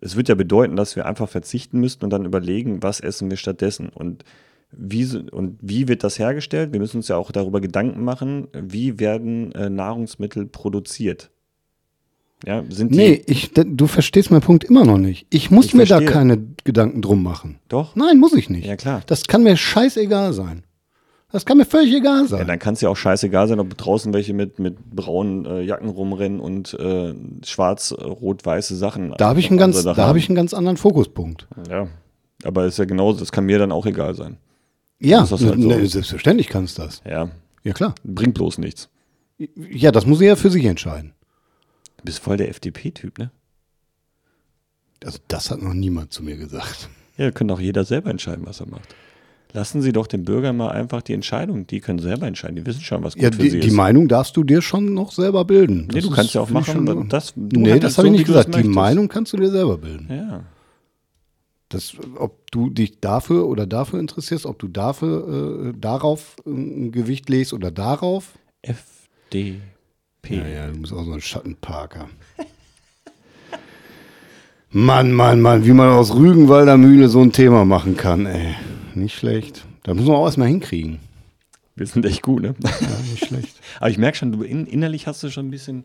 Es 0.00 0.16
wird 0.16 0.28
ja 0.28 0.34
bedeuten, 0.34 0.76
dass 0.76 0.96
wir 0.96 1.06
einfach 1.06 1.28
verzichten 1.28 1.80
müssten 1.80 2.04
und 2.04 2.10
dann 2.10 2.24
überlegen, 2.24 2.82
was 2.82 3.00
essen 3.00 3.30
wir 3.30 3.36
stattdessen. 3.36 3.88
Und 3.88 4.24
wie, 4.72 5.04
und 5.30 5.58
wie 5.60 5.88
wird 5.88 6.04
das 6.04 6.18
hergestellt? 6.18 6.72
Wir 6.72 6.80
müssen 6.80 6.98
uns 6.98 7.08
ja 7.08 7.16
auch 7.16 7.32
darüber 7.32 7.60
Gedanken 7.60 8.04
machen, 8.04 8.48
wie 8.52 8.98
werden 9.00 9.52
äh, 9.52 9.68
Nahrungsmittel 9.70 10.46
produziert. 10.46 11.30
Ja, 12.46 12.64
sind 12.70 12.92
die 12.94 12.96
nee, 12.96 13.22
ich, 13.26 13.52
du 13.52 13.86
verstehst 13.86 14.30
meinen 14.30 14.40
Punkt 14.40 14.64
immer 14.64 14.84
noch 14.86 14.96
nicht. 14.96 15.26
Ich 15.28 15.50
muss 15.50 15.66
Ich 15.66 15.74
mir 15.74 15.84
da 15.84 15.96
verstehe. 15.96 16.08
keine 16.10 16.38
Gedanken 16.64 17.02
drum 17.02 17.22
machen. 17.22 17.58
doch? 17.68 17.94
Nein, 17.96 18.18
muss 18.18 18.32
ich 18.32 18.48
nicht. 18.48 18.66
Ja, 18.66 18.76
klar. 18.76 19.02
Das 19.06 19.24
kann 19.24 19.42
mir 19.42 19.56
scheißegal 19.58 20.32
sein. 20.32 20.62
Das 21.32 21.44
kann 21.44 21.58
mir 21.58 21.66
völlig 21.66 21.94
egal 21.94 22.26
sein. 22.26 22.40
Ja, 22.40 22.44
dann 22.46 22.58
kann 22.58 22.74
es 22.74 22.80
ja 22.80 22.88
auch 22.88 22.96
scheißegal 22.96 23.46
sein, 23.46 23.60
ob 23.60 23.76
draußen 23.76 24.12
welche 24.14 24.32
mit, 24.34 24.58
mit 24.58 24.78
braunen 24.90 25.44
äh, 25.44 25.60
Jacken 25.60 25.88
rumrennen 25.90 26.40
und 26.40 26.74
äh, 26.74 27.14
schwarz-rot-weiße 27.44 28.76
Sachen. 28.76 29.14
da 29.16 29.28
habe 29.28 29.40
ich, 29.40 29.48
einen 29.50 29.58
ganz- 29.58 29.82
da 29.82 29.96
hab 29.96 30.16
ich 30.16 30.28
einen 30.28 30.36
ganz 30.36 30.54
anderen 30.54 30.76
Fokuspunkt. 30.76 31.46
Ja, 31.68 31.88
aber 32.44 32.64
ist 32.66 32.78
ja 32.78 32.84
genauso, 32.84 33.20
das 33.20 33.32
kann 33.32 33.44
mir 33.44 33.58
dann 33.58 33.70
auch 33.72 33.86
egal 33.86 34.14
sein. 34.14 34.38
Ja, 35.00 35.20
das 35.20 35.30
halt 35.30 35.40
so. 35.60 35.68
ne, 35.68 35.86
selbstverständlich 35.86 36.48
kann 36.48 36.64
es 36.64 36.74
das. 36.74 37.02
Ja, 37.08 37.30
Ja, 37.64 37.72
klar. 37.72 37.94
bringt 38.04 38.34
bloß 38.34 38.58
nichts. 38.58 38.88
Ja, 39.70 39.90
das 39.90 40.04
muss 40.06 40.20
er 40.20 40.28
ja 40.28 40.36
für 40.36 40.50
sich 40.50 40.64
entscheiden. 40.66 41.12
Du 41.96 42.04
bist 42.04 42.18
voll 42.18 42.36
der 42.36 42.48
FDP-Typ, 42.50 43.18
ne? 43.18 43.30
Also, 45.04 45.18
das 45.28 45.50
hat 45.50 45.62
noch 45.62 45.72
niemand 45.74 46.12
zu 46.12 46.22
mir 46.22 46.36
gesagt. 46.36 46.88
Ja, 47.16 47.30
kann 47.30 47.48
doch 47.48 47.60
jeder 47.60 47.84
selber 47.84 48.10
entscheiden, 48.10 48.44
was 48.46 48.60
er 48.60 48.68
macht. 48.68 48.94
Lassen 49.52 49.82
Sie 49.82 49.92
doch 49.92 50.06
den 50.06 50.24
Bürgern 50.24 50.56
mal 50.56 50.70
einfach 50.70 51.02
die 51.02 51.12
Entscheidung. 51.12 51.66
Die 51.66 51.80
können 51.80 51.98
selber 51.98 52.26
entscheiden. 52.26 52.56
Die 52.56 52.64
wissen 52.66 52.82
schon, 52.82 53.02
was 53.02 53.14
gut 53.14 53.22
Ja, 53.24 53.32
für 53.32 53.38
die, 53.42 53.50
sie 53.50 53.60
die 53.60 53.68
ist. 53.68 53.74
Meinung 53.74 54.06
darfst 54.08 54.36
du 54.36 54.44
dir 54.44 54.62
schon 54.62 54.94
noch 54.94 55.10
selber 55.10 55.44
bilden. 55.44 55.88
Nee, 55.88 56.00
Das 56.00 56.04
du 56.04 56.10
kannst 56.14 56.34
ja 56.34 56.40
auch 56.42 56.50
machen, 56.50 56.86
schon- 56.86 57.08
das- 57.08 57.32
du 57.34 57.58
nee, 57.60 57.80
das 57.80 57.98
habe 57.98 58.06
so, 58.08 58.12
ich 58.14 58.18
nicht 58.18 58.28
du 58.28 58.32
gesagt. 58.32 58.48
Die 58.48 58.58
möchtest. 58.58 58.74
Meinung 58.74 59.08
kannst 59.08 59.32
du 59.32 59.38
dir 59.38 59.50
selber 59.50 59.76
bilden. 59.78 60.06
Ja. 60.08 60.44
Das, 61.70 61.94
ob 62.16 62.50
du 62.50 62.68
dich 62.68 62.98
dafür 63.00 63.46
oder 63.46 63.64
dafür 63.64 64.00
interessierst, 64.00 64.44
ob 64.44 64.58
du 64.58 64.66
dafür 64.66 65.68
äh, 65.68 65.78
darauf 65.78 66.34
ein 66.44 66.90
Gewicht 66.90 67.28
legst 67.28 67.52
oder 67.52 67.70
darauf. 67.70 68.32
FDP. 68.60 69.60
Ja, 70.28 70.48
ja, 70.48 70.66
du 70.66 70.80
bist 70.80 70.92
auch 70.92 71.04
so 71.04 71.12
ein 71.12 71.20
Schattenparker. 71.20 72.10
Mann, 74.72 75.12
Mann, 75.12 75.40
Mann, 75.40 75.64
wie 75.64 75.72
man 75.72 75.90
aus 75.90 76.12
Rügenwalder 76.12 76.76
Mühle 76.76 77.08
so 77.08 77.20
ein 77.20 77.32
Thema 77.32 77.64
machen 77.64 77.96
kann, 77.96 78.26
ey. 78.26 78.56
Nicht 78.94 79.16
schlecht. 79.16 79.64
Da 79.84 79.94
muss 79.94 80.06
man 80.06 80.16
auch 80.16 80.26
erstmal 80.26 80.48
hinkriegen. 80.48 80.98
Wir 81.76 81.86
sind 81.86 82.04
echt 82.04 82.22
gut, 82.22 82.42
ne? 82.42 82.56
Ja, 82.62 82.88
nicht 83.10 83.26
schlecht. 83.26 83.60
Aber 83.78 83.90
ich 83.90 83.98
merke 83.98 84.18
schon, 84.18 84.32
du 84.32 84.42
in, 84.42 84.66
innerlich 84.66 85.06
hast 85.06 85.22
du 85.22 85.30
schon 85.30 85.46
ein 85.46 85.50
bisschen. 85.52 85.84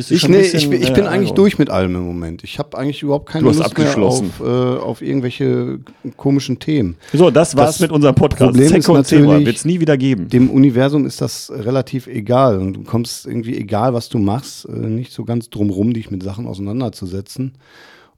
Bist 0.00 0.10
du 0.10 0.14
Ich, 0.14 0.20
schon 0.22 0.30
nee, 0.30 0.38
bisschen, 0.38 0.58
ich, 0.60 0.70
bin- 0.70 0.82
ich 0.82 0.88
äh, 0.90 0.94
bin 0.94 1.06
eigentlich 1.06 1.28
Aaron. 1.28 1.36
durch 1.36 1.58
mit 1.58 1.68
allem 1.68 1.94
im 1.94 2.06
Moment. 2.06 2.42
Ich 2.42 2.58
habe 2.58 2.78
eigentlich 2.78 3.02
überhaupt 3.02 3.28
keine 3.28 3.44
Lust 3.44 3.58
mehr 3.58 3.66
abgeschlossen. 3.66 4.30
auf, 4.38 4.46
äh, 4.46 4.78
auf 4.80 5.02
irgendwelche 5.02 5.80
komischen 6.16 6.58
Themen. 6.58 6.96
So, 7.12 7.30
das 7.30 7.54
war's 7.56 7.72
Das 7.72 7.80
mit 7.80 7.92
unserem 7.92 8.14
Podcast. 8.14 8.52
Problem 8.52 8.74
ist 8.74 8.88
und 8.88 9.04
Zebra 9.06 9.24
natürlich- 9.26 9.46
wird 9.46 9.56
es 9.56 9.64
nie 9.66 9.80
wieder 9.80 9.98
geben. 9.98 10.28
Dem 10.30 10.48
Universum 10.48 11.04
ist 11.04 11.20
das 11.20 11.50
relativ 11.54 12.06
egal 12.06 12.58
und 12.58 12.72
du 12.72 12.82
kommst 12.84 13.26
irgendwie, 13.26 13.56
egal 13.58 13.92
was 13.92 14.08
du 14.08 14.18
machst, 14.18 14.64
äh, 14.66 14.72
nicht 14.72 15.12
so 15.12 15.24
ganz 15.24 15.50
drum 15.50 15.68
rum, 15.70 15.92
dich 15.92 16.10
mit 16.10 16.22
Sachen 16.22 16.46
auseinanderzusetzen. 16.46 17.58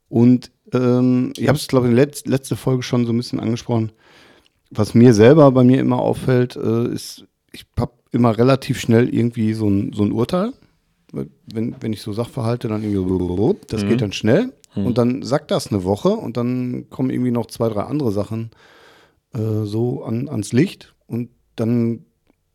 Und 0.09 0.51
ähm, 0.73 1.33
ich 1.37 1.49
habe 1.49 1.59
es, 1.59 1.67
glaube 1.69 1.87
ich, 1.87 1.91
in 1.91 1.97
der 1.97 2.07
Letz 2.07 2.25
letzte 2.27 2.55
Folge 2.57 2.83
schon 2.83 3.07
so 3.07 3.13
ein 3.13 3.17
bisschen 3.17 3.41
angesprochen. 3.41 3.93
Was 4.71 4.95
mir 4.95 5.13
selber 5.15 5.51
bei 5.51 5.65
mir 5.65 5.81
immer 5.81 5.99
auffällt, 5.99 6.57
äh, 6.57 6.87
ist, 6.93 7.25
ich 7.53 7.67
habe 7.79 7.93
immer 8.11 8.37
relativ 8.39 8.79
schnell 8.81 9.09
irgendwie 9.15 9.53
so 9.55 9.69
ein, 9.69 9.93
so 9.95 10.03
ein 10.03 10.13
Urteil. 10.13 10.53
Wenn, 11.13 11.77
wenn 11.81 11.93
ich 11.93 12.01
so 12.01 12.13
Sachverhalte 12.13 12.69
dann 12.69 12.83
irgendwie, 12.83 13.59
das 13.69 13.83
geht 13.83 14.01
dann 14.01 14.13
schnell 14.13 14.53
und 14.75 14.97
dann 14.97 15.23
sagt 15.23 15.51
das 15.51 15.69
eine 15.69 15.85
Woche 15.85 16.09
und 16.09 16.37
dann 16.37 16.89
kommen 16.89 17.11
irgendwie 17.11 17.31
noch 17.31 17.47
zwei, 17.47 17.69
drei 17.69 17.83
andere 17.83 18.13
Sachen 18.13 18.51
äh, 19.35 19.65
so 19.65 20.03
an, 20.05 20.29
ans 20.29 20.53
Licht 20.53 20.95
und 21.07 21.29
dann 21.57 22.07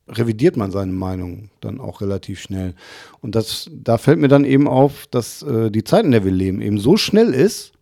revidiert 0.09 0.57
man 0.57 0.71
seine 0.71 0.91
Meinung 0.91 1.49
dann 1.59 1.79
auch 1.79 2.01
relativ 2.01 2.39
schnell. 2.39 2.75
Und 3.21 3.35
das, 3.35 3.69
da 3.71 3.97
fällt 3.97 4.19
mir 4.19 4.29
dann 4.29 4.45
eben 4.45 4.67
auf, 4.67 5.05
dass 5.07 5.43
äh, 5.43 5.69
die 5.69 5.83
Zeit, 5.83 6.05
in 6.05 6.11
der 6.11 6.23
wir 6.23 6.31
leben, 6.31 6.61
eben 6.61 6.79
so 6.79 6.97
schnell 6.97 7.33
ist, 7.33 7.73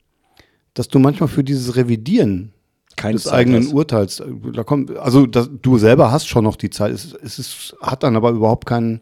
dass 0.74 0.88
du 0.88 1.00
manchmal 1.00 1.30
für 1.30 1.44
dieses 1.44 1.76
Revidieren 1.76 2.54
Keine 2.96 3.14
des 3.14 3.26
Zeit 3.26 3.34
eigenen 3.34 3.64
hast. 3.64 3.74
Urteils, 3.74 4.20
äh, 4.20 4.26
da 4.54 4.64
kommt, 4.64 4.96
also 4.98 5.26
das, 5.26 5.50
du 5.62 5.78
selber 5.78 6.12
hast 6.12 6.28
schon 6.28 6.44
noch 6.44 6.56
die 6.56 6.70
Zeit, 6.70 6.94
es, 6.94 7.14
es 7.14 7.40
ist, 7.40 7.76
hat 7.82 8.04
dann 8.04 8.16
aber 8.16 8.32
überhaupt 8.32 8.66
keinen, 8.66 9.02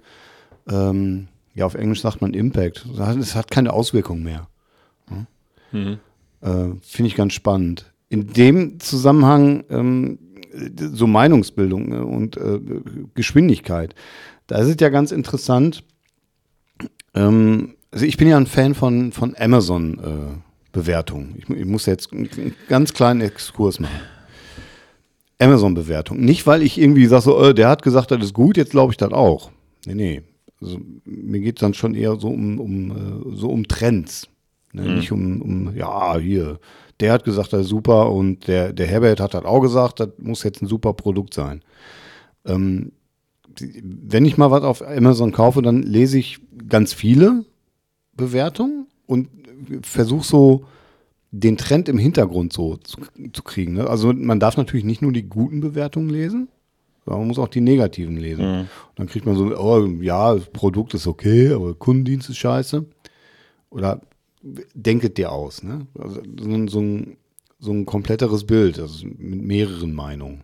ähm, 0.69 1.27
ja, 1.55 1.65
auf 1.65 1.75
Englisch 1.75 2.01
sagt 2.01 2.21
man 2.21 2.33
Impact. 2.33 2.85
Es 3.19 3.35
hat 3.35 3.51
keine 3.51 3.73
Auswirkung 3.73 4.23
mehr. 4.23 4.47
Äh, 6.41 6.71
Finde 6.81 7.07
ich 7.07 7.15
ganz 7.15 7.33
spannend. 7.33 7.93
In 8.09 8.27
dem 8.27 8.79
Zusammenhang 8.79 9.63
ähm, 9.69 10.19
so 10.77 11.07
Meinungsbildung 11.07 11.89
ne, 11.89 12.05
und 12.05 12.37
äh, 12.37 12.59
Geschwindigkeit. 13.15 13.95
Da 14.47 14.57
ist 14.57 14.67
es 14.67 14.75
ja 14.79 14.89
ganz 14.89 15.11
interessant. 15.11 15.83
Ähm, 17.15 17.75
also 17.91 18.05
ich 18.05 18.17
bin 18.17 18.27
ja 18.27 18.37
ein 18.37 18.47
Fan 18.47 18.75
von, 18.75 19.11
von 19.11 19.35
Amazon-Bewertungen. 19.37 21.35
Äh, 21.35 21.39
ich, 21.39 21.49
ich, 21.61 21.65
muss 21.65 21.85
jetzt 21.85 22.11
einen 22.11 22.55
ganz 22.67 22.93
kleinen 22.93 23.21
Exkurs 23.21 23.79
machen. 23.79 24.01
Amazon-Bewertung. 25.39 26.19
Nicht, 26.19 26.45
weil 26.45 26.61
ich 26.61 26.79
irgendwie 26.79 27.05
sage, 27.07 27.23
so, 27.23 27.41
äh, 27.41 27.53
der 27.53 27.69
hat 27.69 27.81
gesagt, 27.81 28.11
das 28.11 28.21
ist 28.23 28.33
gut, 28.33 28.57
jetzt 28.57 28.71
glaube 28.71 28.93
ich 28.93 28.97
das 28.97 29.11
auch. 29.11 29.51
Nee, 29.85 29.95
nee. 29.95 30.21
Also, 30.63 30.80
mir 31.06 31.41
geht 31.41 31.58
es 31.58 31.62
dann 31.62 31.73
schon 31.73 31.95
eher 31.95 32.15
so 32.15 32.30
um, 32.30 32.60
um, 32.60 32.91
äh, 32.91 33.36
so 33.36 33.49
um 33.49 33.67
Trends. 33.67 34.28
Ne? 34.71 34.84
Mhm. 34.84 34.95
Nicht 34.95 35.12
um, 35.12 35.41
um, 35.41 35.76
ja, 35.76 36.17
hier, 36.17 36.60
der 36.99 37.13
hat 37.13 37.23
gesagt, 37.23 37.54
das 37.54 37.62
ist 37.62 37.69
super 37.69 38.12
und 38.12 38.47
der, 38.47 38.73
der 38.73 38.88
Herbert 38.88 39.19
hat 39.19 39.34
das 39.34 39.45
auch 39.45 39.62
gesagt, 39.62 39.99
das 39.99 40.10
muss 40.17 40.43
jetzt 40.43 40.62
ein 40.62 40.67
super 40.67 40.93
Produkt 40.93 41.34
sein. 41.34 41.62
Ähm, 42.45 42.91
wenn 43.60 44.26
ich 44.26 44.38
mal 44.38 44.52
was 44.52 44.63
auf 44.63 44.82
Amazon 44.82 45.32
kaufe, 45.32 45.62
dann 45.62 45.84
lese 45.84 46.17
ich 46.17 46.39
ganz 46.67 46.93
viele 46.93 47.45
Bewertungen 48.15 48.88
und 49.06 49.30
versuche 49.84 50.26
so 50.26 50.65
den 51.32 51.58
Trend 51.58 51.89
im 51.89 51.97
Hintergrund 51.97 52.54
so 52.54 52.78
zu, 52.78 53.02
zu 53.32 53.43
kriegen. 53.43 53.73
Ne? 53.73 53.88
Also 53.88 54.13
man 54.13 54.39
darf 54.39 54.58
natürlich 54.58 54.86
nicht 54.86 55.02
nur 55.02 55.12
die 55.12 55.28
guten 55.30 55.62
Bewertungen 55.62 56.10
lesen, 56.10 56.47
man 57.05 57.27
muss 57.27 57.39
auch 57.39 57.47
die 57.47 57.61
negativen 57.61 58.17
lesen. 58.17 58.45
Mhm. 58.45 58.67
Dann 58.95 59.07
kriegt 59.07 59.25
man 59.25 59.35
so, 59.35 59.45
oh, 59.57 59.85
ja, 60.01 60.35
das 60.35 60.45
Produkt 60.45 60.93
ist 60.93 61.07
okay, 61.07 61.51
aber 61.51 61.73
Kundendienst 61.73 62.29
ist 62.29 62.37
scheiße. 62.37 62.85
Oder 63.69 64.01
denket 64.73 65.17
dir 65.17 65.31
aus. 65.31 65.63
Ne? 65.63 65.87
Also 65.97 66.21
so, 66.39 66.67
so, 66.67 66.79
ein, 66.79 67.17
so 67.59 67.71
ein 67.71 67.85
kompletteres 67.85 68.45
Bild, 68.45 68.79
also 68.79 69.05
mit 69.05 69.41
mehreren 69.41 69.93
Meinungen. 69.93 70.43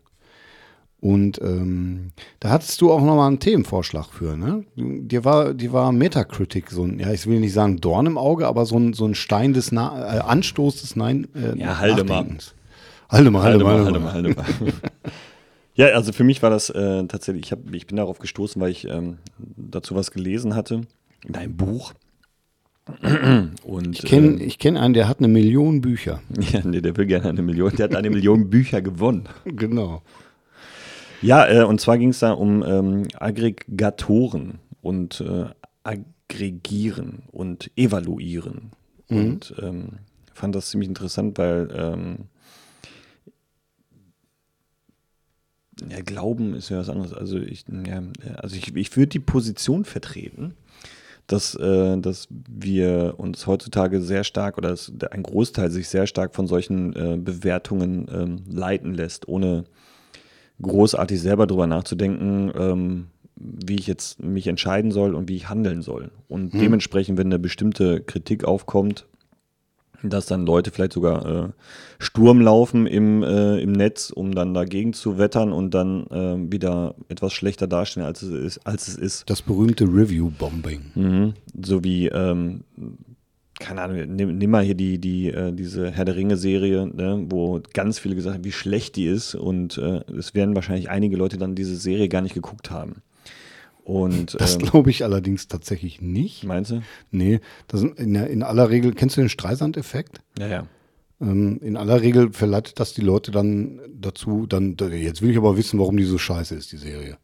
Und 1.02 1.40
ähm, 1.42 2.12
da 2.42 2.50
hattest 2.50 2.82
du 2.82 2.92
auch 2.92 3.02
nochmal 3.02 3.30
einen 3.30 3.40
Themenvorschlag 3.40 4.08
für, 4.08 4.36
ne? 4.36 4.66
Dir 4.76 5.24
war, 5.24 5.54
dir 5.54 5.72
war 5.72 5.94
Metacritic 5.94 6.72
so 6.72 6.84
ein, 6.84 7.00
ja, 7.00 7.14
ich 7.14 7.26
will 7.26 7.40
nicht 7.40 7.54
sagen 7.54 7.80
Dorn 7.80 8.06
im 8.06 8.18
Auge, 8.18 8.48
aber 8.48 8.66
so 8.66 8.78
ein, 8.78 8.92
so 8.92 9.06
ein 9.06 9.16
Stein 9.16 9.54
des 9.54 9.72
Na 9.72 10.18
äh, 10.18 10.20
Anstoß 10.20 10.82
des 10.82 10.98
Nein. 10.98 11.30
Äh, 11.34 11.58
ja, 11.58 11.80
halte 11.80 12.04
mal. 12.04 12.28
Halte 13.08 13.32
mal, 13.32 13.44
halte 13.44 13.64
mal, 13.64 14.14
halte 14.14 14.30
mal. 14.30 14.46
Ja, 15.80 15.88
also 15.96 16.12
für 16.12 16.26
mich 16.26 16.44
war 16.44 16.50
das 16.50 16.70
äh, 16.70 17.06
tatsächlich, 17.06 17.46
ich, 17.46 17.52
hab, 17.54 17.74
ich 17.74 17.88
bin 17.88 17.96
darauf 17.96 18.20
gestoßen, 18.20 18.62
weil 18.62 18.70
ich 18.70 18.86
ähm, 18.86 19.20
dazu 19.56 19.96
was 19.96 20.12
gelesen 20.12 20.54
hatte 20.54 20.82
in 21.26 21.36
einem 21.38 21.56
Buch. 21.56 21.94
Und, 23.64 23.98
ich 23.98 24.02
kenne 24.02 24.42
ähm, 24.42 24.52
kenn 24.60 24.76
einen, 24.76 24.94
der 24.94 25.08
hat 25.08 25.20
eine 25.20 25.30
Million 25.30 25.80
Bücher. 25.80 26.22
Ja, 26.52 26.60
nee, 26.66 26.82
der 26.82 26.98
will 26.98 27.06
gerne 27.06 27.30
eine 27.30 27.42
Million. 27.42 27.74
Der 27.78 27.86
hat 27.86 27.96
eine 27.96 28.10
Million 28.10 28.50
Bücher 28.50 28.82
gewonnen. 28.82 29.30
Genau. 29.46 30.02
Ja, 31.22 31.48
äh, 31.48 31.64
und 31.64 31.80
zwar 31.80 31.98
ging 31.98 32.10
es 32.10 32.20
da 32.20 32.34
um 32.34 32.62
ähm, 32.62 33.08
Aggregatoren 33.18 34.60
und 34.82 35.22
äh, 35.22 35.46
aggregieren 35.84 37.24
und 37.32 37.72
evaluieren. 37.78 38.72
Mhm. 39.08 39.18
Und 39.18 39.56
ähm, 39.62 39.90
fand 40.34 40.56
das 40.56 40.72
ziemlich 40.72 40.90
interessant, 40.90 41.38
weil 41.38 41.70
ähm, 41.74 42.18
ja, 45.90 46.02
Glauben 46.02 46.54
ist 46.54 46.70
ja 46.70 46.80
was 46.80 46.90
anderes. 46.90 47.14
Also 47.14 47.38
ich, 47.38 47.66
ja, 47.68 48.02
also 48.38 48.56
ich, 48.56 48.76
ich 48.76 48.96
würde 48.96 49.08
die 49.08 49.20
Position 49.20 49.86
vertreten, 49.86 50.54
dass, 51.28 51.56
äh, 51.56 51.98
dass 51.98 52.28
wir 52.30 53.16
uns 53.18 53.46
heutzutage 53.48 54.02
sehr 54.02 54.24
stark 54.24 54.58
oder 54.58 54.70
dass 54.70 54.92
ein 55.12 55.24
Großteil 55.24 55.70
sich 55.70 55.88
sehr 55.88 56.08
stark 56.08 56.36
von 56.36 56.48
solchen 56.48 56.96
äh, 56.96 57.18
Bewertungen 57.18 58.08
ähm, 58.12 58.44
leiten 58.50 58.94
lässt, 58.94 59.28
ohne 59.28 59.66
großartig 60.62 61.22
selber 61.22 61.48
drüber 61.48 61.68
nachzudenken, 61.68 62.52
ähm, 62.58 63.08
wie 63.36 63.76
ich 63.76 63.88
jetzt 63.88 64.22
mich 64.22 64.48
entscheiden 64.48 64.92
soll 64.92 65.16
und 65.16 65.30
wie 65.30 65.36
ich 65.36 65.50
handeln 65.50 65.82
soll. 65.82 66.12
Und 66.28 66.54
hm. 66.54 66.60
dementsprechend, 66.60 67.18
wenn 67.18 67.28
eine 67.28 67.40
bestimmte 67.40 68.02
Kritik 68.02 68.44
aufkommt, 68.44 69.06
dass 70.04 70.26
dann 70.26 70.46
Leute 70.46 70.72
vielleicht 70.72 70.94
sogar 70.94 71.26
äh, 71.26 71.50
Sturm 72.00 72.42
laufen 72.42 72.88
im, 72.88 73.24
äh, 73.24 73.60
im 73.60 73.72
Netz, 73.72 74.10
um 74.10 74.34
dann 74.34 74.54
dagegen 74.54 74.94
zu 74.94 75.18
wettern 75.18 75.52
und 75.52 75.74
dann 75.74 76.08
äh, 76.08 76.52
wieder 76.52 76.96
etwas 77.08 77.34
schlechter 77.34 77.68
dastehen, 77.68 78.06
als 78.06 78.22
es 78.22 78.32
ist. 78.32 78.68
Als 78.68 78.88
es 78.88 78.96
ist. 78.96 79.30
Das 79.30 79.42
berühmte 79.42 79.86
Review-Bombing. 79.86 80.92
Mhm. 80.96 81.34
So 81.62 81.84
wie 81.84 82.08
ähm, 82.08 82.64
keine 83.60 83.82
Ahnung, 83.82 84.16
nimm, 84.16 84.38
nimm, 84.38 84.50
mal 84.50 84.64
hier 84.64 84.76
die, 84.76 85.00
die, 85.00 85.30
äh, 85.30 85.52
diese 85.52 85.92
Herr 85.92 86.06
der 86.06 86.16
Ringe-Serie, 86.16 86.88
ne, 86.88 87.26
wo 87.30 87.62
ganz 87.74 88.00
viele 88.00 88.16
gesagt 88.16 88.36
haben, 88.36 88.46
wie 88.46 88.54
schlecht 88.54 88.96
die 88.96 89.06
ist. 89.06 89.36
Und 89.36 89.78
äh, 89.78 90.02
es 90.18 90.34
werden 90.34 90.56
wahrscheinlich 90.56 90.90
einige 90.90 91.18
Leute 91.18 91.38
dann 91.38 91.56
diese 91.56 91.76
Serie 91.76 92.08
gar 92.08 92.22
nicht 92.22 92.34
geguckt 92.34 92.72
haben. 92.72 93.02
Und, 93.90 94.40
das 94.40 94.54
ähm, 94.54 94.60
glaube 94.62 94.92
ich 94.92 95.04
allerdings 95.04 95.48
tatsächlich 95.48 96.00
nicht. 96.00 96.44
Meinst 96.44 96.70
du? 96.70 96.84
Nee, 97.10 97.40
das 97.68 97.82
in, 97.82 98.14
in 98.14 98.44
aller 98.44 98.70
Regel, 98.70 98.94
kennst 98.94 99.18
du 99.18 99.22
den 99.22 99.30
Streisand-Effekt? 99.30 100.22
Ja, 100.38 100.46
ja. 100.46 100.68
Ähm, 101.20 101.60
in 101.64 101.76
aller 101.76 102.00
Regel 102.00 102.32
verleitet 102.32 102.80
das 102.80 102.94
die 102.94 103.02
Leute 103.02 103.32
dann 103.32 103.82
dazu, 103.92 104.46
dann, 104.46 104.78
jetzt 104.92 105.24
will 105.24 105.32
ich 105.32 105.38
aber 105.38 105.58
wissen, 105.58 105.80
warum 105.80 105.98
die 105.98 106.04
so 106.04 106.20
scheiße 106.20 106.54
ist, 106.54 106.72
die 106.72 106.78
Serie. 106.78 107.18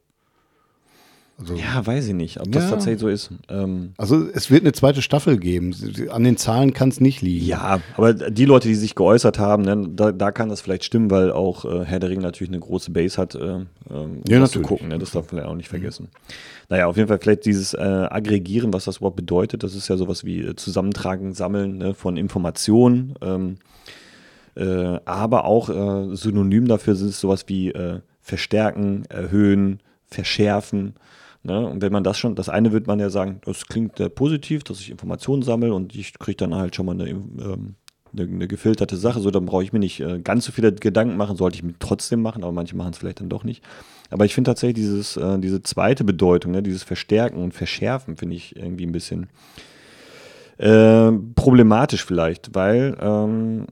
Also, 1.37 1.53
ja, 1.55 1.85
weiß 1.85 2.07
ich 2.07 2.13
nicht, 2.13 2.39
ob 2.39 2.49
das 2.49 2.63
ja. 2.63 2.69
tatsächlich 2.69 3.01
so 3.01 3.09
ist. 3.09 3.29
Ähm, 3.49 3.91
also 3.97 4.25
es 4.33 4.49
wird 4.49 4.63
eine 4.63 4.71
zweite 4.71 5.01
Staffel 5.01 5.37
geben. 5.37 5.75
An 6.09 6.23
den 6.23 6.37
Zahlen 6.37 6.73
kann 6.73 6.87
es 6.87 7.01
nicht 7.01 7.21
liegen. 7.21 7.45
Ja, 7.45 7.81
aber 7.97 8.13
die 8.13 8.45
Leute, 8.45 8.69
die 8.69 8.75
sich 8.75 8.95
geäußert 8.95 9.37
haben, 9.37 9.63
ne, 9.63 9.89
da, 9.93 10.13
da, 10.13 10.31
kann 10.31 10.47
das 10.47 10.61
vielleicht 10.61 10.85
stimmen, 10.85 11.11
weil 11.11 11.33
auch 11.33 11.65
äh, 11.65 11.83
Herr 11.83 11.99
der 11.99 12.09
Ring 12.09 12.21
natürlich 12.21 12.51
eine 12.51 12.61
große 12.61 12.91
Base 12.91 13.17
hat, 13.17 13.35
äh, 13.35 13.65
um 13.89 14.21
ja, 14.25 14.39
das 14.39 14.51
zu 14.51 14.61
gucken. 14.61 14.87
Ne? 14.87 14.97
Das 14.97 15.11
darf 15.11 15.29
man 15.33 15.43
ja 15.43 15.49
auch 15.49 15.55
nicht 15.55 15.67
vergessen. 15.67 16.03
Mhm. 16.03 16.33
Naja, 16.69 16.87
auf 16.87 16.95
jeden 16.95 17.09
Fall 17.09 17.19
vielleicht 17.19 17.45
dieses 17.45 17.73
äh, 17.73 17.79
Aggregieren, 17.79 18.71
was 18.71 18.85
das 18.85 18.97
überhaupt 18.97 19.17
bedeutet. 19.17 19.61
Das 19.63 19.75
ist 19.75 19.89
ja 19.89 19.97
sowas 19.97 20.23
wie 20.23 20.39
äh, 20.39 20.55
Zusammentragen, 20.55 21.33
Sammeln 21.33 21.79
ne, 21.79 21.93
von 21.95 22.15
Informationen. 22.15 23.15
Ähm, 23.21 23.57
äh, 24.55 24.99
aber 25.03 25.43
auch 25.43 25.69
äh, 25.69 26.15
synonym 26.15 26.69
dafür 26.69 26.95
sind 26.95 27.09
es 27.09 27.19
sowas 27.19 27.43
wie 27.47 27.73
verstärken, 28.21 29.03
erhöhen, 29.09 29.81
verschärfen. 30.07 30.95
Ne? 31.45 31.63
Und 31.67 31.84
wenn 31.84 31.91
man 31.91 32.03
das 32.03 32.17
schon, 32.17 32.34
das 32.34 32.49
eine 32.49 32.71
wird 32.71 32.88
man 32.88 32.99
ja 32.99 33.12
sagen, 33.12 33.39
das 33.45 33.67
klingt 33.67 33.97
sehr 33.97 34.10
positiv, 34.10 34.63
dass 34.63 34.79
ich 34.79 34.89
Informationen 34.89 35.43
sammle 35.43 35.75
und 35.75 35.95
ich 35.95 36.17
kriege 36.17 36.38
dann 36.38 36.55
halt 36.55 36.75
schon 36.75 36.88
mal 36.88 36.93
eine, 36.93 37.08
ähm, 37.08 37.75
eine, 38.13 38.23
eine, 38.23 38.47
gefilterte 38.47 38.97
Sache, 38.97 39.19
so 39.19 39.29
dann 39.29 39.45
brauche 39.45 39.63
ich 39.63 39.71
mir 39.71 39.77
nicht 39.77 39.99
äh, 39.99 40.19
ganz 40.21 40.45
so 40.45 40.51
viele 40.51 40.73
Gedanken 40.73 41.17
machen, 41.17 41.38
sollte 41.38 41.58
ich 41.58 41.63
mir 41.63 41.75
trotzdem 41.77 42.23
machen, 42.23 42.43
aber 42.43 42.51
manche 42.51 42.75
machen 42.75 42.93
es 42.93 42.97
vielleicht 42.97 43.19
dann 43.19 43.29
doch 43.29 43.43
nicht. 43.43 43.63
Aber 44.10 44.25
ich 44.25 44.34
finde 44.34 44.49
tatsächlich 44.49 44.86
dieses, 44.86 45.17
äh, 45.17 45.38
diese 45.38 45.62
zweite 45.62 46.03
Bedeutung, 46.03 46.51
ne, 46.51 46.63
dieses 46.63 46.81
Verstärken 46.81 47.38
und 47.38 47.53
Verschärfen, 47.53 48.17
finde 48.17 48.36
ich 48.36 48.55
irgendwie 48.55 48.88
ein 48.88 48.91
bisschen 48.91 49.27
äh, 50.58 51.12
problematisch 51.36 52.03
vielleicht, 52.03 52.55
weil 52.55 52.97
ähm, 52.99 53.67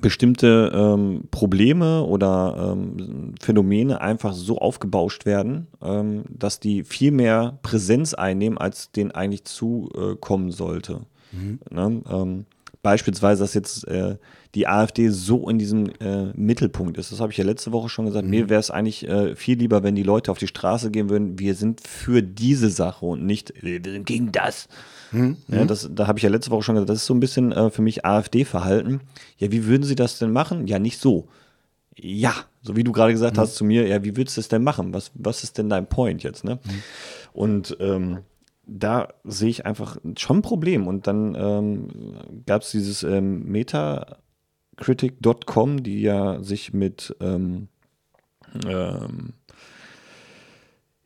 bestimmte 0.00 0.70
ähm, 0.74 1.24
Probleme 1.30 2.04
oder 2.04 2.72
ähm, 2.72 3.34
Phänomene 3.40 4.00
einfach 4.00 4.34
so 4.34 4.58
aufgebauscht 4.58 5.24
werden, 5.24 5.66
ähm, 5.82 6.24
dass 6.28 6.60
die 6.60 6.84
viel 6.84 7.10
mehr 7.10 7.58
Präsenz 7.62 8.14
einnehmen, 8.14 8.58
als 8.58 8.92
denen 8.92 9.12
eigentlich 9.12 9.44
zukommen 9.44 10.50
sollte. 10.50 11.00
Mhm. 11.32 11.58
Ne? 11.70 12.02
Ähm, 12.10 12.44
beispielsweise, 12.82 13.42
dass 13.42 13.54
jetzt 13.54 13.86
äh, 13.88 14.16
die 14.54 14.66
AfD 14.66 15.08
so 15.08 15.48
in 15.48 15.58
diesem 15.58 15.90
äh, 16.00 16.32
Mittelpunkt 16.34 16.98
ist. 16.98 17.12
Das 17.12 17.20
habe 17.20 17.32
ich 17.32 17.38
ja 17.38 17.44
letzte 17.44 17.72
Woche 17.72 17.88
schon 17.88 18.06
gesagt. 18.06 18.24
Mhm. 18.24 18.30
Mir 18.30 18.48
wäre 18.48 18.60
es 18.60 18.70
eigentlich 18.70 19.06
äh, 19.08 19.34
viel 19.36 19.58
lieber, 19.58 19.82
wenn 19.82 19.94
die 19.94 20.02
Leute 20.02 20.30
auf 20.30 20.38
die 20.38 20.46
Straße 20.46 20.90
gehen 20.90 21.10
würden, 21.10 21.38
wir 21.38 21.54
sind 21.54 21.86
für 21.86 22.22
diese 22.22 22.70
Sache 22.70 23.04
und 23.04 23.24
nicht, 23.24 23.54
wir 23.62 23.80
sind 23.84 24.06
gegen 24.06 24.32
das. 24.32 24.68
Mhm. 25.12 25.36
Ja, 25.48 25.64
das, 25.64 25.88
da 25.92 26.06
habe 26.06 26.18
ich 26.18 26.22
ja 26.22 26.30
letzte 26.30 26.50
Woche 26.50 26.62
schon 26.62 26.74
gesagt, 26.74 26.90
das 26.90 26.98
ist 26.98 27.06
so 27.06 27.14
ein 27.14 27.20
bisschen 27.20 27.52
äh, 27.52 27.70
für 27.70 27.80
mich 27.82 28.04
AfD-Verhalten. 28.04 29.00
Ja, 29.38 29.50
wie 29.50 29.64
würden 29.66 29.84
sie 29.84 29.94
das 29.94 30.18
denn 30.18 30.32
machen? 30.32 30.66
Ja, 30.66 30.78
nicht 30.78 30.98
so. 30.98 31.28
Ja, 31.96 32.34
so 32.62 32.76
wie 32.76 32.84
du 32.84 32.92
gerade 32.92 33.12
gesagt 33.12 33.36
mhm. 33.36 33.40
hast 33.40 33.56
zu 33.56 33.64
mir, 33.64 33.86
ja, 33.86 34.04
wie 34.04 34.16
würdest 34.16 34.36
du 34.36 34.40
das 34.40 34.48
denn 34.48 34.62
machen? 34.62 34.94
Was, 34.94 35.10
was 35.14 35.44
ist 35.44 35.58
denn 35.58 35.68
dein 35.68 35.88
Point 35.88 36.22
jetzt? 36.22 36.44
Ne? 36.44 36.60
Mhm. 36.64 36.82
Und 37.32 37.76
ähm, 37.80 38.18
da 38.66 39.08
sehe 39.24 39.48
ich 39.48 39.66
einfach 39.66 39.96
schon 40.16 40.38
ein 40.38 40.42
Problem. 40.42 40.86
Und 40.86 41.06
dann 41.06 41.34
ähm, 41.34 41.88
gab 42.46 42.62
es 42.62 42.70
dieses 42.70 43.02
ähm, 43.02 43.44
Metacritic.com, 43.44 45.82
die 45.82 46.02
ja 46.02 46.42
sich 46.42 46.74
mit 46.74 47.16
ähm, 47.20 47.68
ähm, 48.66 49.34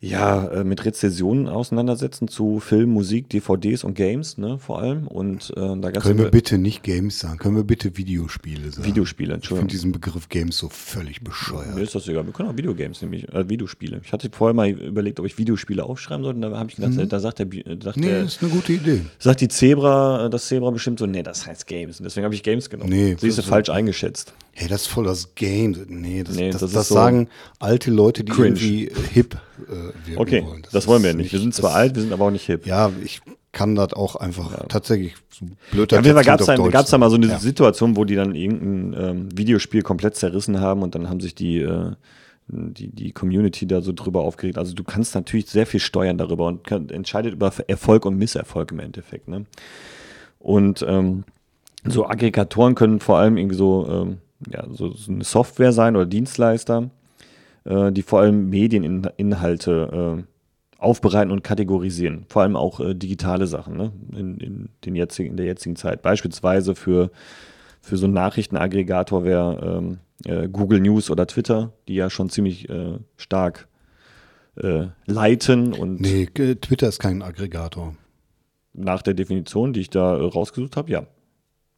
ja, 0.04 0.48
äh, 0.48 0.64
mit 0.64 0.84
Rezensionen 0.84 1.48
auseinandersetzen 1.48 2.26
zu 2.26 2.58
Film, 2.58 2.90
Musik, 2.90 3.28
DVDs 3.30 3.84
und 3.84 3.94
Games, 3.94 4.36
ne, 4.36 4.58
vor 4.58 4.80
allem. 4.80 5.06
Und 5.06 5.52
äh, 5.56 5.76
da 5.80 5.92
Können 5.92 6.18
wir 6.18 6.28
bitte 6.30 6.58
nicht 6.58 6.82
Games 6.82 7.20
sagen? 7.20 7.38
Können 7.38 7.54
wir 7.54 7.62
bitte 7.62 7.96
Videospiele 7.96 8.72
sagen? 8.72 8.84
Videospiele, 8.86 9.28
Ich 9.30 9.34
Entschuldigung. 9.36 9.68
finde 9.68 9.72
diesen 9.72 9.92
Begriff 9.92 10.28
Games 10.28 10.58
so 10.58 10.68
völlig 10.68 11.20
Mir 11.22 11.28
bescheuert. 11.30 11.78
ist 11.78 11.94
das 11.94 12.08
egal. 12.08 12.26
Wir 12.26 12.32
können 12.32 12.48
auch 12.48 12.56
Videogames, 12.56 13.00
nämlich 13.00 13.32
äh, 13.32 13.48
Videospiele. 13.48 14.00
Ich 14.04 14.12
hatte 14.12 14.28
vorher 14.32 14.54
mal 14.54 14.68
überlegt, 14.68 15.20
ob 15.20 15.26
ich 15.26 15.38
Videospiele 15.38 15.84
aufschreiben 15.84 16.24
sollte. 16.24 16.40
Da 16.40 16.50
habe 16.58 16.68
ich 16.68 16.76
gedacht, 16.76 17.12
da 17.12 17.20
sagt 17.20 17.38
der, 17.38 17.46
äh, 17.46 17.78
sagt, 17.80 17.96
Mhm. 17.96 18.02
Nee, 18.02 18.08
der 18.08 18.24
ist 18.24 18.42
eine 18.42 18.50
gute 18.50 18.72
Idee. 18.72 19.02
sagt 19.20 19.40
die 19.40 19.48
Zebra, 19.48 20.26
äh, 20.26 20.30
das 20.30 20.48
Zebra 20.48 20.70
bestimmt 20.72 20.98
so, 20.98 21.06
nee, 21.06 21.22
das 21.22 21.46
heißt 21.46 21.68
Games. 21.68 22.00
Und 22.00 22.04
deswegen 22.04 22.24
habe 22.24 22.34
ich 22.34 22.42
Games 22.42 22.68
genommen. 22.68 22.90
Nee, 22.90 23.16
Siehst 23.20 23.38
du 23.38 23.42
das- 23.42 23.48
falsch 23.48 23.68
eingeschätzt. 23.70 24.34
Hey, 24.54 24.68
das 24.68 24.82
ist 24.82 24.88
voll 24.88 25.04
das 25.04 25.34
Game. 25.36 25.76
Nee, 25.88 26.24
das, 26.24 26.36
Nee, 26.36 26.50
das, 26.50 26.60
das 26.60 26.72
das, 26.72 26.82
ist 26.82 26.88
so 26.88 26.94
sagen 26.96 27.28
alte 27.60 27.90
Leute, 27.90 28.22
die 28.24 28.32
cringe. 28.32 28.48
irgendwie 28.58 28.90
hip 29.12 29.38
wirken 29.68 30.16
Okay, 30.16 30.44
wollen. 30.44 30.62
das, 30.72 30.87
wollen 30.87 31.03
wir 31.03 31.14
nicht. 31.14 31.33
Wir 31.33 31.40
sind 31.40 31.55
zwar 31.55 31.70
das- 31.70 31.77
alt, 31.79 31.94
wir 31.96 32.03
sind 32.03 32.12
aber 32.12 32.27
auch 32.27 32.31
nicht 32.31 32.46
hip. 32.46 32.66
Ja, 32.66 32.90
ich 33.05 33.20
kann 33.53 33.75
das 33.75 33.92
auch 33.92 34.16
einfach 34.16 34.66
tatsächlich 34.68 35.14
so 35.31 35.46
blöd 35.70 35.92
Ja, 35.92 36.01
das 36.01 36.25
gab 36.27 36.40
es 36.40 36.46
da, 36.46 36.57
gab's 36.57 36.90
da 36.90 36.96
Deutsch. 36.96 37.01
mal 37.01 37.11
so 37.11 37.16
eine 37.16 37.27
Ja. 37.27 37.38
Situation, 37.38 37.96
wo 37.96 38.05
die 38.05 38.14
dann 38.14 38.35
irgendein 38.35 39.01
ähm, 39.11 39.29
Videospiel 39.37 39.83
komplett 39.83 40.16
zerrissen 40.16 40.61
haben 40.61 40.83
und 40.83 40.94
dann 40.94 41.11
haben 41.11 41.20
sich 41.20 41.35
die, 41.35 41.59
äh, 41.59 41.90
die, 42.48 42.88
die 42.88 43.12
Community 43.12 43.66
da 43.66 43.83
so 43.83 43.92
drüber 43.92 44.22
aufgeregt. 44.22 44.57
Also 44.57 44.75
du 44.75 44.85
kannst 44.85 45.14
natürlich 45.14 45.51
sehr 45.51 45.66
viel 45.66 45.81
steuern 45.81 46.16
darüber 46.16 46.46
und 46.46 46.66
kann, 46.66 46.88
entscheidet 46.88 47.35
über 47.35 47.53
Erfolg 47.68 48.07
und 48.07 48.16
Misserfolg 48.16 48.72
im 48.72 48.79
Endeffekt. 48.81 49.29
Ne? 49.29 49.44
Und 50.38 50.85
ähm, 50.88 51.25
so 51.85 52.07
Aggregatoren 52.07 52.75
können 52.75 53.01
vor 53.01 53.18
allem 53.18 53.37
irgendwie 53.37 53.57
so, 53.57 53.87
ähm, 53.88 54.18
ja, 54.51 54.64
so, 54.70 54.92
so 54.92 55.12
eine 55.12 55.25
Software 55.25 55.72
sein 55.72 55.94
oder 55.94 56.07
Dienstleister, 56.07 56.90
äh, 57.64 57.92
die 57.92 58.03
vor 58.03 58.20
allem 58.20 58.51
Medieninhalte 58.51 60.18
äh, 60.20 60.33
aufbereiten 60.83 61.31
und 61.31 61.44
kategorisieren. 61.44 62.25
Vor 62.29 62.42
allem 62.42 62.57
auch 62.57 62.81
äh, 62.81 62.94
digitale 62.94 63.46
Sachen 63.46 63.77
ne? 63.77 63.92
in, 64.12 64.38
in, 64.38 64.68
den 64.85 64.96
jetzigen, 64.96 65.31
in 65.31 65.37
der 65.37 65.46
jetzigen 65.46 65.77
Zeit. 65.77 66.03
Beispielsweise 66.03 66.75
für, 66.75 67.11
für 67.81 67.96
so 67.96 68.07
einen 68.07 68.14
Nachrichtenaggregator 68.14 69.25
wäre 69.25 69.79
ähm, 69.79 69.98
äh, 70.25 70.48
Google 70.48 70.81
News 70.81 71.11
oder 71.11 71.27
Twitter, 71.27 71.72
die 71.87 71.94
ja 71.94 72.11
schon 72.11 72.31
ziemlich 72.31 72.68
äh, 72.68 72.98
stark 73.16 73.68
äh, 74.57 74.87
leiten 75.07 75.72
und 75.72 76.01
Nee, 76.01 76.27
Twitter 76.27 76.88
ist 76.88 76.98
kein 76.98 77.22
Aggregator. 77.22 77.94
nach 78.75 79.03
der 79.03 79.14
Definition, 79.14 79.72
die 79.72 79.81
ich 79.81 79.90
da 79.90 80.14
rausgesucht 80.14 80.77
habe, 80.77 80.90
ja, 80.90 81.07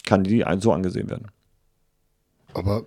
kann 0.05 0.25
die 0.25 0.45
so 0.59 0.73
angesehen 0.73 1.11
werden. 1.11 1.29
Aber 2.53 2.87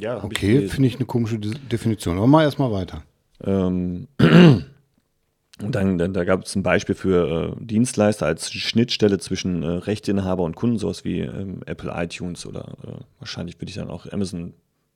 Ja, 0.00 0.22
okay, 0.22 0.68
finde 0.68 0.88
ich 0.88 0.96
eine 0.96 1.06
komische 1.06 1.38
De- 1.38 1.54
Definition. 1.70 2.16
Aber 2.16 2.26
mal 2.26 2.42
erstmal 2.42 2.72
weiter. 2.72 3.02
Ähm, 3.42 4.08
und 4.18 5.74
dann, 5.74 5.98
dann 5.98 6.12
da 6.12 6.24
gab 6.24 6.44
es 6.44 6.56
ein 6.56 6.62
Beispiel 6.62 6.94
für 6.94 7.56
äh, 7.56 7.64
Dienstleister 7.64 8.26
als 8.26 8.52
Schnittstelle 8.52 9.18
zwischen 9.18 9.62
äh, 9.62 9.68
Rechteinhaber 9.68 10.42
und 10.42 10.56
Kunden, 10.56 10.78
sowas 10.78 11.04
wie 11.04 11.20
ähm, 11.20 11.60
Apple 11.66 11.92
iTunes 11.94 12.46
oder 12.46 12.76
äh, 12.84 13.02
wahrscheinlich 13.20 13.60
würde 13.60 13.70
ich 13.70 13.76
dann 13.76 13.90
auch 13.90 14.10
Amazon 14.12 14.54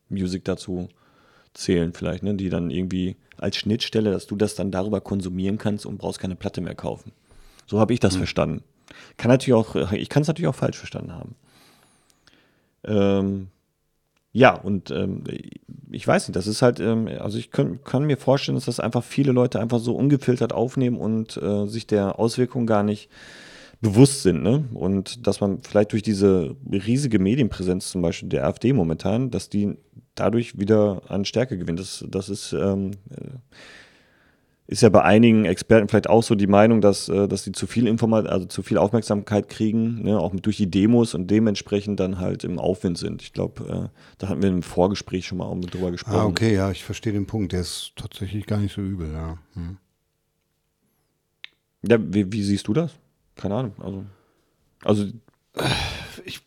Music 0.09 0.45
dazu 0.45 0.89
zählen, 1.55 1.93
vielleicht, 1.93 2.23
ne? 2.23 2.35
die 2.35 2.49
dann 2.51 2.71
irgendwie 2.71 3.17
als 3.37 3.57
Schnittstelle, 3.57 4.11
dass 4.11 4.27
du 4.27 4.37
das 4.37 4.55
dann 4.55 4.71
darüber 4.71 5.01
konsumieren 5.01 5.59
kannst 5.59 5.87
und 5.87 5.99
brauchst 5.99 6.19
keine 6.19 6.37
Platte 6.37 6.61
mehr 6.61 6.75
kaufen. 6.75 7.13
So 7.67 7.79
habe 7.79 7.93
ich 7.93 8.01
das 8.01 8.17
verstanden. 8.17 8.63
Kann 9.17 9.31
natürlich 9.31 9.55
auch, 9.55 9.77
äh, 9.77 9.97
ich 9.97 10.09
kann 10.09 10.23
es 10.23 10.29
natürlich 10.29 10.49
auch 10.49 10.55
falsch 10.55 10.79
verstanden 10.79 11.13
haben. 11.13 11.35
Ähm, 12.85 13.49
ja, 14.33 14.55
und 14.55 14.91
ähm, 14.91 15.25
ich 15.91 16.07
weiß 16.07 16.29
nicht, 16.29 16.37
das 16.37 16.47
ist 16.47 16.63
halt, 16.63 16.81
ähm, 16.81 17.09
also 17.19 17.39
ich 17.39 17.51
kann, 17.51 17.83
kann 17.83 18.05
mir 18.05 18.19
vorstellen, 18.19 18.57
dass 18.57 18.67
das 18.67 18.81
einfach 18.81 19.03
viele 19.03 19.33
Leute 19.33 19.59
einfach 19.59 19.79
so 19.79 19.95
ungefiltert 19.95 20.53
aufnehmen 20.53 20.99
und 20.99 21.37
äh, 21.39 21.67
sich 21.67 21.87
der 21.87 22.19
Auswirkungen 22.19 22.67
gar 22.67 22.83
nicht 22.83 23.09
bewusst 23.81 24.23
sind. 24.23 24.43
Ne? 24.43 24.65
Und 24.75 25.27
dass 25.27 25.41
man 25.41 25.63
vielleicht 25.63 25.93
durch 25.93 26.03
diese 26.03 26.57
riesige 26.71 27.19
Medienpräsenz 27.19 27.91
zum 27.91 28.03
Beispiel 28.03 28.29
der 28.29 28.47
AfD 28.47 28.73
momentan, 28.73 29.31
dass 29.31 29.49
die 29.49 29.77
dadurch 30.15 30.59
wieder 30.59 31.03
an 31.09 31.25
Stärke 31.25 31.57
gewinnt. 31.57 31.79
Das, 31.79 32.05
das 32.09 32.29
ist, 32.29 32.53
ähm, 32.53 32.93
äh, 33.11 33.39
ist 34.69 34.83
ja 34.83 34.91
bei 34.91 35.03
einigen 35.03 35.47
Experten 35.47 35.89
vielleicht 35.89 36.11
auch 36.11 36.23
so 36.23 36.35
die 36.35 36.47
Meinung, 36.47 36.83
dass, 36.83 37.09
äh, 37.09 37.27
dass 37.27 37.43
sie 37.43 37.53
zu 37.53 37.67
viel 37.67 37.87
Informat 37.87 38.27
also 38.27 38.45
zu 38.45 38.63
viel 38.63 38.77
Aufmerksamkeit 38.77 39.49
kriegen, 39.49 40.03
ne? 40.03 40.21
auch 40.21 40.35
durch 40.37 40.59
die 40.59 40.71
Demos 40.71 41.15
und 41.15 41.31
dementsprechend 41.31 41.99
dann 41.99 42.19
halt 42.19 42.45
im 42.45 42.59
Aufwind 42.59 42.99
sind. 42.99 43.23
Ich 43.23 43.33
glaube, 43.33 43.91
äh, 43.91 43.99
da 44.19 44.29
hatten 44.29 44.43
wir 44.43 44.51
im 44.51 44.63
Vorgespräch 44.63 45.27
schon 45.27 45.39
mal 45.39 45.47
auch 45.47 45.55
mit 45.55 45.73
drüber 45.73 45.91
gesprochen. 45.91 46.17
Ah, 46.17 46.27
okay, 46.27 46.55
ja, 46.55 46.71
ich 46.71 46.85
verstehe 46.85 47.15
den 47.15 47.27
Punkt. 47.27 47.53
Der 47.53 47.63
ist 47.63 47.93
tatsächlich 47.97 48.47
gar 48.47 48.59
nicht 48.59 48.75
so 48.75 48.83
übel, 48.83 49.11
ja. 49.11 49.39
Hm. 49.55 49.79
Ja, 51.89 51.97
wie, 52.01 52.31
wie 52.31 52.43
siehst 52.43 52.69
du 52.69 52.75
das? 52.75 52.93
Keine 53.37 53.55
Ahnung. 53.55 53.73
Also, 53.81 54.05
also 54.85 55.07
Ich, 56.25 56.43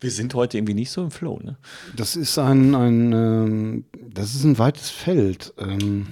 wir 0.00 0.10
sind 0.10 0.34
heute 0.34 0.58
irgendwie 0.58 0.74
nicht 0.74 0.90
so 0.90 1.02
im 1.02 1.10
Flow, 1.10 1.38
ne? 1.42 1.56
das 1.96 2.16
ist 2.16 2.38
ein, 2.38 2.74
ein 2.74 3.12
ähm, 3.12 3.84
das 4.12 4.34
ist 4.34 4.44
ein 4.44 4.58
weites 4.58 4.90
Feld. 4.90 5.52
Ähm, 5.58 6.06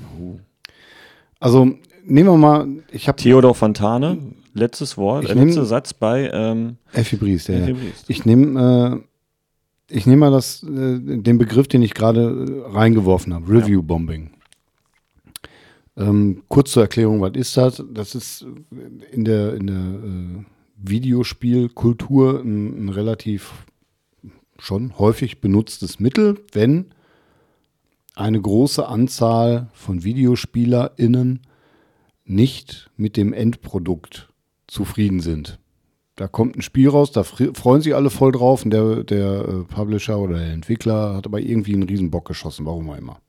also 1.40 1.64
nehmen 2.04 2.28
wir 2.28 2.36
mal, 2.36 2.68
ich 2.90 3.08
habe 3.08 3.16
Theodor 3.16 3.54
Fontane, 3.54 4.18
letztes 4.54 4.96
Wort, 4.96 5.28
äh, 5.28 5.34
letzter 5.34 5.64
Satz 5.64 5.92
bei 5.92 6.30
ähm, 6.32 6.76
Effi 6.92 7.16
Briest, 7.16 7.48
ja. 7.48 7.56
Effi 7.56 7.70
ja. 7.70 7.76
Briest. 7.76 8.04
Ich 8.08 8.24
nehme 8.24 9.00
äh, 9.02 9.08
ich 9.90 10.06
nehme 10.06 10.20
mal 10.20 10.30
das, 10.30 10.62
äh, 10.62 10.98
den 10.98 11.38
Begriff, 11.38 11.68
den 11.68 11.82
ich 11.82 11.94
gerade 11.94 12.64
äh, 12.66 12.70
reingeworfen 12.70 13.34
habe, 13.34 13.50
Review 13.50 13.82
Bombing. 13.82 14.30
Ähm, 15.96 16.42
kurz 16.48 16.72
zur 16.72 16.82
Erklärung, 16.82 17.20
was 17.20 17.32
ist 17.34 17.56
das? 17.56 17.82
Das 17.92 18.14
ist 18.14 18.46
in 19.10 19.24
der, 19.24 19.54
in 19.54 19.66
der 19.66 19.76
äh, 19.76 20.44
Videospielkultur 20.76 22.40
ein, 22.40 22.84
ein 22.84 22.88
relativ 22.90 23.52
schon 24.58 24.98
häufig 24.98 25.40
benutztes 25.40 26.00
Mittel, 26.00 26.40
wenn 26.52 26.86
eine 28.14 28.40
große 28.40 28.86
Anzahl 28.86 29.68
von 29.72 30.02
VideospielerInnen 30.02 31.40
nicht 32.24 32.90
mit 32.96 33.16
dem 33.16 33.32
Endprodukt 33.32 34.28
zufrieden 34.66 35.20
sind. 35.20 35.58
Da 36.16 36.26
kommt 36.26 36.56
ein 36.56 36.62
Spiel 36.62 36.88
raus, 36.88 37.12
da 37.12 37.22
freuen 37.22 37.80
sich 37.80 37.94
alle 37.94 38.10
voll 38.10 38.32
drauf 38.32 38.64
und 38.64 38.72
der, 38.72 39.04
der 39.04 39.48
äh, 39.48 39.64
Publisher 39.64 40.18
oder 40.18 40.38
der 40.38 40.52
Entwickler 40.52 41.14
hat 41.14 41.26
aber 41.26 41.40
irgendwie 41.40 41.74
einen 41.74 41.84
Riesenbock 41.84 42.26
geschossen, 42.26 42.66
warum 42.66 42.90
auch 42.90 42.98
immer. 42.98 43.20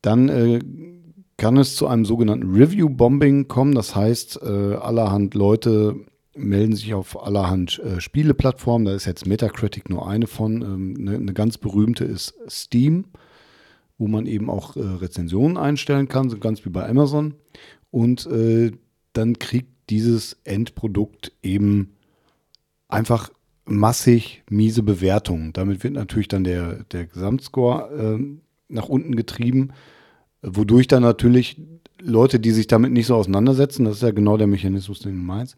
Dann 0.00 0.28
äh, 0.30 0.60
kann 1.36 1.58
es 1.58 1.76
zu 1.76 1.86
einem 1.86 2.06
sogenannten 2.06 2.54
Review-Bombing 2.54 3.46
kommen. 3.46 3.74
Das 3.74 3.94
heißt, 3.94 4.40
äh, 4.42 4.74
allerhand 4.74 5.34
Leute 5.34 5.96
melden 6.36 6.74
sich 6.74 6.94
auf 6.94 7.22
allerhand 7.22 7.78
äh, 7.80 8.00
Spieleplattformen. 8.00 8.86
Da 8.86 8.94
ist 8.94 9.06
jetzt 9.06 9.26
Metacritic 9.26 9.88
nur 9.88 10.08
eine 10.08 10.26
von. 10.26 10.62
Ähm, 10.62 10.94
eine, 10.98 11.16
eine 11.16 11.32
ganz 11.32 11.58
berühmte 11.58 12.04
ist 12.04 12.34
Steam, 12.48 13.06
wo 13.98 14.08
man 14.08 14.26
eben 14.26 14.50
auch 14.50 14.76
äh, 14.76 14.80
Rezensionen 14.80 15.56
einstellen 15.56 16.08
kann, 16.08 16.30
so 16.30 16.38
ganz 16.38 16.64
wie 16.64 16.70
bei 16.70 16.88
Amazon. 16.88 17.34
Und 17.90 18.26
äh, 18.26 18.72
dann 19.12 19.38
kriegt 19.38 19.90
dieses 19.90 20.36
Endprodukt 20.44 21.32
eben 21.42 21.94
einfach 22.88 23.30
massig 23.64 24.42
miese 24.48 24.82
Bewertungen. 24.82 25.52
Damit 25.52 25.82
wird 25.82 25.94
natürlich 25.94 26.28
dann 26.28 26.44
der, 26.44 26.84
der 26.84 27.06
Gesamtscore 27.06 27.90
ähm, 27.98 28.40
nach 28.68 28.88
unten 28.88 29.16
getrieben, 29.16 29.70
wodurch 30.42 30.86
dann 30.86 31.02
natürlich 31.02 31.60
Leute, 32.00 32.38
die 32.38 32.50
sich 32.50 32.66
damit 32.66 32.92
nicht 32.92 33.06
so 33.06 33.16
auseinandersetzen, 33.16 33.84
das 33.84 33.96
ist 33.96 34.02
ja 34.02 34.10
genau 34.10 34.36
der 34.36 34.46
Mechanismus, 34.46 35.00
den 35.00 35.16
du 35.16 35.22
meinst, 35.22 35.56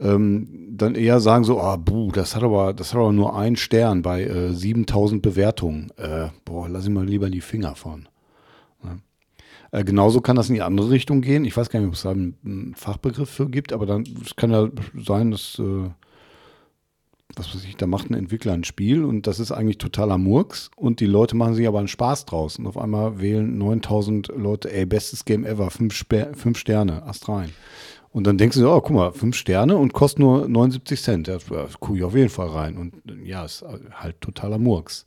ähm, 0.00 0.48
dann 0.70 0.94
eher 0.94 1.20
sagen 1.20 1.44
so, 1.44 1.60
ah, 1.60 1.76
buh, 1.76 2.10
das 2.10 2.34
hat 2.34 2.42
aber, 2.42 2.72
das 2.72 2.92
hat 2.92 3.00
aber 3.00 3.12
nur 3.12 3.36
einen 3.36 3.56
Stern 3.56 4.02
bei 4.02 4.24
äh, 4.24 4.52
7000 4.52 5.20
Bewertungen. 5.20 5.92
Äh, 5.96 6.28
boah, 6.44 6.68
lass 6.68 6.84
ich 6.84 6.90
mal 6.90 7.04
lieber 7.04 7.28
die 7.28 7.42
Finger 7.42 7.74
von. 7.74 8.08
Ja. 8.82 8.96
Äh, 9.72 9.84
genauso 9.84 10.22
kann 10.22 10.36
das 10.36 10.48
in 10.48 10.54
die 10.54 10.62
andere 10.62 10.90
Richtung 10.90 11.20
gehen. 11.20 11.44
Ich 11.44 11.56
weiß 11.56 11.68
gar 11.68 11.80
nicht, 11.80 11.88
ob 11.88 11.94
es 11.94 12.02
da 12.02 12.10
einen, 12.10 12.74
Fachbegriff 12.76 13.28
für 13.28 13.50
gibt, 13.50 13.72
aber 13.74 13.84
dann 13.84 14.04
es 14.24 14.36
kann 14.36 14.50
ja 14.50 14.68
sein, 14.94 15.32
dass, 15.32 15.58
äh, 15.58 15.90
was 17.36 17.54
weiß 17.54 17.64
ich, 17.64 17.76
da 17.76 17.86
macht 17.86 18.10
ein 18.10 18.14
Entwickler 18.14 18.54
ein 18.54 18.64
Spiel 18.64 19.04
und 19.04 19.26
das 19.26 19.38
ist 19.38 19.52
eigentlich 19.52 19.78
totaler 19.78 20.16
Murks 20.16 20.70
und 20.76 21.00
die 21.00 21.06
Leute 21.06 21.36
machen 21.36 21.54
sich 21.54 21.68
aber 21.68 21.78
einen 21.78 21.88
Spaß 21.88 22.24
draus 22.24 22.58
und 22.58 22.66
auf 22.66 22.78
einmal 22.78 23.20
wählen 23.20 23.58
9000 23.58 24.28
Leute, 24.28 24.72
ey, 24.72 24.86
bestes 24.86 25.26
Game 25.26 25.44
ever, 25.44 25.70
fünf, 25.70 25.94
Sper 25.94 26.32
fünf 26.34 26.58
Sterne, 26.58 27.02
Ast 27.02 27.28
rein. 27.28 27.50
Und 28.12 28.26
dann 28.26 28.38
denkst 28.38 28.56
du, 28.56 28.68
oh, 28.68 28.80
guck 28.80 28.96
mal, 28.96 29.12
fünf 29.12 29.36
Sterne 29.36 29.76
und 29.76 29.92
kostet 29.92 30.18
nur 30.18 30.48
79 30.48 31.00
Cent. 31.00 31.28
Das 31.28 31.48
ja, 31.48 31.66
gucke 31.78 31.98
ich 31.98 32.04
auf 32.04 32.14
jeden 32.14 32.28
Fall 32.28 32.48
rein. 32.48 32.76
Und 32.76 32.94
ja, 33.24 33.44
ist 33.44 33.64
halt 33.92 34.20
totaler 34.20 34.58
Murks. 34.58 35.06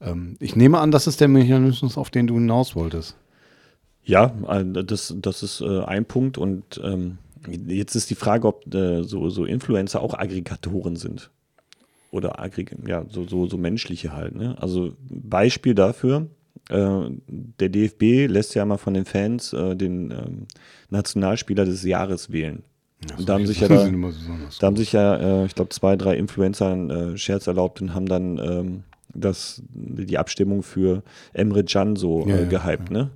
Ähm, 0.00 0.36
ich 0.38 0.54
nehme 0.54 0.78
an, 0.78 0.92
das 0.92 1.06
ist 1.06 1.20
der 1.20 1.28
Mechanismus, 1.28 1.98
auf 1.98 2.10
den 2.10 2.26
du 2.26 2.34
hinaus 2.34 2.76
wolltest. 2.76 3.16
Ja, 4.04 4.32
äh, 4.48 4.84
das, 4.84 5.14
das 5.18 5.42
ist 5.42 5.60
äh, 5.60 5.80
ein 5.80 6.04
Punkt 6.04 6.38
und 6.38 6.80
ähm, 6.84 7.18
jetzt 7.66 7.96
ist 7.96 8.08
die 8.10 8.14
Frage, 8.14 8.46
ob 8.46 8.72
äh, 8.72 9.02
so, 9.02 9.28
so 9.30 9.44
Influencer 9.44 10.00
auch 10.00 10.14
Aggregatoren 10.14 10.94
sind. 10.96 11.30
oder 12.12 12.38
ja, 12.86 13.04
so, 13.08 13.26
so, 13.26 13.48
so 13.48 13.56
menschliche 13.56 14.12
halt. 14.12 14.36
Ne? 14.36 14.56
Also 14.60 14.92
Beispiel 15.08 15.74
dafür, 15.74 16.28
der 16.68 17.68
DFB 17.68 18.28
lässt 18.28 18.54
ja 18.54 18.64
mal 18.64 18.78
von 18.78 18.94
den 18.94 19.04
Fans 19.04 19.52
äh, 19.52 19.76
den 19.76 20.10
ähm, 20.10 20.46
Nationalspieler 20.90 21.64
des 21.64 21.82
Jahres 21.84 22.32
wählen. 22.32 22.62
Ja, 23.08 23.16
und 23.16 23.28
da 23.28 23.34
haben 23.34 23.46
sich 23.46 23.60
ja, 23.60 23.68
da, 23.68 23.86
da 23.86 24.66
haben 24.66 24.76
sich 24.76 24.92
ja, 24.92 25.16
äh, 25.16 25.46
ich 25.46 25.54
glaube, 25.54 25.68
zwei, 25.70 25.96
drei 25.96 26.16
Influencer 26.16 26.72
einen 26.72 26.90
äh, 26.90 27.18
Scherz 27.18 27.46
erlaubt 27.46 27.82
und 27.82 27.94
haben 27.94 28.06
dann 28.06 28.38
ähm, 28.38 28.82
das, 29.14 29.62
die 29.68 30.18
Abstimmung 30.18 30.62
für 30.62 31.02
Emre 31.32 31.64
Can 31.64 31.96
so 31.96 32.26
ja, 32.26 32.38
äh, 32.38 32.46
gehypt, 32.46 32.90
ja. 32.90 32.98
ne? 32.98 33.10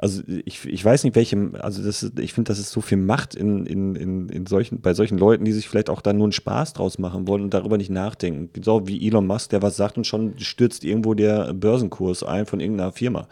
Also 0.00 0.22
ich, 0.26 0.64
ich 0.64 0.84
weiß 0.84 1.02
nicht, 1.02 1.16
welchem, 1.16 1.56
also 1.56 1.82
das 1.82 2.04
ist, 2.04 2.20
ich 2.20 2.32
finde, 2.32 2.50
das 2.50 2.60
ist 2.60 2.70
so 2.70 2.80
viel 2.80 2.98
Macht 2.98 3.34
in, 3.34 3.66
in, 3.66 3.96
in, 3.96 4.28
in 4.28 4.46
solchen, 4.46 4.80
bei 4.80 4.94
solchen 4.94 5.18
Leuten, 5.18 5.44
die 5.44 5.50
sich 5.50 5.68
vielleicht 5.68 5.90
auch 5.90 6.00
da 6.00 6.12
nur 6.12 6.26
einen 6.26 6.32
Spaß 6.32 6.74
draus 6.74 6.98
machen 6.98 7.26
wollen 7.26 7.42
und 7.42 7.52
darüber 7.52 7.76
nicht 7.76 7.90
nachdenken. 7.90 8.62
So 8.62 8.86
wie 8.86 9.04
Elon 9.04 9.26
Musk, 9.26 9.50
der 9.50 9.60
was 9.60 9.76
sagt 9.76 9.96
und 9.96 10.06
schon 10.06 10.38
stürzt 10.38 10.84
irgendwo 10.84 11.14
der 11.14 11.52
Börsenkurs 11.52 12.22
ein 12.22 12.46
von 12.46 12.60
irgendeiner 12.60 12.92
Firma. 12.92 13.26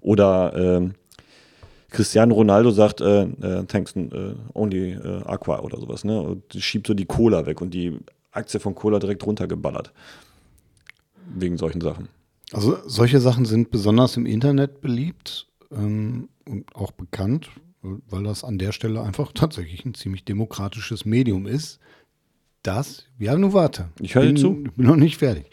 Oder 0.00 0.54
ähm, 0.56 0.94
Cristiano 1.90 2.34
Ronaldo 2.34 2.70
sagt, 2.70 3.02
äh, 3.02 3.24
äh, 3.24 3.64
thanks 3.64 3.94
äh, 3.94 4.34
only 4.54 4.92
äh, 4.92 5.22
Aqua 5.24 5.60
oder 5.60 5.78
sowas, 5.78 6.04
ne? 6.04 6.22
Und 6.22 6.54
schiebt 6.54 6.86
so 6.86 6.94
die 6.94 7.06
Cola 7.06 7.44
weg 7.44 7.60
und 7.60 7.74
die 7.74 7.98
Aktie 8.32 8.60
von 8.60 8.74
Cola 8.74 8.98
direkt 8.98 9.26
runtergeballert. 9.26 9.92
Wegen 11.34 11.58
solchen 11.58 11.82
Sachen. 11.82 12.08
Also 12.52 12.78
solche 12.86 13.20
Sachen 13.20 13.44
sind 13.44 13.70
besonders 13.70 14.16
im 14.16 14.24
Internet 14.24 14.80
beliebt 14.80 15.47
ähm, 15.72 16.28
und 16.46 16.74
auch 16.74 16.92
bekannt, 16.92 17.50
weil 17.82 18.24
das 18.24 18.44
an 18.44 18.58
der 18.58 18.72
Stelle 18.72 19.02
einfach 19.02 19.32
tatsächlich 19.34 19.84
ein 19.84 19.94
ziemlich 19.94 20.24
demokratisches 20.24 21.04
Medium 21.04 21.46
ist. 21.46 21.78
Das, 22.62 23.04
ja, 23.18 23.36
nur 23.36 23.52
warte. 23.52 23.88
Ich 24.00 24.14
höre 24.14 24.34
zu. 24.34 24.64
Ich 24.64 24.72
bin 24.74 24.86
noch 24.86 24.96
nicht 24.96 25.18
fertig. 25.18 25.50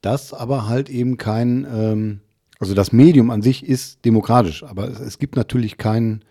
Das 0.00 0.32
aber 0.32 0.68
halt 0.68 0.90
eben 0.90 1.16
kein, 1.16 1.66
ähm, 1.72 2.20
also 2.58 2.74
das 2.74 2.92
Medium 2.92 3.30
an 3.30 3.42
sich 3.42 3.66
ist 3.66 4.04
demokratisch, 4.04 4.62
aber 4.62 4.88
es, 4.88 5.00
es 5.00 5.18
gibt 5.18 5.36
natürlich 5.36 5.76
keinen 5.76 6.24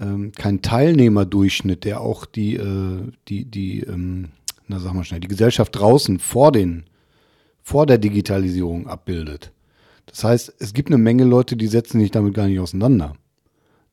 ähm, 0.00 0.32
kein 0.32 0.62
Teilnehmerdurchschnitt, 0.62 1.84
der 1.84 2.00
auch 2.00 2.26
die, 2.26 2.56
äh, 2.56 3.12
die, 3.28 3.44
die, 3.44 3.80
ähm, 3.80 4.30
na 4.66 4.80
sag 4.80 4.94
mal 4.94 5.04
schnell, 5.04 5.20
die 5.20 5.28
Gesellschaft 5.28 5.76
draußen 5.76 6.18
vor 6.18 6.52
den, 6.52 6.84
vor 7.62 7.86
der 7.86 7.98
Digitalisierung 7.98 8.88
abbildet. 8.88 9.52
Das 10.06 10.24
heißt, 10.24 10.54
es 10.58 10.72
gibt 10.74 10.88
eine 10.88 10.98
Menge 10.98 11.24
Leute, 11.24 11.56
die 11.56 11.66
setzen 11.66 12.00
sich 12.00 12.10
damit 12.10 12.34
gar 12.34 12.46
nicht 12.46 12.60
auseinander. 12.60 13.14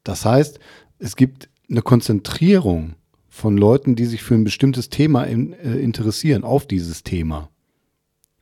Das 0.04 0.26
heißt, 0.26 0.60
es 1.00 1.16
gibt 1.16 1.50
eine 1.70 1.82
Konzentrierung 1.82 2.96
von 3.30 3.58
Leuten, 3.58 3.96
die 3.96 4.06
sich 4.06 4.24
für 4.24 4.36
ein 4.36 4.44
bestimmtes 4.44 4.90
Thema 4.90 5.24
in, 5.24 5.54
äh, 5.54 5.78
interessieren, 5.78 6.44
auf 6.44 6.68
dieses 6.68 7.04
Thema. 7.04 7.50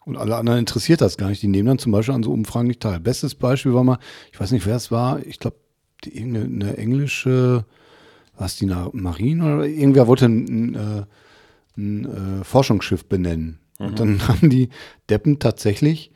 Und 0.03 0.17
alle 0.17 0.35
anderen 0.37 0.59
interessiert 0.59 1.01
das 1.01 1.17
gar 1.17 1.29
nicht. 1.29 1.43
Die 1.43 1.47
nehmen 1.47 1.67
dann 1.67 1.77
zum 1.77 1.91
Beispiel 1.91 2.15
an 2.15 2.23
so 2.23 2.31
Umfragen 2.31 2.67
nicht 2.67 2.79
teil. 2.79 2.99
Bestes 2.99 3.35
Beispiel 3.35 3.73
war 3.73 3.83
mal, 3.83 3.99
ich 4.31 4.39
weiß 4.39 4.51
nicht, 4.51 4.65
wer 4.65 4.75
es 4.75 4.89
war, 4.89 5.23
ich 5.25 5.37
glaube, 5.37 5.57
irgendeine 6.03 6.77
englische, 6.77 7.65
was 8.35 8.55
die 8.55 8.65
Marine 8.65 9.55
oder 9.57 9.65
irgendwer 9.67 10.07
wollte 10.07 10.25
ein, 10.25 10.45
ein, 10.47 10.75
äh, 10.75 11.05
ein 11.77 12.05
äh, 12.05 12.43
Forschungsschiff 12.43 13.05
benennen. 13.05 13.59
Mhm. 13.77 13.85
Und 13.85 13.99
dann 13.99 14.27
haben 14.27 14.49
die 14.49 14.69
Deppen 15.09 15.37
tatsächlich 15.37 16.11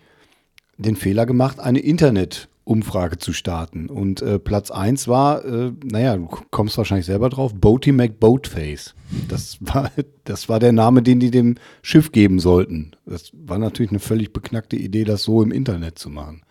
den 0.77 0.95
Fehler 0.95 1.25
gemacht, 1.25 1.59
eine 1.59 1.79
Internetumfrage 1.79 3.17
zu 3.17 3.33
starten. 3.33 3.89
Und 3.89 4.21
äh, 4.21 4.39
Platz 4.39 4.71
1 4.71 5.07
war, 5.07 5.45
äh, 5.45 5.71
naja, 5.83 6.15
du 6.17 6.27
kommst 6.51 6.77
wahrscheinlich 6.77 7.05
selber 7.05 7.29
drauf, 7.29 7.53
Boaty 7.53 7.91
McBoatface. 7.91 8.95
Das 9.27 9.57
war, 9.61 9.91
das 10.23 10.49
war 10.49 10.59
der 10.59 10.71
Name, 10.71 11.01
den 11.01 11.19
die 11.19 11.31
dem 11.31 11.55
Schiff 11.81 12.11
geben 12.11 12.39
sollten. 12.39 12.91
Das 13.05 13.31
war 13.33 13.59
natürlich 13.59 13.91
eine 13.91 13.99
völlig 13.99 14.33
beknackte 14.33 14.75
Idee, 14.75 15.03
das 15.03 15.23
so 15.23 15.41
im 15.41 15.51
Internet 15.51 15.99
zu 15.99 16.09
machen. 16.09 16.43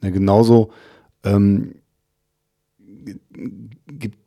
Na, 0.00 0.10
genauso 0.10 0.70
ähm, 1.22 1.76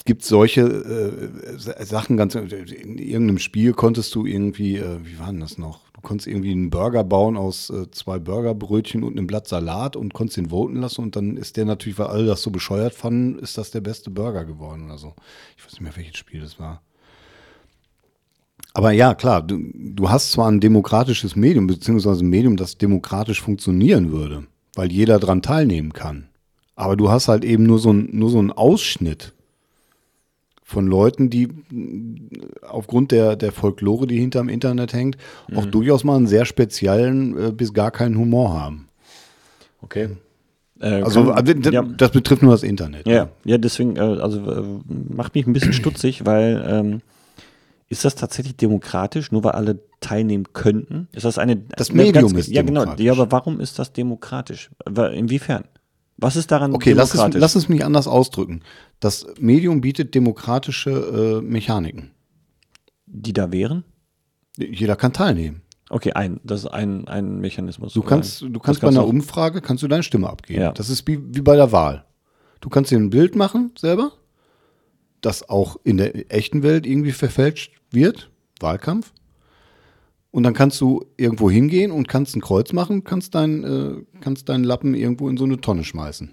gibt 0.05 0.21
es 0.21 0.27
solche 0.27 0.61
äh, 0.61 1.85
Sachen 1.85 2.17
ganz 2.17 2.35
in 2.35 2.97
irgendeinem 2.97 3.39
Spiel 3.39 3.73
konntest 3.73 4.13
du 4.15 4.25
irgendwie 4.25 4.77
äh, 4.77 4.99
wie 5.03 5.19
war 5.19 5.31
denn 5.31 5.39
das 5.39 5.57
noch 5.57 5.86
konntest 6.07 6.27
irgendwie 6.27 6.51
einen 6.51 6.69
Burger 6.69 7.03
bauen 7.03 7.35
aus 7.35 7.69
äh, 7.69 7.91
zwei 7.91 8.17
Burgerbrötchen 8.17 9.03
und 9.03 9.17
einem 9.17 9.27
Blatt 9.27 9.45
Salat 9.45 9.97
und 9.97 10.13
konntest 10.13 10.37
den 10.37 10.51
voten 10.51 10.77
lassen 10.77 11.01
und 11.01 11.17
dann 11.17 11.35
ist 11.35 11.57
der 11.57 11.65
natürlich, 11.65 11.99
weil 11.99 12.07
alle 12.07 12.25
das 12.25 12.41
so 12.41 12.49
bescheuert 12.49 12.93
fanden, 12.93 13.37
ist 13.39 13.57
das 13.57 13.71
der 13.71 13.81
beste 13.81 14.09
Burger 14.09 14.45
geworden 14.45 14.85
oder 14.85 14.97
so. 14.97 15.13
Ich 15.57 15.65
weiß 15.65 15.73
nicht 15.73 15.81
mehr, 15.81 15.97
welches 15.97 16.15
Spiel 16.15 16.39
das 16.39 16.59
war. 16.59 16.81
Aber 18.73 18.91
ja, 18.91 19.15
klar, 19.15 19.41
du, 19.41 19.59
du 19.73 20.09
hast 20.09 20.31
zwar 20.31 20.49
ein 20.49 20.61
demokratisches 20.61 21.35
Medium, 21.35 21.67
beziehungsweise 21.67 22.23
ein 22.23 22.29
Medium, 22.29 22.55
das 22.55 22.77
demokratisch 22.77 23.41
funktionieren 23.41 24.13
würde, 24.13 24.47
weil 24.75 24.89
jeder 24.89 25.19
dran 25.19 25.41
teilnehmen 25.41 25.91
kann. 25.91 26.29
Aber 26.75 26.95
du 26.95 27.09
hast 27.09 27.27
halt 27.27 27.43
eben 27.43 27.63
nur 27.63 27.79
so, 27.79 27.91
ein, 27.91 28.07
nur 28.13 28.29
so 28.29 28.39
einen 28.39 28.53
Ausschnitt 28.53 29.33
von 30.67 30.85
Leuten, 30.85 31.29
die 31.29 31.47
aufgrund 32.61 33.13
der, 33.13 33.37
der 33.37 33.53
Folklore, 33.53 34.05
die 34.05 34.19
hinterm 34.19 34.49
Internet 34.49 34.91
hängt, 34.91 35.15
mhm. 35.47 35.57
auch 35.57 35.65
durchaus 35.65 36.03
mal 36.03 36.17
einen 36.17 36.27
sehr 36.27 36.43
speziellen 36.43 37.37
äh, 37.37 37.51
bis 37.53 37.73
gar 37.73 37.89
keinen 37.89 38.17
Humor 38.17 38.59
haben. 38.59 38.89
Okay. 39.81 40.09
Äh, 40.81 41.03
also, 41.03 41.23
kann, 41.23 41.35
also 41.35 41.71
ja. 41.71 41.83
das 41.83 42.11
betrifft 42.11 42.43
nur 42.43 42.51
das 42.51 42.63
Internet. 42.63 43.07
Ja, 43.07 43.13
ja, 43.13 43.29
ja 43.45 43.57
deswegen, 43.57 43.95
äh, 43.95 44.01
also 44.01 44.39
äh, 44.39 44.63
macht 45.09 45.35
mich 45.35 45.47
ein 45.47 45.53
bisschen 45.53 45.71
stutzig, 45.71 46.25
weil 46.25 46.61
ähm, 46.67 47.01
ist 47.87 48.03
das 48.03 48.15
tatsächlich 48.15 48.57
demokratisch, 48.57 49.31
nur 49.31 49.45
weil 49.45 49.53
alle 49.53 49.79
teilnehmen 50.01 50.47
könnten? 50.51 51.07
Ist 51.13 51.23
das 51.23 51.37
eine. 51.37 51.55
Das 51.55 51.93
Medium 51.93 52.33
ganz, 52.33 52.47
ist 52.47 52.49
Ja, 52.49 52.61
genau. 52.61 52.93
Ja, 52.97 53.13
aber 53.13 53.31
warum 53.31 53.61
ist 53.61 53.79
das 53.79 53.93
demokratisch? 53.93 54.69
Inwiefern? 54.85 55.63
Was 56.17 56.35
ist 56.35 56.51
daran 56.51 56.73
okay, 56.73 56.91
demokratisch? 56.91 57.19
Okay, 57.19 57.23
lass 57.23 57.35
es, 57.35 57.55
lass 57.55 57.63
es 57.63 57.69
mich 57.69 57.85
anders 57.85 58.07
ausdrücken. 58.07 58.61
Das 58.99 59.27
Medium 59.39 59.81
bietet 59.81 60.15
demokratische 60.15 61.41
äh, 61.41 61.45
Mechaniken. 61.45 62.11
Die 63.05 63.33
da 63.33 63.51
wären? 63.51 63.83
Jeder 64.57 64.95
kann 64.95 65.13
teilnehmen. 65.13 65.61
Okay, 65.89 66.13
ein, 66.13 66.39
das 66.43 66.61
ist 66.61 66.67
ein, 66.67 67.07
ein 67.07 67.39
Mechanismus. 67.39 67.93
Du 67.93 68.01
kannst, 68.01 68.41
du 68.41 68.59
kannst 68.59 68.81
bei 68.81 68.89
einer 68.89 69.07
Umfrage 69.07 69.61
kannst 69.61 69.83
du 69.83 69.87
deine 69.87 70.03
Stimme 70.03 70.29
abgeben. 70.29 70.61
Ja. 70.61 70.71
Das 70.71 70.89
ist 70.89 71.07
wie, 71.07 71.19
wie 71.33 71.41
bei 71.41 71.55
der 71.55 71.71
Wahl. 71.71 72.03
Du 72.59 72.69
kannst 72.69 72.91
dir 72.91 72.97
ein 72.97 73.09
Bild 73.09 73.35
machen 73.35 73.71
selber, 73.77 74.11
das 75.21 75.47
auch 75.47 75.77
in 75.83 75.97
der 75.97 76.33
echten 76.33 76.63
Welt 76.63 76.85
irgendwie 76.85 77.11
verfälscht 77.11 77.73
wird, 77.91 78.29
Wahlkampf. 78.59 79.13
Und 80.37 80.43
dann 80.43 80.53
kannst 80.53 80.79
du 80.81 81.03
irgendwo 81.17 81.49
hingehen 81.49 81.89
und 81.89 82.07
kannst 82.07 82.35
ein 82.35 82.41
Kreuz 82.41 82.71
machen, 82.71 83.03
kannst, 83.03 83.33
dein, 83.33 83.63
äh, 83.63 84.21
kannst 84.21 84.47
deinen 84.49 84.65
Lappen 84.65 84.93
irgendwo 84.93 85.29
in 85.29 85.35
so 85.35 85.45
eine 85.45 85.59
Tonne 85.59 85.83
schmeißen. 85.83 86.29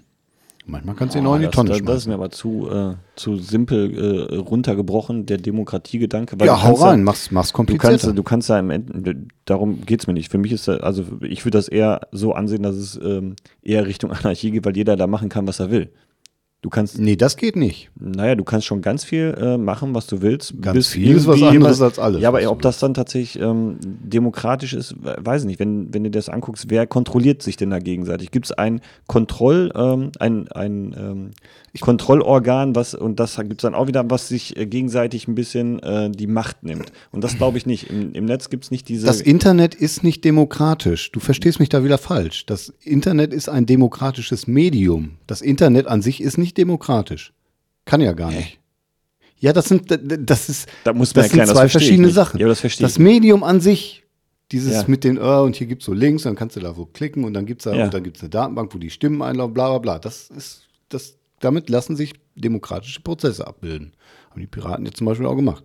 Manchmal 0.67 0.93
kannst 0.93 1.15
du 1.15 1.19
ihn 1.19 1.25
auch 1.25 1.33
in 1.37 1.41
die 1.41 1.47
Tonne 1.47 1.69
das, 1.69 1.79
schmeißen. 1.79 1.87
Das 1.87 2.01
ist 2.03 2.07
mir 2.07 2.13
aber 2.13 2.29
zu, 2.29 2.69
äh, 2.69 2.93
zu 3.15 3.37
simpel 3.37 4.29
äh, 4.29 4.35
runtergebrochen, 4.35 5.25
der 5.25 5.39
Demokratiegedanke. 5.39 6.37
ja, 6.45 6.61
hau 6.61 6.73
rein, 6.73 6.99
ja, 6.99 7.03
mach's, 7.03 7.31
mach's 7.31 7.51
komplizierter. 7.51 7.95
Du 7.95 7.97
kannst, 7.97 8.17
du 8.19 8.23
kannst 8.23 8.49
ja 8.49 8.59
im 8.59 8.69
Ende, 8.69 9.25
darum 9.45 9.81
geht's 9.81 10.05
mir 10.05 10.13
nicht. 10.13 10.29
Für 10.29 10.37
mich 10.37 10.51
ist 10.51 10.67
das, 10.67 10.81
also 10.81 11.03
ich 11.21 11.43
würde 11.43 11.57
das 11.57 11.67
eher 11.67 12.01
so 12.11 12.33
ansehen, 12.33 12.61
dass 12.61 12.75
es 12.75 12.99
ähm, 13.03 13.35
eher 13.63 13.87
Richtung 13.87 14.11
Anarchie 14.11 14.51
geht, 14.51 14.65
weil 14.65 14.77
jeder 14.77 14.97
da 14.97 15.07
machen 15.07 15.29
kann, 15.29 15.47
was 15.47 15.59
er 15.59 15.71
will. 15.71 15.91
Du 16.65 16.71
kannst. 16.71 16.97
Nee, 16.97 17.15
das 17.15 17.37
geht 17.37 17.55
nicht. 17.55 17.91
Naja, 17.93 18.33
du 18.33 18.43
kannst 18.43 18.65
schon 18.65 18.81
ganz 18.81 19.03
viel 19.03 19.35
äh, 19.39 19.55
machen, 19.55 19.93
was 19.93 20.07
du 20.07 20.23
willst. 20.23 20.59
Ganz 20.63 20.87
viel 20.87 21.15
ist 21.15 21.27
was 21.27 21.43
anderes 21.43 21.79
als 21.79 21.99
alles. 21.99 22.23
Ja, 22.23 22.29
aber 22.29 22.41
ob 22.49 22.63
das 22.63 22.79
dann 22.79 22.95
tatsächlich 22.95 23.39
ähm, 23.39 23.77
demokratisch 23.83 24.73
ist, 24.73 24.95
weiß 24.99 25.43
ich 25.43 25.47
nicht. 25.47 25.59
Wenn, 25.59 25.93
wenn 25.93 26.03
du 26.03 26.09
das 26.09 26.27
anguckst, 26.27 26.71
wer 26.71 26.87
kontrolliert 26.87 27.43
sich 27.43 27.55
denn 27.55 27.69
da 27.69 27.77
gegenseitig? 27.77 28.31
Gibt 28.31 28.47
es 28.47 28.51
ein 28.51 28.81
Kontroll, 29.05 29.71
ähm, 29.75 30.09
ein, 30.17 30.47
ein 30.53 30.95
ähm, 30.97 31.31
Kontrollorgan, 31.79 32.75
was, 32.75 32.95
und 32.95 33.19
das 33.19 33.35
gibt 33.35 33.57
es 33.57 33.61
dann 33.61 33.75
auch 33.75 33.85
wieder, 33.85 34.09
was 34.09 34.27
sich 34.27 34.57
äh, 34.57 34.65
gegenseitig 34.65 35.27
ein 35.27 35.35
bisschen 35.35 35.79
äh, 35.83 36.09
die 36.09 36.25
Macht 36.25 36.63
nimmt. 36.63 36.91
Und 37.11 37.23
das 37.23 37.37
glaube 37.37 37.59
ich 37.59 37.67
nicht. 37.67 37.91
Im, 37.91 38.13
Im 38.13 38.25
Netz 38.25 38.49
gibt 38.49 38.63
es 38.63 38.71
nicht 38.71 38.89
diese. 38.89 39.05
Das 39.05 39.21
Internet 39.21 39.75
ist 39.75 40.03
nicht 40.03 40.23
demokratisch. 40.23 41.11
Du 41.11 41.19
verstehst 41.19 41.59
mich 41.59 41.69
da 41.69 41.83
wieder 41.83 41.99
falsch. 41.99 42.47
Das 42.47 42.73
Internet 42.81 43.33
ist 43.33 43.49
ein 43.49 43.67
demokratisches 43.67 44.47
Medium. 44.47 45.11
Das 45.27 45.41
Internet 45.41 45.85
an 45.85 46.01
sich 46.01 46.21
ist 46.21 46.39
nicht 46.39 46.54
demokratisch. 46.57 47.33
Kann 47.85 48.01
ja 48.01 48.13
gar 48.13 48.31
nicht. 48.31 48.59
Ja, 49.37 49.53
das 49.53 49.65
sind, 49.65 49.85
das 49.89 50.49
ist, 50.49 50.69
da 50.83 50.93
muss 50.93 51.13
man 51.13 51.23
das 51.23 51.25
erklären, 51.27 51.47
sind 51.47 51.55
zwei 51.55 51.63
das 51.63 51.71
verschiedene 51.71 52.09
Sachen. 52.09 52.39
Ja, 52.39 52.47
das 52.47 52.61
verstehe 52.61 52.85
das 52.85 52.97
Medium 52.97 53.43
an 53.43 53.59
sich, 53.59 54.03
dieses 54.51 54.73
ja. 54.73 54.83
mit 54.87 55.03
den, 55.03 55.19
oh, 55.19 55.43
und 55.43 55.55
hier 55.55 55.67
gibt 55.67 55.81
es 55.81 55.85
so 55.85 55.93
Links, 55.93 56.23
dann 56.23 56.35
kannst 56.35 56.55
du 56.55 56.59
da 56.59 56.73
so 56.73 56.85
klicken 56.85 57.23
und 57.23 57.33
dann 57.33 57.45
gibt 57.45 57.61
es 57.61 57.65
da, 57.65 57.75
ja. 57.75 57.89
eine 57.89 58.29
Datenbank, 58.29 58.73
wo 58.73 58.77
die 58.77 58.89
Stimmen 58.89 59.21
einlaufen, 59.21 59.53
bla 59.53 59.69
bla 59.69 59.77
bla. 59.79 59.99
Das 59.99 60.29
ist, 60.29 60.63
das, 60.89 61.17
damit 61.39 61.69
lassen 61.69 61.95
sich 61.95 62.13
demokratische 62.35 63.01
Prozesse 63.01 63.45
abbilden. 63.45 63.93
Haben 64.31 64.41
die 64.41 64.47
Piraten 64.47 64.85
jetzt 64.85 64.97
zum 64.97 65.05
Beispiel 65.05 65.25
auch 65.25 65.35
gemacht. 65.35 65.63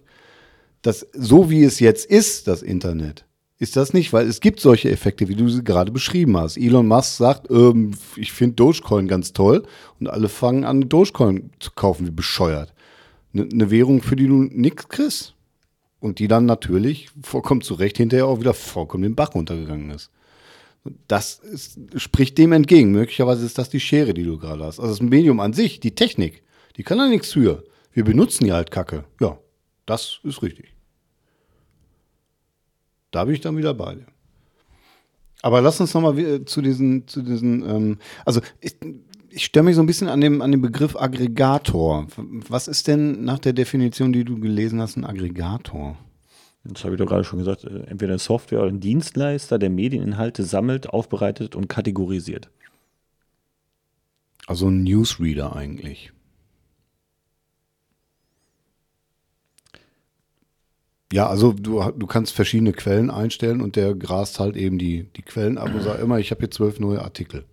Das, 0.83 1.07
so 1.12 1.50
wie 1.50 1.62
es 1.62 1.79
jetzt 1.79 2.07
ist, 2.07 2.48
das 2.48 2.62
Internet, 2.62 3.24
ist 3.61 3.77
das 3.77 3.92
nicht, 3.92 4.14
weil 4.14 4.27
es 4.27 4.40
gibt 4.40 4.59
solche 4.59 4.90
Effekte, 4.90 5.29
wie 5.29 5.35
du 5.37 5.46
sie 5.51 5.63
gerade 5.63 5.92
beschrieben 5.92 6.35
hast. 6.38 6.56
Elon 6.56 6.88
Musk 6.88 7.19
sagt, 7.19 7.50
ähm, 7.50 7.92
ich 8.17 8.33
finde 8.33 8.54
Dogecoin 8.56 9.06
ganz 9.06 9.35
toll 9.35 9.65
und 10.00 10.08
alle 10.08 10.31
fangen 10.31 10.65
an, 10.65 10.88
Dogecoin 10.88 11.50
zu 11.61 11.71
kaufen, 11.73 12.06
wie 12.06 12.11
bescheuert. 12.11 12.73
Eine 13.35 13.44
ne 13.44 13.71
Währung, 13.71 14.00
für 14.00 14.17
die 14.17 14.27
du 14.27 14.44
nichts 14.44 14.88
kriegst. 14.88 15.35
Und 16.00 16.19
die 16.19 16.29
dann 16.29 16.46
natürlich 16.46 17.11
vollkommen 17.23 17.61
zu 17.61 17.75
Recht 17.75 17.98
hinterher 17.98 18.27
auch 18.27 18.40
wieder 18.40 18.54
vollkommen 18.54 19.02
den 19.02 19.15
Bach 19.15 19.35
runtergegangen 19.35 19.90
ist. 19.90 20.11
Das 21.06 21.38
ist, 21.40 21.79
spricht 21.96 22.38
dem 22.38 22.52
entgegen. 22.52 22.92
Möglicherweise 22.92 23.44
ist 23.44 23.58
das 23.58 23.69
die 23.69 23.81
Schere, 23.81 24.15
die 24.15 24.25
du 24.25 24.38
gerade 24.38 24.65
hast. 24.65 24.81
Also 24.81 24.92
das 24.94 25.02
Medium 25.02 25.38
an 25.38 25.52
sich, 25.52 25.81
die 25.81 25.94
Technik, 25.94 26.42
die 26.79 26.83
kann 26.83 26.96
da 26.96 27.06
nichts 27.06 27.35
für. 27.35 27.63
Wir 27.92 28.04
benutzen 28.04 28.44
die 28.44 28.52
halt 28.52 28.71
Kacke. 28.71 29.04
Ja, 29.21 29.37
das 29.85 30.21
ist 30.25 30.42
richtig. 30.42 30.75
Da 33.11 33.25
bin 33.25 33.35
ich 33.35 33.40
dann 33.40 33.56
wieder 33.56 33.75
bei 33.75 33.96
dir. 33.96 34.06
Aber 35.42 35.61
lass 35.61 35.81
uns 35.81 35.94
nochmal 35.94 36.44
zu 36.44 36.61
diesen, 36.61 37.06
zu 37.06 37.23
diesen, 37.23 37.69
ähm, 37.69 37.98
also 38.25 38.40
ich, 38.61 38.77
ich 39.31 39.44
störe 39.44 39.65
mich 39.65 39.77
so 39.77 39.83
ein 39.83 39.87
bisschen 39.87 40.08
an 40.08 40.21
dem, 40.21 40.42
an 40.42 40.50
dem 40.50 40.61
Begriff 40.61 40.96
Aggregator. 40.96 42.06
Was 42.17 42.69
ist 42.69 42.88
denn 42.88 43.25
nach 43.25 43.38
der 43.38 43.52
Definition, 43.52 44.13
die 44.13 44.25
du 44.25 44.38
gelesen 44.38 44.81
hast, 44.81 44.96
ein 44.96 45.06
Aggregator? 45.06 45.96
Das 46.65 46.85
habe 46.85 46.94
ich 46.94 46.98
doch 46.98 47.06
gerade 47.06 47.25
schon 47.25 47.38
gesagt. 47.38 47.65
Äh, 47.65 47.85
entweder 47.87 48.13
eine 48.13 48.19
Software 48.19 48.61
oder 48.61 48.71
ein 48.71 48.81
Dienstleister, 48.81 49.58
der 49.58 49.71
Medieninhalte 49.71 50.44
sammelt, 50.44 50.90
aufbereitet 50.90 51.56
und 51.56 51.69
kategorisiert. 51.69 52.50
Also 54.46 54.69
ein 54.69 54.83
Newsreader 54.83 55.56
eigentlich. 55.56 56.13
Ja, 61.13 61.29
also 61.29 61.52
du, 61.52 61.83
du 61.90 62.06
kannst 62.06 62.35
verschiedene 62.35 62.73
Quellen 62.73 63.11
einstellen 63.11 63.61
und 63.61 63.77
der 63.77 63.94
grast 63.94 64.38
halt 64.38 64.56
eben 64.56 64.79
die, 64.79 65.04
die 65.17 65.23
Quellen 65.23 65.58
ab 65.58 65.75
und 65.75 65.83
sagt 65.83 66.00
immer, 66.00 66.19
ich 66.19 66.31
habe 66.31 66.40
hier 66.40 66.50
zwölf 66.50 66.79
neue 66.79 67.02
Artikel. 67.02 67.44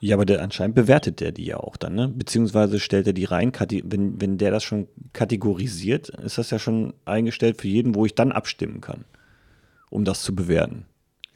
Ja, 0.00 0.16
aber 0.16 0.24
der, 0.24 0.42
anscheinend 0.42 0.74
bewertet 0.74 1.20
der 1.20 1.30
die 1.30 1.44
ja 1.44 1.58
auch 1.58 1.76
dann, 1.76 1.94
ne? 1.94 2.08
Beziehungsweise 2.08 2.80
stellt 2.80 3.06
er 3.06 3.12
die 3.12 3.24
rein, 3.24 3.52
wenn, 3.84 4.20
wenn 4.20 4.36
der 4.36 4.50
das 4.50 4.64
schon 4.64 4.88
kategorisiert, 5.12 6.08
ist 6.08 6.38
das 6.38 6.50
ja 6.50 6.58
schon 6.58 6.94
eingestellt 7.04 7.60
für 7.60 7.68
jeden, 7.68 7.94
wo 7.94 8.04
ich 8.04 8.14
dann 8.16 8.32
abstimmen 8.32 8.80
kann, 8.80 9.04
um 9.90 10.04
das 10.04 10.22
zu 10.22 10.34
bewerten. 10.34 10.86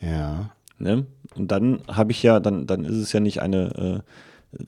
Ja. 0.01 0.51
Ne? 0.79 1.07
Und 1.37 1.53
dann 1.53 1.83
habe 1.87 2.11
ich 2.11 2.23
ja, 2.23 2.41
dann, 2.41 2.67
dann 2.67 2.85
ist 2.85 2.97
es 2.97 3.13
ja 3.13 3.21
nicht 3.21 3.41
eine, 3.41 4.03
äh, 4.05 4.11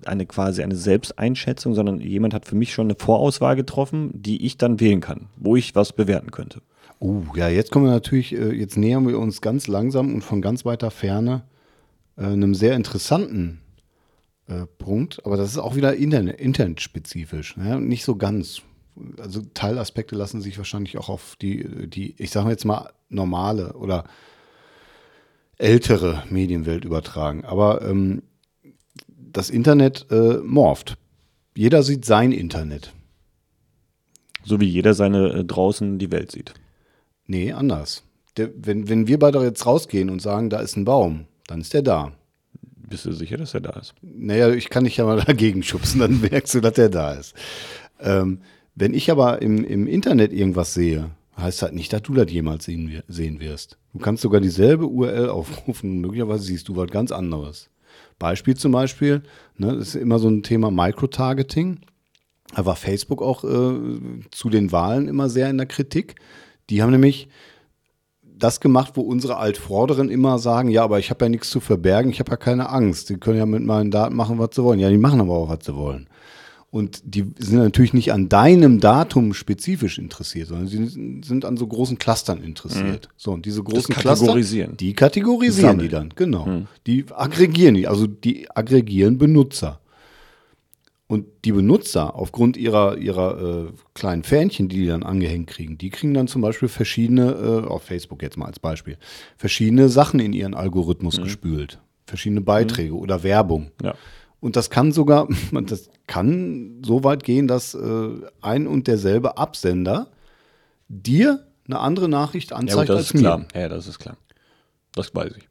eine 0.05 0.26
quasi 0.26 0.62
eine 0.62 0.76
Selbsteinschätzung, 0.76 1.74
sondern 1.74 2.01
jemand 2.01 2.34
hat 2.34 2.47
für 2.47 2.57
mich 2.57 2.72
schon 2.72 2.86
eine 2.86 2.97
Vorauswahl 2.99 3.57
getroffen, 3.57 4.11
die 4.14 4.45
ich 4.45 4.59
dann 4.59 4.80
wählen 4.80 5.01
kann, 5.01 5.26
wo 5.36 5.57
ich 5.57 5.74
was 5.74 5.93
bewerten 5.93 6.30
könnte. 6.30 6.62
Oh, 7.01 7.22
ja, 7.36 7.49
jetzt 7.49 7.70
kommen 7.70 7.86
wir 7.86 7.93
natürlich, 7.93 8.32
äh, 8.34 8.53
jetzt 8.53 8.76
nähern 8.76 9.07
wir 9.07 9.18
uns 9.18 9.41
ganz 9.41 9.68
langsam 9.68 10.14
und 10.14 10.22
von 10.22 10.43
ganz 10.43 10.64
weiter 10.64 10.91
Ferne 10.91 11.45
äh, 12.16 12.24
einem 12.24 12.55
sehr 12.55 12.74
interessanten 12.74 13.61
äh, 14.49 14.66
Punkt. 14.78 15.24
Aber 15.24 15.36
das 15.36 15.51
ist 15.51 15.59
auch 15.59 15.76
wieder 15.76 15.95
Internet, 15.95 16.41
internet-spezifisch. 16.41 17.57
Ne? 17.57 17.80
Nicht 17.80 18.05
so 18.05 18.16
ganz. 18.16 18.62
Also 19.18 19.43
Teilaspekte 19.55 20.16
lassen 20.16 20.41
sich 20.41 20.59
wahrscheinlich 20.59 20.99
auch 20.99 21.09
auf 21.09 21.36
die, 21.41 21.89
die 21.89 22.16
ich 22.18 22.30
sage 22.30 22.51
jetzt 22.51 22.64
mal, 22.64 22.91
normale 23.09 23.74
oder 23.74 24.05
ältere 25.57 26.24
Medienwelt 26.30 26.84
übertragen. 26.84 27.45
Aber 27.45 27.82
ähm, 27.82 28.22
das 29.33 29.51
Internet 29.51 30.07
äh, 30.11 30.39
morpht. 30.39 30.97
Jeder 31.55 31.83
sieht 31.83 32.05
sein 32.05 32.33
Internet. 32.33 32.93
So 34.45 34.61
wie 34.61 34.66
jeder 34.66 34.95
seine 34.95 35.29
äh, 35.33 35.45
draußen 35.45 35.99
die 35.99 36.11
Welt 36.11 36.33
sieht. 36.33 36.55
Nee, 37.26 37.53
anders. 37.53 38.05
Der, 38.37 38.51
wenn, 38.57 38.89
wenn 38.89 39.07
wir 39.07 39.18
beide 39.18 39.43
jetzt 39.43 39.66
rausgehen 39.66 40.11
und 40.11 40.22
sagen, 40.22 40.51
da 40.51 40.61
ist 40.61 40.76
ein 40.76 40.85
Baum, 40.85 41.26
dann 41.47 41.61
ist 41.61 41.74
der 41.74 41.83
da. 41.83 42.12
Bist 42.76 43.05
du 43.05 43.12
sicher, 43.12 43.37
dass 43.37 43.55
er 43.55 43.61
da 43.61 43.79
ist? 43.79 43.95
Naja, 44.01 44.51
ich 44.51 44.70
kann 44.70 44.85
dich 44.85 44.97
ja 44.97 45.05
mal 45.05 45.20
dagegen 45.26 45.62
schubsen, 45.62 46.01
dann 46.01 46.20
merkst 46.20 46.55
du, 46.55 46.61
dass 46.61 46.79
er 46.79 46.89
da 46.89 47.12
ist. 47.12 47.35
Ähm, 48.01 48.41
wenn 48.74 48.95
ich 48.95 49.11
aber 49.11 49.43
im, 49.43 49.64
im 49.64 49.87
Internet 49.87 50.33
irgendwas 50.33 50.72
sehe, 50.72 51.11
heißt 51.37 51.62
halt 51.62 51.74
nicht, 51.74 51.93
dass 51.93 52.03
du 52.03 52.14
das 52.14 52.31
jemals 52.31 52.64
sehen, 52.64 53.03
sehen 53.09 53.41
wirst. 53.41 53.79
Du 53.93 53.99
kannst 53.99 54.22
sogar 54.22 54.41
dieselbe 54.41 54.87
URL 54.87 55.29
aufrufen, 55.29 56.01
möglicherweise 56.01 56.45
siehst 56.45 56.68
du 56.68 56.76
was 56.76 56.91
ganz 56.91 57.12
anderes. 57.12 57.68
Beispiel 58.19 58.57
zum 58.57 58.73
Beispiel, 58.73 59.23
ne, 59.57 59.77
das 59.77 59.89
ist 59.89 59.95
immer 59.95 60.19
so 60.19 60.29
ein 60.29 60.43
Thema 60.43 60.71
Microtargeting. 60.71 61.81
Da 62.55 62.64
war 62.66 62.77
Facebook 62.77 63.23
auch 63.23 63.45
äh, 63.45 63.79
zu 64.31 64.49
den 64.49 64.73
Wahlen 64.73 65.09
immer 65.09 65.29
sehr 65.29 65.51
in 65.51 65.59
der 65.59 65.66
Kritik. 65.66 66.16
Die 66.71 66.83
haben 66.83 66.91
nämlich 66.91 67.29
das 68.23 68.61
gemacht, 68.61 68.93
wo 68.95 69.03
unsere 69.03 69.37
Altvorderen 69.37 70.11
immer 70.11 70.39
sagen, 70.39 70.69
ja, 70.71 70.85
aber 70.85 70.99
ich 70.99 71.11
habe 71.11 71.25
ja 71.25 71.29
nichts 71.29 71.51
zu 71.51 71.61
verbergen, 71.61 72.11
ich 72.11 72.21
habe 72.21 72.31
ja 72.31 72.37
keine 72.37 72.71
Angst. 72.71 73.11
Die 73.11 73.16
können 73.16 73.39
ja 73.39 73.47
mit 73.47 73.64
meinen 73.64 73.91
Daten 73.91 74.14
machen, 74.14 74.39
was 74.39 74.51
sie 74.55 74.62
wollen. 74.62 74.81
Ja, 74.81 74.89
die 74.89 74.99
machen 74.99 75.21
aber 75.21 75.35
auch, 75.35 75.49
was 75.49 75.64
sie 75.64 75.75
wollen. 75.75 76.09
Und 76.71 77.01
die 77.05 77.25
sind 77.39 77.59
natürlich 77.61 77.95
nicht 77.95 78.12
an 78.12 78.29
deinem 78.29 78.79
Datum 78.79 79.33
spezifisch 79.33 79.99
interessiert, 79.99 80.49
sondern 80.49 80.69
sie 80.69 81.23
sind 81.25 81.47
an 81.47 81.57
so 81.57 81.66
großen 81.66 81.97
Clustern 81.97 82.43
interessiert. 82.43 83.07
Mhm. 83.07 83.12
So, 83.16 83.33
und 83.33 83.47
diese 83.47 83.62
großen 83.62 83.95
das 83.95 84.05
kategorisieren. 84.05 84.71
Cluster, 84.73 84.85
die 84.85 84.93
kategorisieren 84.93 85.71
Sammeln. 85.71 85.89
die 85.89 85.89
dann, 85.89 86.12
genau. 86.14 86.45
Mhm. 86.45 86.66
Die 86.87 87.07
aggregieren 87.11 87.75
die, 87.75 87.87
also 87.87 88.07
die 88.07 88.51
aggregieren 88.51 89.16
Benutzer. 89.16 89.81
Und 91.07 91.25
die 91.47 91.53
Benutzer, 91.53 92.14
aufgrund 92.14 92.59
ihrer, 92.59 92.99
ihrer 92.99 93.69
äh, 93.69 93.73
kleinen 93.95 94.25
Fähnchen, 94.25 94.69
die 94.69 94.77
die 94.77 94.87
dann 94.87 95.05
angehängt 95.05 95.47
kriegen, 95.47 95.79
die 95.79 95.89
kriegen 95.89 96.12
dann 96.12 96.29
zum 96.29 96.43
Beispiel 96.43 96.69
verschiedene, 96.69 97.31
äh, 97.33 97.66
auf 97.66 97.85
Facebook 97.85 98.23
jetzt 98.23 98.37
mal 98.37 98.45
als 98.45 98.59
Beispiel, 98.59 98.99
verschiedene 99.39 99.89
Sachen 99.89 100.21
in 100.21 100.35
ihren 100.35 100.53
Algorithmus 100.53 101.19
mhm. 101.19 101.23
gespült. 101.25 101.81
Verschiedene 102.05 102.43
Beiträge 102.43 102.93
mhm. 102.93 102.99
oder 102.99 103.23
Werbung. 103.23 103.71
Ja. 103.83 103.95
Und 104.41 104.57
das 104.57 104.70
kann 104.70 104.93
sogar, 104.93 105.28
das 105.53 105.91
kann 106.07 106.82
so 106.84 107.05
weit 107.05 107.24
gehen, 107.24 107.49
dass 107.49 107.74
äh, 107.74 108.09
ein 108.41 108.66
und 108.66 108.86
derselbe 108.86 109.36
Absender 109.36 110.09
dir 110.89 111.47
eine 111.66 111.80
andere 111.80 112.09
Nachricht 112.09 112.53
anzeigt 112.53 112.89
ja, 112.89 112.95
als 112.95 113.12
mir. 113.12 113.20
Klar. 113.20 113.47
Ja, 113.55 113.68
das 113.68 113.86
ist 113.86 113.99
klar. 113.99 114.16
Das 114.93 115.14
weiß 115.14 115.32
ich. 115.36 115.49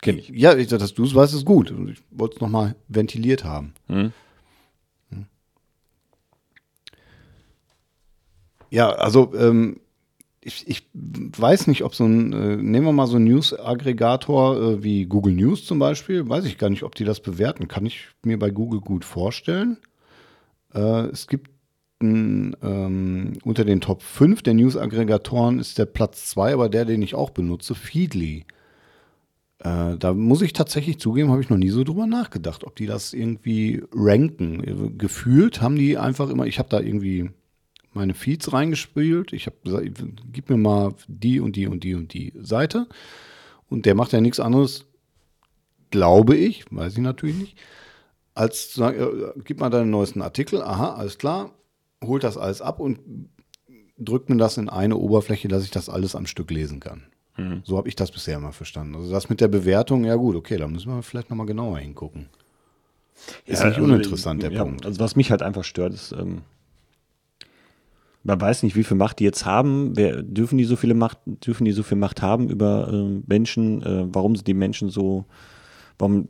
Kenn 0.00 0.18
ich. 0.18 0.28
Ja, 0.28 0.54
ich, 0.56 0.68
dass 0.68 0.94
du 0.94 1.04
es 1.04 1.14
weißt, 1.14 1.34
ist 1.34 1.44
gut. 1.44 1.72
Ich 1.88 2.02
wollte 2.10 2.36
es 2.36 2.40
nochmal 2.40 2.76
ventiliert 2.88 3.44
haben. 3.44 3.74
Mhm. 3.88 4.12
Ja, 8.70 8.90
also 8.90 9.32
ähm, 9.36 9.80
ich, 10.44 10.68
ich, 10.68 10.86
weiß 10.92 11.68
nicht, 11.68 11.82
ob 11.84 11.94
so 11.94 12.04
ein, 12.04 12.32
äh, 12.32 12.56
nehmen 12.56 12.86
wir 12.86 12.92
mal 12.92 13.06
so 13.06 13.16
ein 13.16 13.24
News-Aggregator 13.24 14.60
äh, 14.60 14.82
wie 14.82 15.06
Google 15.06 15.32
News 15.32 15.64
zum 15.64 15.78
Beispiel, 15.78 16.28
weiß 16.28 16.44
ich 16.44 16.58
gar 16.58 16.68
nicht, 16.68 16.82
ob 16.82 16.94
die 16.94 17.04
das 17.04 17.20
bewerten. 17.20 17.66
Kann 17.66 17.86
ich 17.86 18.08
mir 18.24 18.38
bei 18.38 18.50
Google 18.50 18.80
gut 18.80 19.06
vorstellen. 19.06 19.78
Äh, 20.74 21.06
es 21.06 21.26
gibt 21.28 21.50
ein, 22.02 22.54
ähm, 22.62 23.32
unter 23.44 23.64
den 23.64 23.80
Top 23.80 24.02
5 24.02 24.42
der 24.42 24.54
News-Aggregatoren 24.54 25.58
ist 25.58 25.78
der 25.78 25.86
Platz 25.86 26.26
2, 26.26 26.52
aber 26.52 26.68
der, 26.68 26.84
den 26.84 27.00
ich 27.00 27.14
auch 27.14 27.30
benutze, 27.30 27.74
Feedly. 27.74 28.44
Äh, 29.60 29.96
da 29.96 30.12
muss 30.12 30.42
ich 30.42 30.52
tatsächlich 30.52 30.98
zugeben, 30.98 31.30
habe 31.30 31.40
ich 31.40 31.48
noch 31.48 31.56
nie 31.56 31.70
so 31.70 31.84
drüber 31.84 32.06
nachgedacht, 32.06 32.64
ob 32.64 32.76
die 32.76 32.86
das 32.86 33.14
irgendwie 33.14 33.82
ranken. 33.94 34.98
Gefühlt 34.98 35.62
haben 35.62 35.76
die 35.76 35.96
einfach 35.96 36.28
immer, 36.28 36.46
ich 36.46 36.58
habe 36.58 36.68
da 36.68 36.80
irgendwie 36.80 37.30
meine 37.94 38.14
Feeds 38.14 38.52
reingespielt. 38.52 39.32
Ich 39.32 39.46
habe 39.46 39.56
gesagt, 39.64 39.86
gib 40.32 40.50
mir 40.50 40.56
mal 40.56 40.94
die 41.06 41.40
und 41.40 41.56
die 41.56 41.66
und 41.66 41.84
die 41.84 41.94
und 41.94 42.12
die 42.12 42.32
Seite. 42.40 42.86
Und 43.68 43.86
der 43.86 43.94
macht 43.94 44.12
ja 44.12 44.20
nichts 44.20 44.40
anderes, 44.40 44.86
glaube 45.90 46.36
ich, 46.36 46.64
weiß 46.70 46.94
ich 46.94 46.98
natürlich 46.98 47.36
nicht, 47.36 47.58
als 48.34 48.72
zu 48.72 48.80
sagen, 48.80 49.00
äh, 49.00 49.40
gib 49.44 49.60
mal 49.60 49.70
deinen 49.70 49.90
neuesten 49.90 50.22
Artikel. 50.22 50.60
Aha, 50.62 50.94
alles 50.94 51.18
klar. 51.18 51.52
Holt 52.04 52.24
das 52.24 52.36
alles 52.36 52.60
ab 52.60 52.80
und 52.80 52.98
drückt 53.96 54.28
mir 54.28 54.36
das 54.36 54.56
in 54.58 54.68
eine 54.68 54.96
Oberfläche, 54.96 55.48
dass 55.48 55.64
ich 55.64 55.70
das 55.70 55.88
alles 55.88 56.16
am 56.16 56.26
Stück 56.26 56.50
lesen 56.50 56.80
kann. 56.80 57.04
Mhm. 57.36 57.62
So 57.64 57.76
habe 57.76 57.88
ich 57.88 57.96
das 57.96 58.10
bisher 58.10 58.38
mal 58.40 58.52
verstanden. 58.52 58.96
Also 58.96 59.10
das 59.10 59.28
mit 59.28 59.40
der 59.40 59.48
Bewertung, 59.48 60.04
ja 60.04 60.16
gut, 60.16 60.36
okay, 60.36 60.56
da 60.56 60.68
müssen 60.68 60.94
wir 60.94 61.02
vielleicht 61.02 61.30
nochmal 61.30 61.46
genauer 61.46 61.78
hingucken. 61.78 62.28
Ist 63.46 63.60
ja, 63.60 63.68
nicht 63.68 63.78
also, 63.78 63.92
uninteressant, 63.92 64.42
der 64.42 64.52
ja, 64.52 64.64
Punkt. 64.64 64.84
Also 64.84 65.00
was 65.00 65.16
mich 65.16 65.30
halt 65.30 65.42
einfach 65.42 65.64
stört, 65.64 65.94
ist, 65.94 66.12
ähm, 66.12 66.42
man 68.24 68.40
weiß 68.40 68.62
nicht, 68.62 68.74
wie 68.74 68.84
viel 68.84 68.96
Macht 68.96 69.20
die 69.20 69.24
jetzt 69.24 69.44
haben. 69.44 69.96
Wer, 69.96 70.22
dürfen 70.22 70.56
die 70.56 70.64
so 70.64 70.76
viele 70.76 70.94
Macht, 70.94 71.18
dürfen 71.26 71.66
die 71.66 71.72
so 71.72 71.82
viel 71.82 71.98
Macht 71.98 72.22
haben 72.22 72.48
über 72.48 72.90
äh, 72.92 73.22
Menschen? 73.26 73.82
Äh, 73.82 74.06
warum 74.12 74.34
sind 74.34 74.48
die 74.48 74.54
Menschen 74.54 74.88
so, 74.88 75.26
warum 75.98 76.26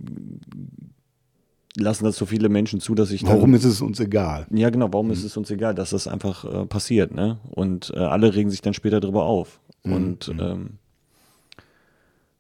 lassen 1.77 2.05
das 2.05 2.17
so 2.17 2.27
viele 2.27 2.49
Menschen 2.49 2.81
zu, 2.81 2.95
dass 2.97 3.13
ich 3.13 3.25
Warum 3.25 3.55
ist 3.55 3.65
es 3.65 3.81
uns 3.81 4.01
egal? 4.01 4.47
Ja, 4.51 4.71
genau, 4.71 4.89
warum 4.93 5.07
mhm. 5.07 5.13
ist 5.13 5.25
es 5.25 5.37
uns 5.37 5.51
egal, 5.51 5.75
dass 5.75 5.91
das 5.91 6.09
einfach 6.09 6.45
äh, 6.45 6.67
passiert, 6.67 7.15
ne? 7.15 7.39
Und 7.51 7.93
äh, 7.95 8.01
alle 8.01 8.35
regen 8.35 8.51
sich 8.51 8.61
dann 8.61 8.75
später 8.75 8.99
darüber 9.01 9.25
auf. 9.25 9.61
Mhm. 9.85 9.93
Und 9.93 10.29
mhm. 10.29 10.41
ähm, 10.41 10.71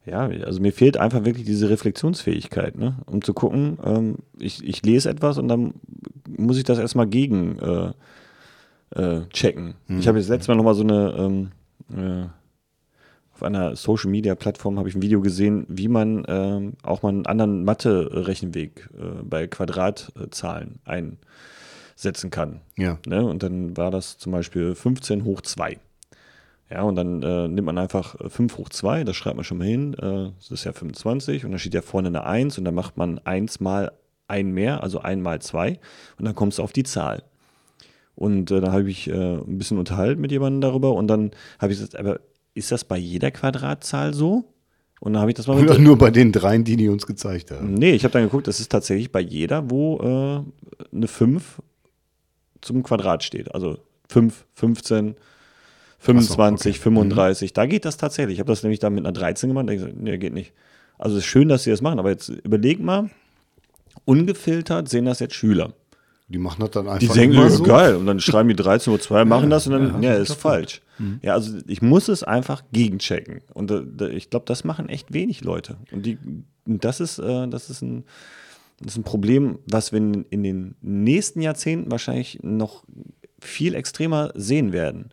ja, 0.06 0.26
also 0.44 0.60
mir 0.60 0.72
fehlt 0.72 0.96
einfach 0.96 1.24
wirklich 1.24 1.46
diese 1.46 1.70
Reflexionsfähigkeit, 1.70 2.76
ne? 2.76 2.96
Um 3.06 3.22
zu 3.22 3.34
gucken, 3.34 3.78
ähm, 3.84 4.16
ich, 4.38 4.64
ich 4.64 4.84
lese 4.84 5.10
etwas 5.10 5.38
und 5.38 5.46
dann 5.46 5.74
muss 6.36 6.58
ich 6.58 6.64
das 6.64 6.78
erstmal 6.78 7.06
gegen 7.06 7.58
äh, 8.94 9.02
äh, 9.02 9.28
checken. 9.28 9.74
Mhm. 9.86 9.98
Ich 9.98 10.08
habe 10.08 10.18
jetzt 10.18 10.28
letztes 10.28 10.48
Mal 10.48 10.56
nochmal 10.56 10.74
so 10.74 10.82
eine, 10.82 11.14
ähm, 11.18 11.50
äh, 11.90 12.26
auf 13.32 13.42
einer 13.42 13.74
Social 13.76 14.10
Media 14.10 14.34
Plattform 14.34 14.78
habe 14.78 14.88
ich 14.88 14.94
ein 14.94 15.02
Video 15.02 15.20
gesehen, 15.20 15.66
wie 15.68 15.88
man 15.88 16.24
ähm, 16.28 16.74
auch 16.82 17.02
mal 17.02 17.08
einen 17.08 17.26
anderen 17.26 17.64
Mathe-Rechenweg 17.64 18.88
äh, 18.96 19.22
bei 19.24 19.46
Quadratzahlen 19.48 20.78
einsetzen 20.84 22.30
kann. 22.30 22.60
Ja. 22.76 22.98
Ne? 23.06 23.24
Und 23.26 23.42
dann 23.42 23.76
war 23.76 23.90
das 23.90 24.18
zum 24.18 24.30
Beispiel 24.30 24.74
15 24.74 25.24
hoch 25.24 25.40
2. 25.40 25.78
Ja, 26.70 26.82
und 26.82 26.96
dann 26.96 27.22
äh, 27.22 27.48
nimmt 27.48 27.66
man 27.66 27.76
einfach 27.76 28.16
5 28.30 28.56
hoch 28.56 28.68
2, 28.68 29.04
das 29.04 29.16
schreibt 29.16 29.36
man 29.36 29.44
schon 29.44 29.58
mal 29.58 29.66
hin, 29.66 29.94
äh, 29.94 30.30
das 30.38 30.50
ist 30.50 30.64
ja 30.64 30.72
25 30.72 31.44
und 31.44 31.50
dann 31.50 31.58
steht 31.58 31.74
ja 31.74 31.82
vorne 31.82 32.08
eine 32.08 32.24
1 32.24 32.56
und 32.56 32.64
dann 32.64 32.74
macht 32.74 32.96
man 32.96 33.18
1 33.18 33.60
mal 33.60 33.92
ein 34.28 34.50
mehr, 34.50 34.82
also 34.82 35.00
1 35.00 35.22
mal 35.22 35.42
2 35.42 35.78
und 36.18 36.24
dann 36.24 36.34
kommst 36.34 36.58
du 36.58 36.62
auf 36.62 36.72
die 36.72 36.84
Zahl. 36.84 37.22
Und 38.16 38.50
äh, 38.50 38.60
da 38.60 38.72
habe 38.72 38.88
ich 38.88 39.08
äh, 39.08 39.12
ein 39.12 39.58
bisschen 39.58 39.78
unterhalten 39.78 40.20
mit 40.20 40.30
jemandem 40.30 40.60
darüber 40.60 40.94
und 40.94 41.08
dann 41.08 41.32
habe 41.58 41.72
ich 41.72 41.78
gesagt, 41.78 41.96
aber 41.96 42.20
ist 42.54 42.70
das 42.70 42.84
bei 42.84 42.96
jeder 42.96 43.30
Quadratzahl 43.30 44.14
so? 44.14 44.44
Und 45.00 45.12
dann 45.12 45.20
habe 45.20 45.32
ich 45.32 45.36
das 45.36 45.46
mal 45.46 45.58
Oder 45.58 45.78
nur 45.78 45.98
bei 45.98 46.10
den 46.10 46.32
dreien, 46.32 46.64
die 46.64 46.76
die 46.76 46.88
uns 46.88 47.06
gezeigt 47.06 47.50
haben. 47.50 47.74
Nee, 47.74 47.92
ich 47.92 48.04
habe 48.04 48.12
dann 48.12 48.22
geguckt, 48.22 48.46
das 48.46 48.60
ist 48.60 48.70
tatsächlich 48.70 49.10
bei 49.10 49.20
jeder, 49.20 49.68
wo 49.68 49.98
äh, 49.98 50.94
eine 50.94 51.08
5 51.08 51.60
zum 52.62 52.82
Quadrat 52.82 53.22
steht. 53.22 53.54
Also 53.54 53.78
5, 54.08 54.46
15, 54.54 55.16
25, 55.98 56.76
okay. 56.76 56.82
35. 56.82 57.50
Mhm. 57.50 57.54
Da 57.54 57.66
geht 57.66 57.84
das 57.84 57.96
tatsächlich. 57.96 58.34
Ich 58.34 58.40
habe 58.40 58.52
das 58.52 58.62
nämlich 58.62 58.78
dann 58.78 58.94
mit 58.94 59.04
einer 59.04 59.12
13 59.12 59.50
gemacht. 59.50 59.68
Da 59.68 59.72
ich 59.72 59.80
gesagt, 59.80 59.96
nee, 60.00 60.16
geht 60.16 60.32
nicht. 60.32 60.52
Also 60.98 61.16
es 61.16 61.24
ist 61.24 61.28
schön, 61.28 61.48
dass 61.48 61.64
sie 61.64 61.70
das 61.70 61.82
machen, 61.82 61.98
aber 61.98 62.10
jetzt 62.10 62.28
überleg 62.28 62.80
mal, 62.80 63.10
ungefiltert 64.04 64.88
sehen 64.88 65.04
das 65.04 65.18
jetzt 65.18 65.34
Schüler. 65.34 65.74
Die 66.28 66.38
machen 66.38 66.60
das 66.60 66.70
dann 66.70 66.88
einfach. 66.88 66.98
Die 66.98 67.08
denken, 67.08 67.36
ja, 67.36 67.50
so. 67.50 67.62
geil. 67.62 67.96
Und 67.96 68.06
dann 68.06 68.18
schreiben 68.18 68.48
die 68.48 68.56
13.02 68.56 69.10
Uhr, 69.10 69.24
machen 69.26 69.50
das 69.50 69.66
und 69.66 69.72
dann, 69.72 70.02
ja, 70.02 70.14
ja 70.14 70.20
ist 70.20 70.34
falsch. 70.34 70.80
Mhm. 70.98 71.20
Ja, 71.22 71.34
also 71.34 71.58
ich 71.66 71.82
muss 71.82 72.08
es 72.08 72.22
einfach 72.22 72.62
gegenchecken. 72.72 73.42
Und 73.52 73.70
äh, 73.70 74.08
ich 74.08 74.30
glaube, 74.30 74.46
das 74.46 74.64
machen 74.64 74.88
echt 74.88 75.12
wenig 75.12 75.42
Leute. 75.42 75.76
Und 75.92 76.06
die, 76.06 76.18
das 76.64 77.00
ist, 77.00 77.18
äh, 77.18 77.48
das 77.48 77.68
ist 77.68 77.82
ein, 77.82 78.04
das 78.80 78.94
ist 78.94 78.98
ein 78.98 79.04
Problem, 79.04 79.58
was 79.66 79.92
wir 79.92 79.98
in, 79.98 80.24
in 80.30 80.42
den 80.42 80.74
nächsten 80.80 81.40
Jahrzehnten 81.40 81.90
wahrscheinlich 81.90 82.40
noch 82.42 82.84
viel 83.40 83.74
extremer 83.74 84.32
sehen 84.34 84.72
werden. 84.72 85.10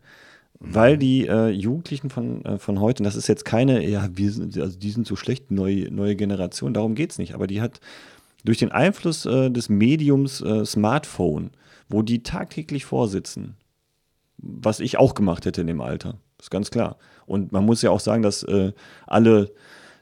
Weil 0.64 0.96
die 0.96 1.26
äh, 1.26 1.48
Jugendlichen 1.48 2.08
von, 2.08 2.44
äh, 2.44 2.58
von 2.58 2.80
heute, 2.80 3.02
und 3.02 3.04
das 3.04 3.16
ist 3.16 3.26
jetzt 3.26 3.44
keine, 3.44 3.84
ja, 3.86 4.08
wir 4.14 4.30
sind, 4.30 4.56
also 4.56 4.78
die 4.78 4.90
sind 4.92 5.08
so 5.08 5.16
schlecht, 5.16 5.50
neue, 5.50 5.90
neue 5.90 6.14
Generation, 6.14 6.72
darum 6.72 6.94
geht 6.94 7.10
es 7.10 7.18
nicht, 7.18 7.34
aber 7.34 7.48
die 7.48 7.60
hat 7.60 7.80
durch 8.44 8.58
den 8.58 8.72
Einfluss 8.72 9.26
äh, 9.26 9.50
des 9.50 9.68
Mediums 9.68 10.40
äh, 10.40 10.64
Smartphone, 10.64 11.50
wo 11.88 12.02
die 12.02 12.22
tagtäglich 12.22 12.84
vorsitzen, 12.84 13.56
was 14.38 14.80
ich 14.80 14.98
auch 14.98 15.14
gemacht 15.14 15.46
hätte 15.46 15.60
in 15.60 15.66
dem 15.66 15.80
Alter, 15.80 16.18
ist 16.40 16.50
ganz 16.50 16.70
klar. 16.70 16.96
Und 17.26 17.52
man 17.52 17.64
muss 17.64 17.82
ja 17.82 17.90
auch 17.90 18.00
sagen, 18.00 18.22
dass 18.22 18.42
äh, 18.42 18.72
alle 19.06 19.52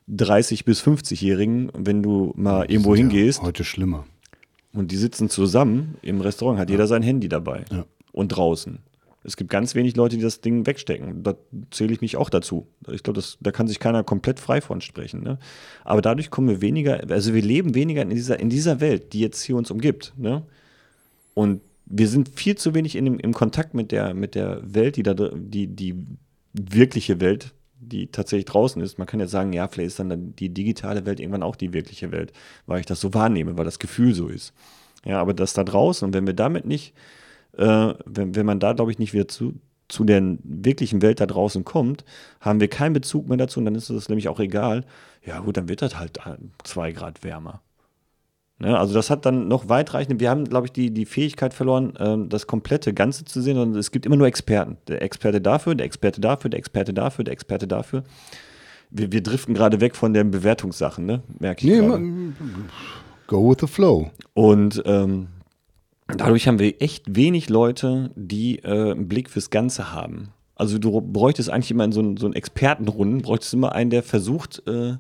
30- 0.09 0.65
bis 0.65 0.83
50-Jährigen, 0.83 1.71
wenn 1.77 2.03
du 2.03 2.33
mal 2.37 2.63
das 2.63 2.71
irgendwo 2.71 2.97
hingehst. 2.97 3.41
Ja 3.41 3.47
heute 3.47 3.65
schlimmer. 3.65 4.07
Und 4.73 4.93
die 4.93 4.97
sitzen 4.97 5.29
zusammen 5.29 5.97
im 6.03 6.21
Restaurant, 6.21 6.59
hat 6.59 6.69
ja. 6.69 6.75
jeder 6.75 6.87
sein 6.87 7.03
Handy 7.03 7.29
dabei. 7.29 7.65
Ja. 7.71 7.85
Und 8.13 8.29
draußen. 8.29 8.81
Es 9.23 9.37
gibt 9.37 9.51
ganz 9.51 9.75
wenig 9.75 9.97
Leute, 9.97 10.17
die 10.17 10.23
das 10.23 10.41
Ding 10.41 10.67
wegstecken. 10.67 11.23
Da 11.23 11.35
zähle 11.71 11.93
ich 11.93 12.01
mich 12.01 12.17
auch 12.17 12.31
dazu. 12.31 12.69
Ich 12.91 13.03
glaube, 13.03 13.23
da 13.41 13.53
kann 13.53 13.69
sich 13.69 13.79
keiner 13.79 14.03
komplett 14.03 14.41
frei 14.41 14.61
von 14.61 14.81
sprechen. 14.81 15.23
Ne? 15.23 15.39
Aber 15.85 16.01
dadurch 16.01 16.31
kommen 16.31 16.49
wir 16.49 16.63
weniger, 16.63 17.03
also 17.11 17.35
wir 17.35 17.43
leben 17.43 17.75
weniger 17.75 18.03
in 18.03 18.11
dieser, 18.11 18.41
in 18.41 18.49
dieser 18.49 18.81
Welt, 18.81 19.13
die 19.13 19.21
jetzt 19.21 19.43
hier 19.43 19.57
uns 19.57 19.71
umgibt. 19.71 20.15
Ne? 20.17 20.43
Und 21.35 21.61
wir 21.85 22.09
sind 22.09 22.31
viel 22.31 22.57
zu 22.57 22.75
wenig 22.75 22.97
in 22.97 23.19
im 23.19 23.35
Kontakt 23.35 23.75
mit 23.75 23.93
der, 23.93 24.15
mit 24.15 24.35
der 24.35 24.61
Welt, 24.63 24.97
die, 24.97 25.03
da, 25.03 25.15
die, 25.15 25.67
die 25.67 26.07
wirkliche 26.55 27.21
Welt, 27.21 27.53
die 27.79 28.07
tatsächlich 28.07 28.47
draußen 28.47 28.81
ist. 28.81 28.99
Man 28.99 29.07
kann 29.07 29.21
jetzt 29.21 29.33
sagen, 29.33 29.53
ja, 29.53 29.69
vielleicht 29.69 29.89
ist 29.89 29.99
dann 29.99 30.35
die 30.37 30.49
digitale 30.49 31.05
Welt 31.05 31.21
irgendwann 31.21 31.43
auch 31.43 31.57
die 31.57 31.73
wirkliche 31.75 32.11
Welt, 32.11 32.33
weil 32.67 32.81
ich 32.81 32.87
das 32.87 33.01
so 33.01 33.13
wahrnehme, 33.13 33.59
weil 33.59 33.65
das 33.65 33.79
Gefühl 33.79 34.15
so 34.15 34.29
ist. 34.29 34.55
Ja, 35.05 35.21
aber 35.21 35.35
das 35.35 35.53
da 35.53 35.65
draußen, 35.65 36.07
und 36.07 36.15
wenn 36.15 36.27
wir 36.27 36.35
damit 36.35 36.65
nicht 36.65 36.95
äh, 37.61 37.95
wenn, 38.07 38.35
wenn 38.35 38.47
man 38.47 38.59
da, 38.59 38.73
glaube 38.73 38.91
ich, 38.91 38.99
nicht 38.99 39.13
wieder 39.13 39.29
zu, 39.29 39.55
zu 39.89 40.05
der 40.05 40.23
wirklichen 40.43 41.03
Welt 41.03 41.21
da 41.21 41.27
draußen 41.27 41.65
kommt, 41.65 42.05
haben 42.41 42.61
wir 42.61 42.69
keinen 42.69 42.93
Bezug 42.93 43.29
mehr 43.29 43.37
dazu 43.37 43.61
und 43.61 43.67
dann 43.67 43.75
ist 43.75 43.91
es 43.91 44.09
nämlich 44.09 44.29
auch 44.29 44.41
egal. 44.41 44.85
Ja, 45.25 45.41
gut, 45.41 45.57
dann 45.57 45.69
wird 45.69 45.83
das 45.83 45.99
halt 45.99 46.19
zwei 46.65 46.93
Grad 46.93 47.23
wärmer. 47.23 47.61
Ne? 48.59 48.79
Also, 48.79 48.95
das 48.95 49.11
hat 49.11 49.27
dann 49.27 49.49
noch 49.49 49.69
weitreichende. 49.69 50.21
Wir 50.21 50.31
haben, 50.31 50.45
glaube 50.45 50.67
ich, 50.67 50.73
die, 50.73 50.91
die 50.91 51.07
Fähigkeit 51.07 51.55
verloren, 51.55 51.97
äh, 51.97 52.29
das 52.29 52.47
komplette 52.47 52.95
Ganze 52.95 53.25
zu 53.25 53.41
sehen, 53.41 53.59
und 53.59 53.75
es 53.77 53.91
gibt 53.91 54.07
immer 54.07 54.17
nur 54.17 54.27
Experten. 54.27 54.77
Der 54.87 55.03
Experte 55.03 55.41
dafür, 55.41 55.75
der 55.75 55.87
Experte 55.87 56.21
dafür, 56.21 56.51
der 56.51 56.59
Experte 56.59 56.95
dafür, 56.95 57.25
der 57.25 57.33
Experte 57.33 57.67
dafür. 57.67 58.05
Wir, 58.91 59.13
wir 59.13 59.23
driften 59.23 59.55
gerade 59.55 59.81
weg 59.81 59.97
von 59.97 60.13
den 60.13 60.31
Bewertungssachen, 60.31 61.07
ne? 61.07 61.23
merke 61.39 61.67
ich. 61.67 61.81
Nee, 61.81 62.33
go 63.27 63.51
with 63.51 63.59
the 63.61 63.67
flow. 63.67 64.11
Und 64.35 64.83
ähm, 64.85 65.29
Dadurch 66.17 66.49
haben 66.49 66.59
wir 66.59 66.81
echt 66.81 67.17
wenig 67.17 67.49
Leute, 67.49 68.11
die 68.15 68.59
äh, 68.59 68.93
einen 68.93 69.09
Blick 69.09 69.31
fürs 69.31 69.51
Ganze 69.51 69.93
haben. 69.93 70.31
Also 70.55 70.79
du 70.79 71.01
bräuchtest 71.01 71.49
eigentlich 71.51 71.71
immer 71.71 71.85
in 71.85 71.93
so, 71.93 72.17
so 72.19 72.27
einen 72.27 72.35
Expertenrunden, 72.35 73.23
bräuchtest 73.23 73.55
immer 73.55 73.73
einen, 73.73 73.91
der 73.91 74.03
versucht, 74.03 74.63
äh, 74.67 74.97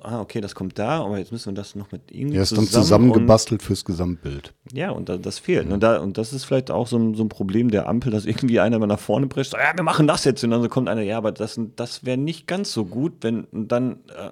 ah, 0.00 0.20
okay, 0.20 0.40
das 0.40 0.54
kommt 0.54 0.78
da, 0.78 1.04
aber 1.04 1.18
jetzt 1.18 1.32
müssen 1.32 1.52
wir 1.52 1.54
das 1.54 1.74
noch 1.74 1.92
mit 1.92 2.02
irgendwie 2.10 2.36
Ja, 2.36 2.42
ist 2.42 2.48
zusammen 2.48 2.68
dann 2.72 2.82
zusammengebastelt 2.82 3.62
fürs 3.62 3.84
Gesamtbild. 3.84 4.52
Ja, 4.72 4.90
und 4.90 5.08
da, 5.08 5.16
das 5.16 5.38
fehlt. 5.38 5.66
Mhm. 5.66 5.74
Und, 5.74 5.82
da, 5.82 5.98
und 5.98 6.18
das 6.18 6.32
ist 6.32 6.44
vielleicht 6.44 6.70
auch 6.70 6.86
so 6.86 6.98
ein, 6.98 7.14
so 7.14 7.22
ein 7.22 7.28
Problem 7.28 7.70
der 7.70 7.88
Ampel, 7.88 8.10
dass 8.10 8.26
irgendwie 8.26 8.60
einer 8.60 8.78
mal 8.78 8.86
nach 8.86 8.98
vorne 8.98 9.26
prescht, 9.26 9.52
ja, 9.52 9.76
wir 9.76 9.84
machen 9.84 10.06
das 10.06 10.24
jetzt. 10.24 10.42
Und 10.44 10.50
dann 10.50 10.68
kommt 10.68 10.88
einer, 10.88 11.02
ja, 11.02 11.16
aber 11.16 11.32
das, 11.32 11.60
das 11.76 12.04
wäre 12.04 12.18
nicht 12.18 12.46
ganz 12.46 12.72
so 12.72 12.84
gut, 12.84 13.12
wenn 13.20 13.46
dann 13.52 13.98
äh, 14.08 14.30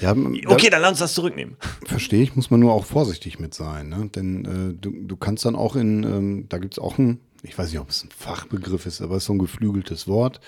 ja, 0.00 0.14
okay, 0.46 0.70
dann 0.70 0.82
lass 0.82 0.90
uns 0.90 0.98
das 1.00 1.14
zurücknehmen. 1.14 1.56
Verstehe 1.84 2.22
ich, 2.22 2.36
muss 2.36 2.50
man 2.50 2.60
nur 2.60 2.72
auch 2.72 2.84
vorsichtig 2.84 3.38
mit 3.38 3.54
sein. 3.54 3.88
Ne? 3.88 4.10
Denn 4.14 4.44
äh, 4.44 4.74
du, 4.80 4.90
du 4.90 5.16
kannst 5.16 5.44
dann 5.44 5.56
auch 5.56 5.76
in, 5.76 6.02
ähm, 6.04 6.46
da 6.48 6.58
gibt 6.58 6.74
es 6.74 6.78
auch 6.78 6.98
ein, 6.98 7.20
ich 7.42 7.56
weiß 7.56 7.70
nicht, 7.70 7.80
ob 7.80 7.90
es 7.90 8.04
ein 8.04 8.10
Fachbegriff 8.16 8.86
ist, 8.86 9.00
aber 9.00 9.16
es 9.16 9.22
ist 9.22 9.26
so 9.26 9.32
ein 9.32 9.38
geflügeltes 9.38 10.06
Wort, 10.06 10.40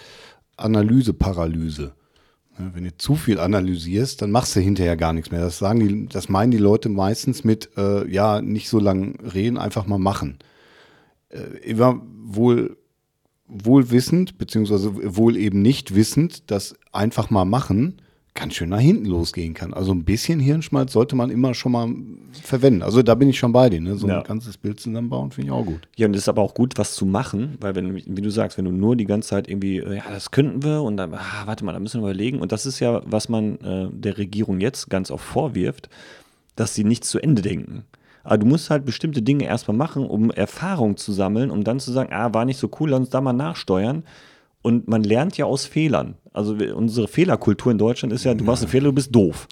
Analyseparalyse. 0.56 1.92
Ja, 2.58 2.70
wenn 2.74 2.84
du 2.84 2.96
zu 2.96 3.14
viel 3.14 3.38
analysierst, 3.38 4.20
dann 4.20 4.30
machst 4.30 4.56
du 4.56 4.60
hinterher 4.60 4.96
gar 4.96 5.12
nichts 5.12 5.30
mehr. 5.30 5.40
Das 5.40 5.58
sagen 5.58 5.80
die, 5.80 6.06
das 6.08 6.28
meinen 6.28 6.50
die 6.50 6.58
Leute 6.58 6.88
meistens 6.88 7.44
mit, 7.44 7.70
äh, 7.76 8.08
ja, 8.10 8.42
nicht 8.42 8.68
so 8.68 8.80
lang 8.80 9.18
reden, 9.20 9.58
einfach 9.58 9.86
mal 9.86 9.98
machen. 9.98 10.38
Äh, 11.30 11.58
immer 11.64 12.02
wohl 12.24 12.76
wohl 13.48 13.90
wissend, 13.90 14.36
beziehungsweise 14.36 15.16
wohl 15.16 15.36
eben 15.36 15.62
nicht 15.62 15.94
wissend, 15.94 16.50
dass 16.50 16.76
einfach 16.92 17.30
mal 17.30 17.46
machen 17.46 18.02
ganz 18.38 18.54
schön 18.54 18.68
nach 18.68 18.78
hinten 18.78 19.06
losgehen 19.06 19.52
kann. 19.52 19.74
Also 19.74 19.92
ein 19.92 20.04
bisschen 20.04 20.38
Hirnschmalz 20.38 20.92
sollte 20.92 21.16
man 21.16 21.30
immer 21.30 21.54
schon 21.54 21.72
mal 21.72 21.88
verwenden. 22.40 22.82
Also 22.82 23.02
da 23.02 23.16
bin 23.16 23.28
ich 23.28 23.38
schon 23.38 23.52
bei 23.52 23.68
dir. 23.68 23.80
Ne? 23.80 23.96
So 23.96 24.06
ja. 24.06 24.18
ein 24.18 24.24
ganzes 24.24 24.56
Bild 24.56 24.78
zusammenbauen 24.78 25.32
finde 25.32 25.48
ich 25.48 25.52
auch 25.52 25.64
gut. 25.64 25.88
Ja, 25.96 26.06
und 26.06 26.14
es 26.14 26.22
ist 26.22 26.28
aber 26.28 26.42
auch 26.42 26.54
gut, 26.54 26.78
was 26.78 26.94
zu 26.94 27.04
machen, 27.04 27.58
weil 27.60 27.74
wenn, 27.74 27.96
wie 27.96 28.22
du 28.22 28.30
sagst, 28.30 28.56
wenn 28.56 28.64
du 28.64 28.70
nur 28.70 28.94
die 28.94 29.06
ganze 29.06 29.30
Zeit 29.30 29.48
irgendwie, 29.48 29.78
äh, 29.78 29.96
ja, 29.96 30.04
das 30.08 30.30
könnten 30.30 30.62
wir 30.62 30.82
und 30.82 30.96
dann, 30.96 31.14
ah, 31.14 31.42
warte 31.46 31.64
mal, 31.64 31.72
da 31.72 31.80
müssen 31.80 32.00
wir 32.00 32.08
überlegen. 32.08 32.38
Und 32.40 32.52
das 32.52 32.64
ist 32.64 32.78
ja, 32.78 33.02
was 33.04 33.28
man 33.28 33.58
äh, 33.58 33.88
der 33.90 34.18
Regierung 34.18 34.60
jetzt 34.60 34.88
ganz 34.88 35.10
oft 35.10 35.24
vorwirft, 35.24 35.88
dass 36.54 36.74
sie 36.74 36.84
nichts 36.84 37.08
zu 37.08 37.18
Ende 37.18 37.42
denken. 37.42 37.84
Aber 38.22 38.38
du 38.38 38.46
musst 38.46 38.70
halt 38.70 38.84
bestimmte 38.84 39.22
Dinge 39.22 39.46
erstmal 39.46 39.76
machen, 39.76 40.06
um 40.06 40.30
Erfahrung 40.30 40.96
zu 40.96 41.12
sammeln, 41.12 41.50
um 41.50 41.64
dann 41.64 41.80
zu 41.80 41.90
sagen, 41.90 42.12
ah, 42.12 42.32
war 42.34 42.44
nicht 42.44 42.58
so 42.58 42.70
cool, 42.78 42.90
lass 42.90 43.00
uns 43.00 43.10
da 43.10 43.20
mal 43.20 43.32
nachsteuern. 43.32 44.04
Und 44.62 44.86
man 44.86 45.02
lernt 45.02 45.36
ja 45.36 45.46
aus 45.46 45.66
Fehlern. 45.66 46.14
Also 46.38 46.54
unsere 46.54 47.08
Fehlerkultur 47.08 47.72
in 47.72 47.78
Deutschland 47.78 48.12
ist 48.12 48.22
ja, 48.22 48.32
du 48.32 48.44
machst 48.44 48.62
einen 48.62 48.70
Fehler, 48.70 48.84
du 48.84 48.92
bist 48.92 49.12
doof. 49.12 49.48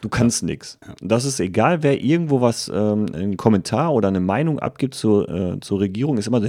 Du 0.00 0.08
kannst 0.08 0.44
nichts. 0.44 0.78
Das 1.00 1.24
ist 1.24 1.40
egal, 1.40 1.82
wer 1.82 2.00
irgendwo 2.00 2.40
was, 2.40 2.70
ähm, 2.72 3.06
einen 3.12 3.36
Kommentar 3.36 3.92
oder 3.92 4.06
eine 4.06 4.20
Meinung 4.20 4.60
abgibt 4.60 4.94
zur, 4.94 5.28
äh, 5.28 5.58
zur 5.58 5.80
Regierung, 5.80 6.16
ist 6.16 6.28
immer, 6.28 6.40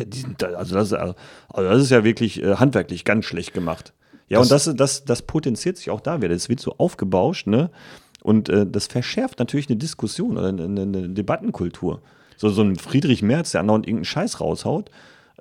also, 0.55 0.75
das, 0.75 0.93
also 0.93 1.15
das 1.55 1.81
ist 1.81 1.89
ja 1.89 2.03
wirklich 2.03 2.43
äh, 2.43 2.57
handwerklich 2.57 3.03
ganz 3.03 3.25
schlecht 3.25 3.55
gemacht. 3.55 3.93
Ja, 4.27 4.37
das, 4.37 4.51
und 4.51 4.51
das, 4.51 4.75
das, 4.75 5.05
das 5.05 5.21
potenziert 5.23 5.77
sich 5.77 5.89
auch 5.89 6.01
da 6.01 6.21
wieder. 6.21 6.35
Das 6.35 6.49
wird 6.49 6.59
so 6.59 6.75
aufgebauscht, 6.77 7.47
ne? 7.47 7.71
Und 8.21 8.47
äh, 8.49 8.67
das 8.67 8.85
verschärft 8.85 9.39
natürlich 9.39 9.69
eine 9.69 9.77
Diskussion 9.77 10.37
oder 10.37 10.49
eine, 10.49 10.63
eine, 10.63 11.09
Debattenkultur. 11.09 12.03
So, 12.37 12.49
so 12.49 12.61
ein 12.61 12.75
Friedrich 12.75 13.23
Merz, 13.23 13.51
der 13.51 13.61
andauernd 13.61 13.87
irgendeinen 13.87 14.05
Scheiß 14.05 14.39
raushaut, 14.39 14.91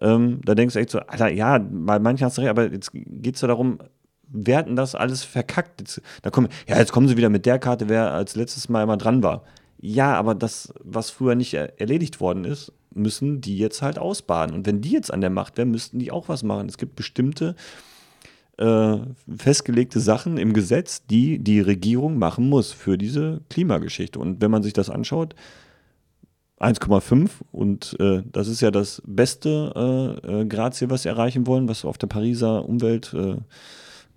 ähm, 0.01 0.41
da 0.45 0.55
denkst 0.55 0.75
du 0.75 0.81
echt 0.81 0.91
so, 0.91 1.01
Alter, 1.01 1.31
ja, 1.31 1.59
bei 1.59 1.99
manchen 1.99 2.25
hast 2.25 2.39
du 2.39 2.43
recht, 2.43 2.51
aber 2.51 2.73
jetzt 2.73 2.93
geht 2.93 3.35
es 3.35 3.41
ja 3.43 3.49
darum, 3.49 3.79
werden 4.31 4.77
das 4.77 4.95
alles 4.95 5.23
verkackt. 5.25 5.81
Jetzt, 5.81 6.03
da 6.23 6.31
kommen, 6.31 6.49
ja, 6.67 6.79
jetzt 6.79 6.93
kommen 6.93 7.09
sie 7.09 7.17
wieder 7.17 7.31
mit 7.31 7.47
der 7.47 7.59
Karte, 7.59 7.89
wer 7.89 8.13
als 8.13 8.37
letztes 8.37 8.69
Mal 8.69 8.83
immer 8.83 8.97
dran 8.97 9.23
war. 9.23 9.45
Ja, 9.81 10.15
aber 10.15 10.35
das, 10.35 10.73
was 10.81 11.11
früher 11.11 11.35
nicht 11.35 11.55
erledigt 11.55 12.21
worden 12.21 12.45
ist, 12.45 12.73
müssen 12.93 13.41
die 13.41 13.57
jetzt 13.59 13.81
halt 13.83 13.99
ausbaden. 13.99 14.55
Und 14.55 14.67
wenn 14.67 14.81
die 14.81 14.91
jetzt 14.91 15.13
an 15.13 15.21
der 15.21 15.31
Macht 15.31 15.57
wären, 15.57 15.71
müssten 15.71 15.99
die 15.99 16.11
auch 16.11 16.29
was 16.29 16.43
machen. 16.43 16.69
Es 16.69 16.79
gibt 16.79 16.97
bestimmte 16.97 17.55
äh, 18.57 18.97
festgelegte 19.37 20.01
Sachen 20.01 20.37
im 20.37 20.53
Gesetz, 20.53 21.07
die 21.07 21.39
die 21.39 21.61
Regierung 21.61 22.19
machen 22.19 22.49
muss 22.49 22.73
für 22.73 22.99
diese 22.99 23.41
Klimageschichte. 23.51 24.19
Und 24.19 24.41
wenn 24.41 24.51
man 24.51 24.63
sich 24.63 24.73
das 24.73 24.91
anschaut, 24.91 25.35
1,5 26.59 27.31
und 27.53 27.97
äh, 28.01 28.23
das 28.33 28.49
ist 28.49 28.61
ja 28.61 28.73
das 28.73 29.01
beste 29.07 30.19
äh, 30.27 30.41
äh, 30.41 30.45
Gradziel, 30.47 30.91
was 30.91 31.03
sie 31.03 31.09
erreichen 31.09 31.47
wollen, 31.47 31.69
was 31.69 31.85
auf 31.85 31.99
der 31.99 32.09
Pariser 32.09 32.69
Umwelt 32.69 33.15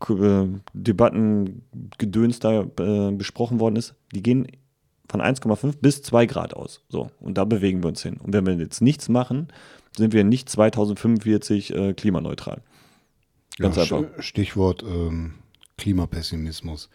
äh, 0.09 0.47
Debatten 0.73 1.63
Gedöns 1.97 2.39
da 2.39 2.61
äh, 2.61 3.11
besprochen 3.11 3.59
worden 3.59 3.75
ist, 3.75 3.95
die 4.13 4.23
gehen 4.23 4.47
von 5.09 5.21
1,5 5.21 5.77
bis 5.81 6.01
2 6.03 6.25
Grad 6.25 6.53
aus. 6.53 6.81
So, 6.89 7.11
und 7.19 7.37
da 7.37 7.45
bewegen 7.45 7.83
wir 7.83 7.89
uns 7.89 8.01
hin. 8.01 8.17
Und 8.17 8.33
wenn 8.33 8.45
wir 8.45 8.53
jetzt 8.55 8.81
nichts 8.81 9.09
machen, 9.09 9.49
sind 9.95 10.13
wir 10.13 10.23
nicht 10.23 10.49
2045 10.49 11.75
äh, 11.75 11.93
klimaneutral. 11.93 12.61
Ganz 13.57 13.75
ja, 13.75 13.83
einfach. 13.83 14.03
Stichwort 14.19 14.83
ähm, 14.83 15.33
Klimapessimismus. 15.77 16.89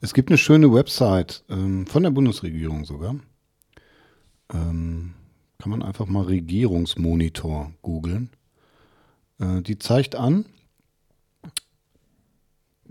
Es 0.00 0.12
gibt 0.14 0.30
eine 0.30 0.38
schöne 0.38 0.72
Website 0.72 1.44
ähm, 1.48 1.86
von 1.86 2.02
der 2.02 2.10
Bundesregierung 2.10 2.84
sogar. 2.84 3.16
Ähm, 4.52 5.14
kann 5.58 5.70
man 5.70 5.82
einfach 5.82 6.06
mal 6.06 6.24
Regierungsmonitor 6.24 7.72
googeln. 7.82 8.30
Äh, 9.38 9.62
die 9.62 9.78
zeigt 9.78 10.16
an, 10.16 10.44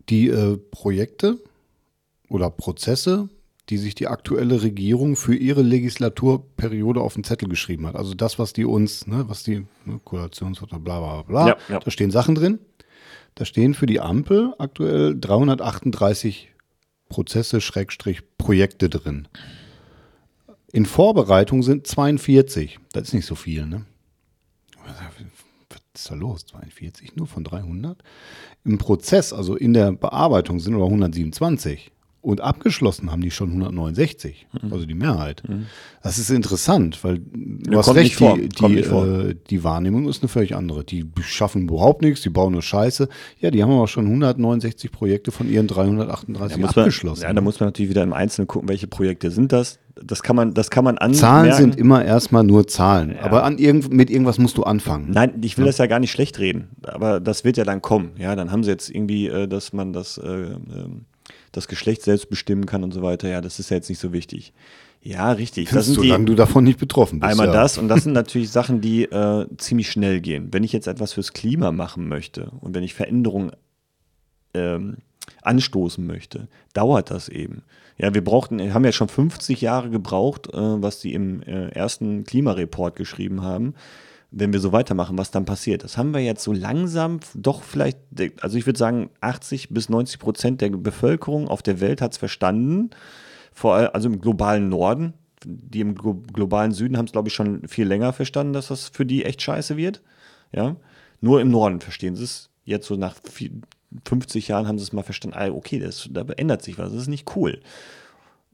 die 0.09 0.29
äh, 0.29 0.57
Projekte 0.57 1.37
oder 2.29 2.49
Prozesse, 2.49 3.29
die 3.69 3.77
sich 3.77 3.95
die 3.95 4.07
aktuelle 4.07 4.61
Regierung 4.61 5.15
für 5.15 5.35
ihre 5.35 5.61
Legislaturperiode 5.61 7.01
auf 7.01 7.13
den 7.13 7.23
Zettel 7.23 7.47
geschrieben 7.47 7.87
hat. 7.87 7.95
Also 7.95 8.13
das, 8.13 8.39
was 8.39 8.53
die 8.53 8.65
uns, 8.65 9.07
ne, 9.07 9.25
was 9.27 9.43
die 9.43 9.65
ne, 9.85 9.99
Koalitionsvertrag, 10.03 10.83
bla 10.83 10.99
bla 10.99 11.21
bla, 11.23 11.47
Ja, 11.47 11.57
ja. 11.69 11.79
da 11.79 11.91
stehen 11.91 12.11
Sachen 12.11 12.35
drin. 12.35 12.59
Da 13.35 13.45
stehen 13.45 13.73
für 13.73 13.85
die 13.85 14.01
Ampel 14.01 14.53
aktuell 14.57 15.17
338 15.17 16.49
Prozesse, 17.07 17.61
Schrägstrich, 17.61 18.21
Projekte 18.37 18.89
drin. 18.89 19.27
In 20.73 20.85
Vorbereitung 20.85 21.63
sind 21.63 21.87
42. 21.87 22.79
Das 22.93 23.09
ist 23.09 23.13
nicht 23.13 23.25
so 23.25 23.35
viel, 23.35 23.65
ne? 23.65 23.85
Ist 25.93 26.09
da 26.09 26.15
los? 26.15 26.45
42 26.45 27.15
nur 27.15 27.27
von 27.27 27.43
300? 27.43 28.01
Im 28.63 28.77
Prozess, 28.77 29.33
also 29.33 29.55
in 29.55 29.73
der 29.73 29.91
Bearbeitung, 29.91 30.59
sind 30.59 30.75
aber 30.75 30.85
127. 30.85 31.91
Und 32.21 32.39
abgeschlossen 32.39 33.11
haben 33.11 33.21
die 33.21 33.31
schon 33.31 33.49
169, 33.49 34.45
also 34.69 34.85
die 34.85 34.93
Mehrheit. 34.93 35.41
Das 36.03 36.19
ist 36.19 36.29
interessant, 36.29 37.03
weil 37.03 37.19
du 37.19 37.77
hast 37.77 37.95
recht, 37.95 38.19
die, 38.19 38.47
die, 38.47 38.77
äh, 38.77 39.35
die 39.49 39.63
Wahrnehmung 39.63 40.07
ist 40.07 40.21
eine 40.21 40.29
völlig 40.29 40.55
andere. 40.55 40.83
Die 40.83 41.09
schaffen 41.21 41.63
überhaupt 41.63 42.03
nichts, 42.03 42.21
die 42.21 42.29
bauen 42.29 42.53
nur 42.53 42.61
Scheiße. 42.61 43.09
Ja, 43.39 43.49
die 43.49 43.63
haben 43.63 43.71
aber 43.71 43.87
schon 43.87 44.05
169 44.05 44.91
Projekte 44.91 45.31
von 45.31 45.49
ihren 45.49 45.65
338 45.65 46.57
Da 46.57 46.61
muss 46.61 46.75
man, 46.75 46.83
abgeschlossen. 46.85 47.23
ja, 47.23 47.33
da 47.33 47.41
muss 47.41 47.59
man 47.59 47.69
natürlich 47.69 47.89
wieder 47.89 48.03
im 48.03 48.13
Einzelnen 48.13 48.47
gucken, 48.47 48.69
welche 48.69 48.85
Projekte 48.87 49.31
sind 49.31 49.51
das. 49.51 49.79
Das 49.95 50.21
kann 50.21 50.35
man, 50.35 50.53
das 50.53 50.69
kann 50.69 50.83
man 50.83 50.99
anmerken. 50.99 51.19
Zahlen 51.19 51.53
sind 51.53 51.75
immer 51.75 52.05
erstmal 52.05 52.43
nur 52.43 52.67
Zahlen. 52.67 53.17
Aber 53.19 53.43
an 53.43 53.57
irgend, 53.57 53.91
mit 53.91 54.11
irgendwas 54.11 54.37
musst 54.37 54.57
du 54.57 54.63
anfangen. 54.63 55.09
Nein, 55.09 55.41
ich 55.43 55.57
will 55.57 55.65
das 55.65 55.79
ja 55.79 55.87
gar 55.87 55.99
nicht 55.99 56.11
schlecht 56.11 56.37
reden, 56.37 56.69
aber 56.83 57.19
das 57.19 57.43
wird 57.43 57.57
ja 57.57 57.63
dann 57.63 57.81
kommen. 57.81 58.11
Ja, 58.17 58.35
dann 58.35 58.51
haben 58.51 58.63
sie 58.63 58.69
jetzt 58.69 58.89
irgendwie, 58.89 59.27
äh, 59.27 59.47
dass 59.47 59.73
man 59.73 59.91
das, 59.91 60.17
äh, 60.19 60.27
ähm, 60.27 61.05
das 61.51 61.67
Geschlecht 61.67 62.01
selbst 62.01 62.29
bestimmen 62.29 62.65
kann 62.65 62.83
und 62.83 62.93
so 62.93 63.01
weiter. 63.01 63.27
Ja, 63.29 63.41
das 63.41 63.59
ist 63.59 63.69
ja 63.69 63.77
jetzt 63.77 63.89
nicht 63.89 63.99
so 63.99 64.13
wichtig. 64.13 64.53
Ja, 65.01 65.31
richtig. 65.31 65.69
Das 65.69 65.87
sind 65.87 65.95
solange 65.95 66.25
die, 66.25 66.31
du 66.31 66.35
davon 66.35 66.63
nicht 66.63 66.79
betroffen 66.79 67.19
bist. 67.19 67.31
einmal 67.31 67.47
ja. 67.47 67.53
das 67.53 67.77
und 67.77 67.87
das 67.87 68.03
sind 68.03 68.13
natürlich 68.13 68.51
Sachen, 68.51 68.81
die 68.81 69.03
äh, 69.03 69.47
ziemlich 69.57 69.89
schnell 69.89 70.21
gehen. 70.21 70.49
Wenn 70.51 70.63
ich 70.63 70.73
jetzt 70.73 70.87
etwas 70.87 71.13
fürs 71.13 71.33
Klima 71.33 71.71
machen 71.71 72.07
möchte 72.07 72.51
und 72.61 72.75
wenn 72.75 72.83
ich 72.83 72.93
Veränderungen 72.93 73.51
ähm, 74.53 74.97
anstoßen 75.41 76.05
möchte, 76.05 76.47
dauert 76.73 77.09
das 77.09 77.29
eben. 77.29 77.63
Ja, 77.97 78.13
wir 78.13 78.23
brauchten, 78.23 78.73
haben 78.73 78.85
ja 78.85 78.91
schon 78.91 79.09
50 79.09 79.61
Jahre 79.61 79.89
gebraucht, 79.89 80.47
äh, 80.53 80.57
was 80.57 81.01
sie 81.01 81.13
im 81.13 81.41
äh, 81.43 81.69
ersten 81.69 82.23
Klimareport 82.23 82.95
geschrieben 82.95 83.41
haben, 83.41 83.73
wenn 84.31 84.53
wir 84.53 84.61
so 84.61 84.71
weitermachen, 84.71 85.17
was 85.17 85.31
dann 85.31 85.45
passiert. 85.45 85.83
Das 85.83 85.97
haben 85.97 86.13
wir 86.13 86.21
jetzt 86.21 86.43
so 86.43 86.53
langsam 86.53 87.19
doch 87.35 87.63
vielleicht, 87.63 87.97
also 88.41 88.57
ich 88.57 88.65
würde 88.65 88.79
sagen, 88.79 89.09
80 89.19 89.69
bis 89.69 89.89
90 89.89 90.19
Prozent 90.19 90.61
der 90.61 90.69
Bevölkerung 90.69 91.49
auf 91.49 91.61
der 91.61 91.81
Welt 91.81 92.01
hat 92.01 92.13
es 92.13 92.17
verstanden, 92.17 92.91
vor 93.51 93.75
allem, 93.75 93.89
also 93.93 94.07
im 94.07 94.21
globalen 94.21 94.69
Norden. 94.69 95.13
Die 95.43 95.81
im 95.81 95.95
glo 95.95 96.21
globalen 96.33 96.71
Süden 96.71 96.97
haben 96.97 97.05
es, 97.05 97.11
glaube 97.11 97.27
ich, 97.27 97.33
schon 97.33 97.67
viel 97.67 97.87
länger 97.87 98.13
verstanden, 98.13 98.53
dass 98.53 98.67
das 98.67 98.89
für 98.89 99.07
die 99.07 99.25
echt 99.25 99.41
scheiße 99.41 99.75
wird. 99.75 100.01
Ja, 100.53 100.75
nur 101.19 101.41
im 101.41 101.49
Norden 101.49 101.81
verstehen 101.81 102.15
sie 102.15 102.23
es. 102.25 102.49
Jetzt 102.63 102.85
so 102.85 102.95
nach 102.95 103.15
vi- 103.21 103.61
50 104.05 104.47
Jahren 104.47 104.67
haben 104.67 104.77
sie 104.77 104.83
es 104.83 104.93
mal 104.93 105.01
verstanden, 105.01 105.35
ah, 105.37 105.49
okay, 105.49 105.79
das, 105.79 106.07
da 106.11 106.21
ändert 106.37 106.61
sich 106.61 106.77
was, 106.77 106.91
das 106.91 107.01
ist 107.01 107.07
nicht 107.07 107.35
cool. 107.35 107.59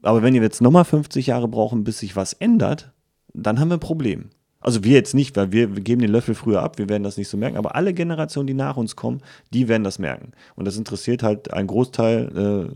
Aber 0.02 0.22
wenn 0.22 0.32
wir 0.32 0.40
jetzt 0.40 0.62
nochmal 0.62 0.84
50 0.84 1.26
Jahre 1.26 1.46
brauchen, 1.46 1.84
bis 1.84 1.98
sich 1.98 2.16
was 2.16 2.32
ändert, 2.32 2.90
dann 3.34 3.60
haben 3.60 3.68
wir 3.68 3.76
ein 3.76 3.80
Problem. 3.80 4.30
Also 4.60 4.82
wir 4.82 4.92
jetzt 4.92 5.14
nicht, 5.14 5.36
weil 5.36 5.52
wir, 5.52 5.76
wir 5.76 5.82
geben 5.82 6.00
den 6.00 6.10
Löffel 6.10 6.34
früher 6.34 6.62
ab, 6.62 6.78
wir 6.78 6.88
werden 6.88 7.04
das 7.04 7.16
nicht 7.16 7.28
so 7.28 7.36
merken, 7.36 7.56
aber 7.56 7.76
alle 7.76 7.94
Generationen, 7.94 8.48
die 8.48 8.54
nach 8.54 8.76
uns 8.76 8.96
kommen, 8.96 9.20
die 9.52 9.68
werden 9.68 9.84
das 9.84 9.98
merken. 9.98 10.32
Und 10.56 10.64
das 10.64 10.76
interessiert 10.76 11.22
halt 11.22 11.52
einen 11.52 11.68
Großteil, 11.68 12.70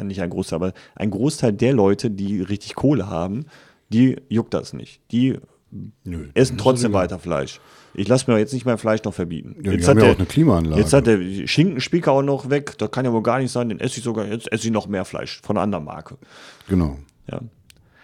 äh, 0.00 0.04
nicht 0.04 0.20
ein 0.20 0.30
Großteil, 0.30 0.56
aber 0.56 0.72
ein 0.96 1.10
Großteil 1.10 1.52
der 1.52 1.72
Leute, 1.72 2.10
die 2.10 2.40
richtig 2.40 2.74
Kohle 2.74 3.08
haben, 3.08 3.46
die 3.90 4.16
juckt 4.28 4.54
das 4.54 4.72
nicht. 4.72 5.00
Die 5.12 5.38
Nö, 6.04 6.28
essen 6.34 6.58
trotzdem 6.58 6.92
weiter 6.92 7.18
Fleisch. 7.18 7.60
Ich 7.94 8.08
lasse 8.08 8.30
mir 8.30 8.38
jetzt 8.38 8.52
nicht 8.52 8.64
mein 8.64 8.78
Fleisch 8.78 9.02
noch 9.04 9.14
verbieten. 9.14 9.56
Ja, 9.62 9.72
jetzt, 9.72 9.86
hat 9.86 9.96
ja 9.96 10.04
der, 10.04 10.12
auch 10.12 10.18
eine 10.18 10.26
Klimaanlage. 10.26 10.80
jetzt 10.80 10.92
hat 10.92 11.06
der 11.06 11.46
Schinkenspicker 11.46 12.10
auch 12.10 12.22
noch 12.22 12.50
weg. 12.50 12.76
Das 12.78 12.90
kann 12.90 13.04
ja 13.04 13.12
wohl 13.12 13.22
gar 13.22 13.38
nicht 13.38 13.52
sein. 13.52 13.68
Den 13.68 13.80
esse 13.80 13.98
ich 13.98 14.04
sogar, 14.04 14.26
jetzt 14.26 14.50
esse 14.52 14.66
ich 14.66 14.72
noch 14.72 14.88
mehr 14.88 15.04
Fleisch 15.04 15.40
von 15.42 15.56
einer 15.56 15.62
anderen 15.62 15.84
Marke. 15.84 16.16
Genau. 16.68 16.98
Ja. 17.30 17.40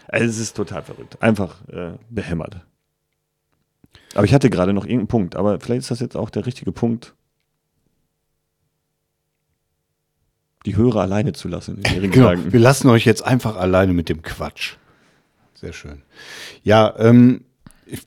Also 0.06 0.26
es 0.26 0.38
ist 0.38 0.56
total 0.56 0.82
verrückt. 0.82 1.16
Einfach 1.20 1.56
äh, 1.68 1.92
behämmert. 2.08 2.60
Aber 4.14 4.24
ich 4.24 4.34
hatte 4.34 4.50
gerade 4.50 4.72
noch 4.72 4.84
irgendeinen 4.84 5.08
Punkt, 5.08 5.36
aber 5.36 5.60
vielleicht 5.60 5.80
ist 5.82 5.90
das 5.90 6.00
jetzt 6.00 6.16
auch 6.16 6.30
der 6.30 6.44
richtige 6.46 6.72
Punkt, 6.72 7.14
die 10.66 10.76
Hörer 10.76 11.00
alleine 11.02 11.32
zu 11.32 11.48
lassen 11.48 11.78
in 11.82 11.94
ihren 11.94 12.10
Genau. 12.10 12.30
Gedanken. 12.30 12.52
Wir 12.52 12.60
lassen 12.60 12.88
euch 12.88 13.04
jetzt 13.04 13.24
einfach 13.24 13.56
alleine 13.56 13.92
mit 13.92 14.08
dem 14.08 14.22
Quatsch. 14.22 14.74
Sehr 15.54 15.72
schön. 15.72 16.02
Ja, 16.62 16.94
ähm, 16.98 17.44
ich, 17.86 18.00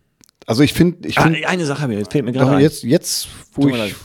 also 0.45 0.61
ich 0.63 0.73
finde, 0.73 1.07
ich 1.07 1.17
Ah, 1.17 1.23
finde, 1.23 1.47
eine 1.47 1.65
Sache 1.65 1.87
mir, 1.87 1.97
jetzt 1.97 2.11
fällt 2.11 2.25
mir 2.25 2.31
gerade 2.31 2.59
jetzt, 2.61 2.83
jetzt, 2.83 3.27
wo 3.53 3.63
Tut 3.63 3.71
mir 3.71 3.77
ich, 3.77 3.91
leid. 3.91 3.95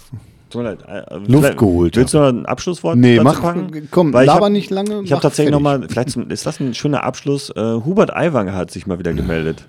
Tut 0.51 0.62
mir 0.62 0.68
leid. 0.74 0.82
Äh, 0.86 1.14
Luft 1.16 1.26
vielleicht- 1.30 1.59
geholt 1.59 1.96
Willst 1.96 2.14
du 2.14 2.18
noch 2.18 2.28
ein 2.28 2.46
Abschlusswort 2.46 2.96
nee, 2.96 3.20
mach, 3.20 3.40
packen? 3.42 3.88
komm, 3.90 4.12
Weil 4.14 4.22
ich 4.24 4.26
laber 4.28 4.46
hab- 4.46 4.53
nicht 4.53 4.70
lange. 4.70 5.03
Ich 5.03 5.12
habe 5.12 5.20
tatsächlich 5.20 5.53
nochmal, 5.53 5.86
vielleicht 5.88 6.11
zum, 6.11 6.30
ist 6.30 6.46
das 6.46 6.59
ein 6.61 6.74
schöner 6.74 7.03
Abschluss. 7.05 7.51
Äh, 7.51 7.61
Hubert 7.84 8.14
Aiwanger 8.14 8.55
hat 8.55 8.70
sich 8.70 8.86
mal 8.86 8.99
wieder 8.99 9.12
gemeldet. 9.12 9.66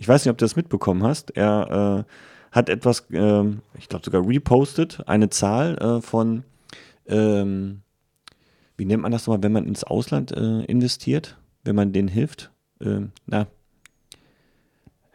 Ich 0.00 0.08
weiß 0.08 0.24
nicht, 0.24 0.30
ob 0.30 0.38
du 0.38 0.46
das 0.46 0.56
mitbekommen 0.56 1.02
hast. 1.02 1.36
Er 1.36 2.06
äh, 2.08 2.56
hat 2.56 2.70
etwas, 2.70 3.04
ähm, 3.12 3.60
ich 3.78 3.86
glaube 3.86 4.02
sogar 4.02 4.26
repostet, 4.26 5.06
eine 5.06 5.28
Zahl 5.28 5.76
äh, 5.76 6.00
von, 6.00 6.44
ähm, 7.06 7.82
wie 8.78 8.86
nennt 8.86 9.02
man 9.02 9.12
das 9.12 9.26
nochmal, 9.26 9.42
wenn 9.42 9.52
man 9.52 9.66
ins 9.66 9.84
Ausland 9.84 10.32
äh, 10.32 10.64
investiert, 10.64 11.36
wenn 11.64 11.76
man 11.76 11.92
denen 11.92 12.08
hilft? 12.08 12.50
Ähm, 12.80 13.12
na, 13.26 13.46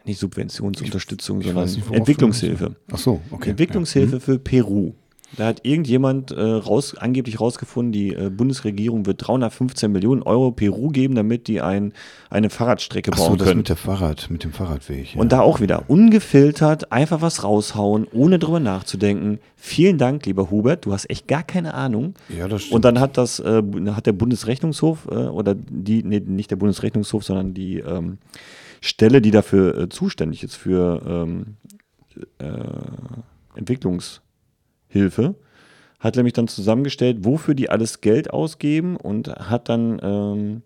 nicht 0.04 0.20
Subventionsunterstützung, 0.20 1.42
sondern 1.42 1.64
nicht, 1.64 1.90
Entwicklungshilfe. 1.90 2.76
Ach 2.92 2.98
so, 2.98 3.20
okay. 3.32 3.50
Entwicklungshilfe 3.50 4.20
für 4.20 4.38
Peru. 4.38 4.94
Da 5.36 5.46
hat 5.46 5.64
irgendjemand 5.64 6.30
äh, 6.30 6.40
raus, 6.40 6.96
angeblich 6.96 7.40
rausgefunden, 7.40 7.92
die 7.92 8.14
äh, 8.14 8.30
Bundesregierung 8.30 9.06
wird 9.06 9.26
315 9.26 9.90
Millionen 9.90 10.22
Euro 10.22 10.52
Peru 10.52 10.88
geben, 10.88 11.14
damit 11.14 11.48
die 11.48 11.60
ein, 11.60 11.92
eine 12.30 12.48
Fahrradstrecke 12.48 13.10
Ach 13.12 13.18
so, 13.18 13.28
bauen 13.28 13.38
das 13.38 13.48
können. 13.48 13.58
mit 13.58 13.68
der 13.68 13.76
Fahrrad, 13.76 14.30
mit 14.30 14.44
dem 14.44 14.52
Fahrradweg. 14.52 15.14
Ja. 15.14 15.20
Und 15.20 15.32
da 15.32 15.40
auch 15.40 15.60
wieder 15.60 15.90
ungefiltert 15.90 16.92
einfach 16.92 17.22
was 17.22 17.42
raushauen, 17.42 18.06
ohne 18.12 18.38
drüber 18.38 18.60
nachzudenken. 18.60 19.40
Vielen 19.56 19.98
Dank, 19.98 20.24
lieber 20.26 20.50
Hubert, 20.50 20.86
du 20.86 20.92
hast 20.92 21.10
echt 21.10 21.26
gar 21.26 21.42
keine 21.42 21.74
Ahnung. 21.74 22.14
ja, 22.28 22.46
das 22.46 22.62
stimmt. 22.62 22.74
Und 22.76 22.84
dann 22.84 23.00
hat 23.00 23.18
das, 23.18 23.40
äh, 23.40 23.62
hat 23.90 24.06
der 24.06 24.12
Bundesrechnungshof 24.12 25.08
äh, 25.10 25.14
oder 25.14 25.54
die, 25.54 26.02
nee, 26.04 26.20
nicht 26.20 26.50
der 26.50 26.56
Bundesrechnungshof, 26.56 27.24
sondern 27.24 27.52
die 27.52 27.78
ähm, 27.78 28.18
Stelle, 28.80 29.20
die 29.20 29.32
dafür 29.32 29.76
äh, 29.76 29.88
zuständig 29.88 30.44
ist 30.44 30.54
für 30.54 31.02
ähm, 31.06 31.56
äh, 32.38 33.58
Entwicklungshilfe, 34.96 35.34
hat 35.98 36.16
nämlich 36.16 36.34
dann 36.34 36.48
zusammengestellt, 36.48 37.18
wofür 37.24 37.54
die 37.54 37.70
alles 37.70 38.00
Geld 38.00 38.30
ausgeben 38.30 38.96
und 38.96 39.28
hat 39.28 39.68
dann 39.68 39.98
ähm, 40.02 40.62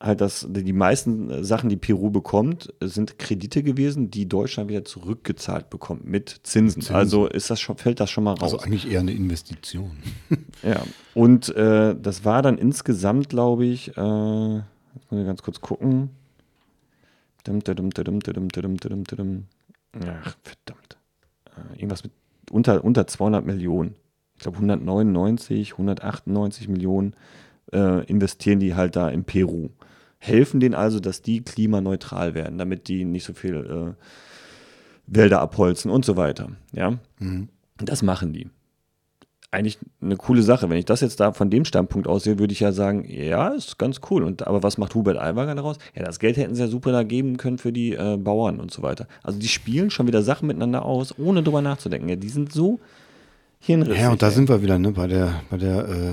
halt 0.00 0.20
das, 0.20 0.46
die 0.48 0.72
meisten 0.72 1.42
Sachen, 1.42 1.68
die 1.68 1.76
Peru 1.76 2.10
bekommt, 2.10 2.72
sind 2.80 3.18
Kredite 3.18 3.64
gewesen, 3.64 4.10
die 4.10 4.28
Deutschland 4.28 4.70
wieder 4.70 4.84
zurückgezahlt 4.84 5.68
bekommt 5.68 6.06
mit 6.06 6.40
Zinsen. 6.44 6.82
Zinsen. 6.82 6.94
Also 6.94 7.26
ist 7.26 7.50
das 7.50 7.60
schon, 7.60 7.76
fällt 7.76 7.98
das 7.98 8.10
schon 8.10 8.24
mal 8.24 8.34
raus. 8.34 8.54
also 8.54 8.58
eigentlich 8.60 8.90
eher 8.90 9.00
eine 9.00 9.12
Investition. 9.12 9.90
Ja, 10.64 10.82
und 11.14 11.54
äh, 11.54 11.94
das 11.94 12.24
war 12.24 12.42
dann 12.42 12.58
insgesamt, 12.58 13.28
glaube 13.28 13.64
ich, 13.64 13.96
äh, 13.96 14.56
jetzt 14.56 15.10
muss 15.10 15.20
ich 15.20 15.26
ganz 15.26 15.40
kurz 15.40 15.60
gucken. 15.60 16.10
Dum, 17.44 17.62
dum, 17.62 17.76
dum, 17.76 17.90
dum, 17.90 18.20
dum, 18.20 18.48
dum, 18.48 18.76
dum, 18.76 19.04
dum. 19.04 19.44
Ach, 20.04 20.36
verdammt. 20.42 20.98
Äh, 21.46 21.76
irgendwas 21.76 22.02
mit 22.02 22.12
unter, 22.50 22.84
unter 22.84 23.06
200 23.06 23.44
Millionen. 23.44 23.94
Ich 24.36 24.42
glaube 24.42 24.56
199, 24.56 25.72
198 25.72 26.68
Millionen 26.68 27.14
äh, 27.72 28.04
investieren 28.06 28.60
die 28.60 28.74
halt 28.74 28.96
da 28.96 29.08
in 29.08 29.24
Peru. 29.24 29.70
Helfen 30.18 30.60
denen 30.60 30.74
also, 30.74 31.00
dass 31.00 31.22
die 31.22 31.42
klimaneutral 31.42 32.34
werden, 32.34 32.58
damit 32.58 32.88
die 32.88 33.04
nicht 33.04 33.24
so 33.24 33.32
viel 33.32 33.96
äh, 33.96 34.04
Wälder 35.06 35.40
abholzen 35.40 35.90
und 35.90 36.04
so 36.04 36.16
weiter. 36.16 36.50
Ja, 36.72 36.98
das 37.78 38.02
machen 38.02 38.32
die 38.32 38.48
eigentlich 39.50 39.78
eine 40.02 40.16
coole 40.16 40.42
Sache. 40.42 40.68
Wenn 40.68 40.76
ich 40.76 40.84
das 40.84 41.00
jetzt 41.00 41.20
da 41.20 41.32
von 41.32 41.48
dem 41.50 41.64
Standpunkt 41.64 42.06
aussehe, 42.06 42.38
würde 42.38 42.52
ich 42.52 42.60
ja 42.60 42.72
sagen, 42.72 43.04
ja, 43.08 43.48
ist 43.48 43.78
ganz 43.78 44.00
cool. 44.10 44.22
Und 44.22 44.46
aber 44.46 44.62
was 44.62 44.76
macht 44.76 44.94
Hubert 44.94 45.18
Aiwanger 45.18 45.54
daraus? 45.54 45.78
Ja, 45.94 46.04
das 46.04 46.18
Geld 46.18 46.36
hätten 46.36 46.54
sie 46.54 46.60
ja 46.60 46.68
super 46.68 46.92
da 46.92 47.02
geben 47.02 47.38
können 47.38 47.58
für 47.58 47.72
die 47.72 47.94
äh, 47.94 48.16
Bauern 48.18 48.60
und 48.60 48.70
so 48.70 48.82
weiter. 48.82 49.06
Also 49.22 49.38
die 49.38 49.48
spielen 49.48 49.90
schon 49.90 50.06
wieder 50.06 50.22
Sachen 50.22 50.48
miteinander 50.48 50.84
aus, 50.84 51.18
ohne 51.18 51.42
drüber 51.42 51.62
nachzudenken. 51.62 52.08
Ja, 52.08 52.16
die 52.16 52.28
sind 52.28 52.52
so 52.52 52.78
Hirnrissig. 53.60 54.00
Ja, 54.00 54.10
und 54.10 54.22
da 54.22 54.28
ey. 54.28 54.32
sind 54.32 54.48
wir 54.48 54.62
wieder, 54.62 54.78
ne, 54.78 54.92
bei 54.92 55.06
der, 55.06 55.42
bei 55.50 55.56
der, 55.56 55.88
äh, 55.88 56.12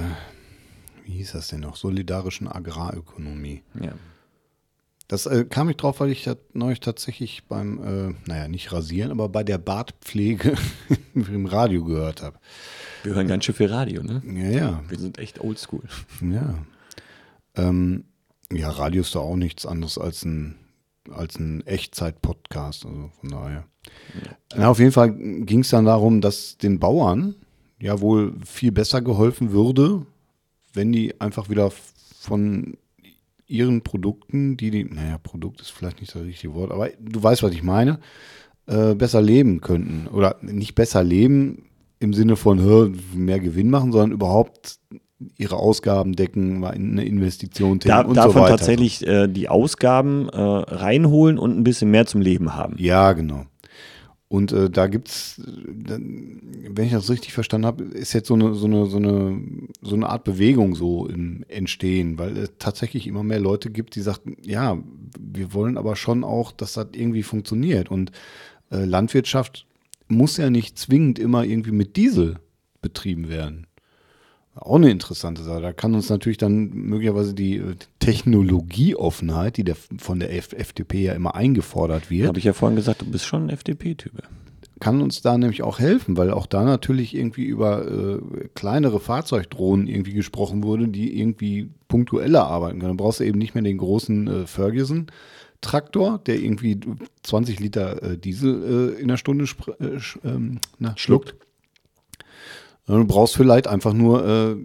wie 1.06 1.14
hieß 1.14 1.34
das 1.34 1.50
denn 1.50 1.62
noch, 1.62 1.76
solidarischen 1.76 2.48
Agrarökonomie. 2.48 3.62
Ja. 3.80 3.92
Das 5.08 5.28
äh, 5.28 5.46
kam 5.46 5.70
ich 5.70 5.78
drauf, 5.78 6.00
weil 6.00 6.10
ich 6.10 6.28
neulich 6.54 6.80
tatsächlich 6.80 7.44
beim, 7.46 7.84
äh, 7.84 8.14
naja, 8.28 8.48
nicht 8.48 8.72
rasieren, 8.72 9.12
aber 9.12 9.30
bei 9.30 9.44
der 9.44 9.60
Bartpflege 9.60 10.56
im 11.14 11.46
Radio 11.46 11.84
gehört 11.84 12.24
habe. 12.24 12.40
Wir 13.04 13.14
hören 13.14 13.28
ganz 13.28 13.46
schön 13.46 13.54
viel 13.54 13.68
Radio, 13.72 14.02
ne? 14.02 14.24
Ja, 14.26 14.50
ja, 14.50 14.84
Wir 14.88 14.98
sind 14.98 15.20
echt 15.20 15.40
oldschool. 15.42 15.84
ja. 16.22 16.56
Ähm, 17.56 18.06
ja, 18.52 18.70
Radio 18.70 19.02
ist 19.02 19.14
doch 19.16 19.24
auch 19.24 19.36
nichts 19.36 19.66
anderes 19.66 19.98
als 19.98 20.26
ein, 20.26 20.56
als 21.12 21.38
ein 21.40 21.66
Echtzeit-Podcast, 21.66 22.86
also 22.86 23.12
von 23.20 23.30
daher. 23.30 23.66
Na, 24.56 24.70
auf 24.70 24.80
jeden 24.80 24.92
Fall 24.92 25.12
ging 25.14 25.60
es 25.60 25.70
dann 25.70 25.86
darum, 25.86 26.22
dass 26.22 26.58
den 26.58 26.80
Bauern 26.80 27.36
ja 27.80 28.02
wohl 28.02 28.34
viel 28.44 28.72
besser 28.72 29.02
geholfen 29.02 29.52
würde, 29.52 30.06
wenn 30.74 30.92
die 30.92 31.20
einfach 31.22 31.50
wieder 31.50 31.72
von 32.20 32.78
ihren 33.48 33.82
Produkten, 33.82 34.58
die 34.58 34.72
die, 34.72 34.84
naja, 34.84 35.18
Produkt 35.18 35.62
ist 35.62 35.72
vielleicht 35.72 36.02
nicht 36.02 36.14
das 36.16 36.24
richtige 36.24 36.54
Wort, 36.54 36.72
aber 36.72 36.90
du 37.00 37.22
weißt, 37.22 37.44
was 37.44 37.54
ich 37.54 37.64
meine, 37.64 38.00
äh, 38.68 38.96
besser 38.96 39.22
leben 39.22 39.62
könnten. 39.62 40.08
Oder 40.08 40.38
nicht 40.42 40.76
besser 40.76 41.04
leben 41.04 41.66
im 42.00 42.14
Sinne 42.14 42.36
von 42.36 42.96
mehr 43.14 43.40
Gewinn 43.40 43.70
machen, 43.70 43.92
sondern 43.92 44.12
überhaupt 44.12 44.80
ihre 45.38 45.56
Ausgaben 45.56 46.14
decken, 46.14 46.60
mal 46.60 46.72
in 46.72 46.92
eine 46.92 47.06
Investition 47.06 47.80
Da, 47.80 47.98
tätigen 47.98 48.10
und 48.10 48.16
davon 48.18 48.34
so 48.34 48.40
weiter. 48.40 48.58
tatsächlich 48.58 49.08
äh, 49.08 49.28
die 49.28 49.48
Ausgaben 49.48 50.28
äh, 50.30 50.38
reinholen 50.40 51.38
und 51.38 51.58
ein 51.58 51.64
bisschen 51.64 51.90
mehr 51.90 52.06
zum 52.06 52.22
Leben 52.22 52.56
haben. 52.56 52.76
Ja, 52.78 53.14
genau. 53.14 53.46
Und 54.28 54.52
äh, 54.52 54.70
da 54.70 54.86
es, 54.88 55.42
wenn 55.46 56.86
ich 56.86 56.92
das 56.92 57.10
richtig 57.10 57.34
verstanden 57.34 57.68
habe, 57.68 57.84
ist 57.84 58.14
jetzt 58.14 58.28
so 58.28 58.34
eine, 58.34 58.56
so, 58.56 58.66
eine, 58.66 58.88
so, 58.88 58.98
eine, 58.98 59.40
so 59.82 59.96
eine 59.96 60.10
Art 60.10 60.24
Bewegung 60.24 60.76
so 60.76 61.08
im 61.08 61.46
Entstehen, 61.48 62.18
weil 62.18 62.36
es 62.38 62.52
tatsächlich 62.58 63.06
immer 63.06 63.24
mehr 63.24 63.40
Leute 63.40 63.70
gibt, 63.70 63.96
die 63.96 64.02
sagen, 64.02 64.38
ja, 64.42 64.78
wir 65.20 65.54
wollen 65.54 65.78
aber 65.78 65.96
schon 65.96 66.24
auch, 66.24 66.52
dass 66.52 66.74
das 66.74 66.88
irgendwie 66.94 67.24
funktioniert. 67.24 67.92
Und 67.92 68.12
äh, 68.72 68.84
Landwirtschaft 68.84 69.68
muss 70.08 70.38
ja 70.38 70.50
nicht 70.50 70.78
zwingend 70.80 71.20
immer 71.20 71.44
irgendwie 71.44 71.72
mit 71.72 71.96
Diesel 71.96 72.40
betrieben 72.82 73.30
werden. 73.30 73.68
Auch 74.56 74.78
eine 74.78 74.90
interessante 74.90 75.44
Sache. 75.44 75.62
Da 75.62 75.74
kann 75.74 75.94
uns 75.96 76.10
natürlich 76.10 76.38
dann 76.38 76.70
möglicherweise 76.70 77.34
die 77.34 77.58
äh, 77.58 77.76
Technologieoffenheit, 78.00 79.58
die 79.58 79.66
der, 79.66 79.76
von 79.98 80.20
der 80.20 80.34
FDP 80.34 81.04
ja 81.04 81.14
immer 81.14 81.36
eingefordert 81.36 82.10
wird, 82.10 82.30
Habe 82.30 82.40
ich 82.40 82.46
ja 82.46 82.54
vorhin 82.54 82.78
gesagt, 82.78 83.02
du 83.02 83.06
bist 83.06 83.26
schon 83.26 83.48
ein 83.48 83.50
FDP-Typ. 83.50 84.14
kann 84.80 85.02
uns 85.02 85.22
da 85.22 85.38
nämlich 85.38 85.62
auch 85.62 85.80
helfen, 85.80 86.16
weil 86.16 86.32
auch 86.32 86.46
da 86.46 86.64
natürlich 86.64 87.16
irgendwie 87.16 87.44
über 87.44 87.86
äh, 87.86 88.48
kleinere 88.54 89.02
Fahrzeugdrohnen 89.02 89.88
irgendwie 89.88 90.14
gesprochen 90.14 90.64
wurde, 90.64 90.88
die 90.88 91.20
irgendwie 91.20 91.70
punktueller 91.90 92.48
arbeiten 92.48 92.80
können. 92.80 92.92
Dann 92.92 92.98
brauchst 92.98 93.20
du 93.20 93.26
eben 93.26 93.40
nicht 93.40 93.56
mehr 93.56 93.64
den 93.64 93.78
großen 93.78 94.28
äh, 94.28 94.48
Ferguson-Traktor, 94.48 96.20
der 96.26 96.40
irgendwie 96.40 96.80
20 97.24 97.60
Liter 97.60 98.02
äh, 98.04 98.18
Diesel 98.18 98.94
äh, 98.98 99.02
in 99.02 99.10
der 99.10 99.18
Stunde 99.18 99.44
äh, 99.80 100.00
sch, 100.00 100.18
ähm, 100.24 100.60
na, 100.80 100.94
schluckt. 100.96 101.36
Du 102.88 103.06
brauchst 103.06 103.36
vielleicht 103.36 103.68
einfach 103.68 103.94
nur 103.94 104.26
äh, 104.26 104.56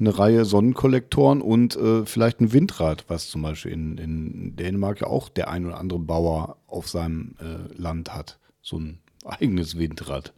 eine 0.00 0.18
Reihe 0.18 0.44
Sonnenkollektoren 0.44 1.40
und 1.40 1.76
äh, 1.76 2.04
vielleicht 2.04 2.40
ein 2.40 2.52
Windrad, 2.52 3.04
was 3.08 3.28
zum 3.28 3.42
Beispiel 3.42 3.72
in, 3.72 3.98
in 3.98 4.56
Dänemark 4.56 5.00
ja 5.00 5.06
auch 5.06 5.28
der 5.28 5.48
ein 5.48 5.64
oder 5.64 5.78
andere 5.78 5.98
Bauer 5.98 6.56
auf 6.66 6.88
seinem 6.88 7.34
äh, 7.40 7.80
Land 7.80 8.14
hat. 8.14 8.38
So 8.60 8.78
ein 8.78 8.98
eigenes 9.24 9.78
Windrad. 9.78 10.32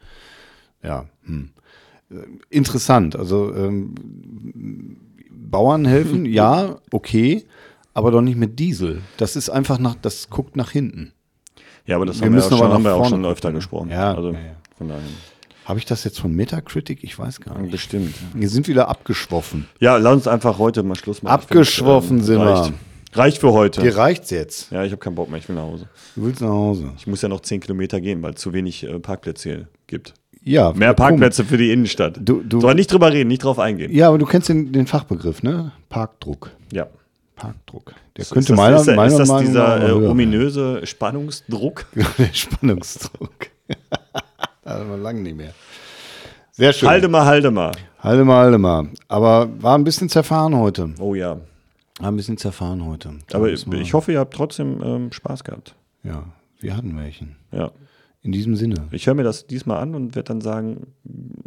Ja, 0.82 1.06
hm. 1.24 1.50
Äh, 2.10 2.14
interessant. 2.50 3.16
Also 3.16 3.52
ähm, 3.54 3.94
Bauern 5.30 5.84
helfen, 5.84 6.26
ja, 6.26 6.76
okay, 6.92 7.44
aber 7.92 8.10
doch 8.10 8.22
nicht 8.22 8.36
mit 8.36 8.58
Diesel. 8.58 9.02
Das 9.16 9.34
ist 9.34 9.50
einfach 9.50 9.78
nach, 9.78 9.96
das 10.00 10.30
guckt 10.30 10.56
nach 10.56 10.70
hinten. 10.70 11.12
Ja, 11.86 11.96
aber 11.96 12.06
das 12.06 12.20
Wir 12.20 12.26
haben 12.26 12.34
wir, 12.34 12.44
auch 12.44 12.48
schon, 12.48 12.72
haben 12.72 12.84
wir 12.84 12.94
auch 12.94 13.08
schon 13.08 13.24
öfter 13.26 13.52
gesprochen. 13.52 13.90
Ja, 13.90 14.14
also 14.14 14.30
ja, 14.30 14.38
ja. 14.38 14.56
von 14.76 14.88
daher. 14.88 15.02
Habe 15.64 15.78
ich 15.78 15.84
das 15.86 16.04
jetzt 16.04 16.20
von 16.20 16.32
Metacritic? 16.34 17.02
Ich 17.02 17.18
weiß 17.18 17.40
gar 17.40 17.58
nicht. 17.58 17.70
Bestimmt. 17.72 18.14
Wir 18.34 18.48
sind 18.48 18.68
wieder 18.68 18.88
abgeschwoffen. 18.88 19.66
Ja, 19.80 19.96
lass 19.96 20.14
uns 20.14 20.28
einfach 20.28 20.58
heute 20.58 20.82
mal 20.82 20.94
Schluss 20.94 21.22
machen. 21.22 21.32
Abgeschwoffen 21.34 22.22
sind 22.22 22.38
wir. 22.40 22.72
reicht. 23.14 23.38
Für 23.38 23.52
heute. 23.52 23.80
Dir 23.80 23.96
reicht's 23.96 24.30
jetzt. 24.30 24.70
Ja, 24.70 24.84
ich 24.84 24.90
habe 24.92 24.98
keinen 25.00 25.14
Bock 25.14 25.30
mehr, 25.30 25.38
ich 25.38 25.48
will 25.48 25.56
nach 25.56 25.62
Hause. 25.62 25.88
Du 26.16 26.24
willst 26.24 26.40
nach 26.42 26.48
Hause. 26.48 26.90
Ich 26.98 27.06
muss 27.06 27.22
ja 27.22 27.28
noch 27.28 27.40
10 27.40 27.60
Kilometer 27.60 28.00
gehen, 28.00 28.22
weil 28.22 28.34
es 28.34 28.40
zu 28.40 28.52
wenig 28.52 28.84
äh, 28.84 28.98
Parkplätze 28.98 29.48
hier 29.48 29.68
gibt. 29.86 30.12
Ja, 30.42 30.72
Mehr. 30.74 30.92
Parkplätze 30.92 31.44
für 31.44 31.56
die 31.56 31.72
Innenstadt. 31.72 32.18
Du- 32.20 32.42
du- 32.42 32.60
Soll 32.60 32.74
nicht 32.74 32.92
drüber 32.92 33.10
reden, 33.12 33.28
nicht 33.28 33.44
drauf 33.44 33.58
eingehen. 33.58 33.90
Ja, 33.94 34.08
aber 34.08 34.18
du 34.18 34.26
kennst 34.26 34.50
den, 34.50 34.72
den 34.72 34.86
Fachbegriff, 34.86 35.42
ne? 35.42 35.72
Parkdruck. 35.88 36.50
Ja. 36.70 36.86
Parkdruck. 37.36 37.94
Der 38.16 38.22
Ist 38.22 38.32
könnte 38.32 38.48
das, 38.48 38.56
meiner, 38.58 38.76
ist, 38.80 38.86
meiner 38.88 39.06
ist 39.06 39.16
das 39.18 39.28
Meinung 39.28 39.46
dieser 39.46 39.88
äh, 39.88 39.92
ominöse 39.92 40.86
Spannungsdruck? 40.86 41.86
Der 42.18 42.32
Spannungsdruck. 42.34 43.30
wir 44.64 44.96
lange 44.96 45.20
nicht 45.22 45.36
mehr. 45.36 45.52
Sehr 46.52 46.72
schön. 46.72 46.88
Halte 46.88 47.08
mal, 47.08 47.24
halte 47.26 48.58
mal. 48.58 48.88
Aber 49.08 49.48
war 49.60 49.76
ein 49.76 49.84
bisschen 49.84 50.08
zerfahren 50.08 50.56
heute. 50.56 50.94
Oh 51.00 51.14
ja. 51.14 51.40
War 52.00 52.08
ein 52.10 52.16
bisschen 52.16 52.36
zerfahren 52.38 52.84
heute. 52.84 53.14
Da 53.28 53.38
Aber 53.38 53.50
ich, 53.50 53.66
ich 53.66 53.94
hoffe, 53.94 54.12
ihr 54.12 54.18
habt 54.20 54.34
trotzdem 54.34 54.80
ähm, 54.82 55.12
Spaß 55.12 55.44
gehabt. 55.44 55.74
Ja, 56.02 56.24
wir 56.60 56.76
hatten 56.76 56.96
welchen. 56.98 57.36
Ja. 57.52 57.70
In 58.22 58.32
diesem 58.32 58.56
Sinne. 58.56 58.88
Ich 58.90 59.06
höre 59.06 59.14
mir 59.14 59.22
das 59.22 59.46
diesmal 59.46 59.78
an 59.82 59.94
und 59.94 60.14
werde 60.16 60.28
dann 60.28 60.40
sagen, 60.40 60.86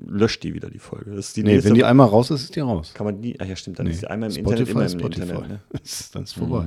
löscht 0.06 0.44
die 0.44 0.54
wieder 0.54 0.70
die 0.70 0.78
Folge. 0.78 1.16
Das 1.16 1.34
die 1.34 1.42
Nee, 1.42 1.64
wenn 1.64 1.74
die 1.74 1.84
einmal 1.84 2.08
raus 2.08 2.30
ist, 2.30 2.44
ist 2.44 2.56
die 2.56 2.60
raus. 2.60 2.92
kann 2.94 3.06
man 3.06 3.20
die, 3.22 3.40
ah 3.40 3.46
ja 3.46 3.56
stimmt, 3.56 3.80
dann 3.80 3.88
Nee. 3.88 3.94
ist 3.94 4.04
die 4.04 4.08
einmal 4.08 4.30
im 4.30 4.36
Spotify 4.36 4.60
Internet, 4.62 4.76
immer 4.76 4.86
ist 4.86 4.94
im 4.94 5.00
Spotify. 5.00 5.22
Internet. 5.32 5.50
Ne? 5.50 5.60
Dann 6.14 6.24
ist 6.24 6.34
vorbei. 6.34 6.66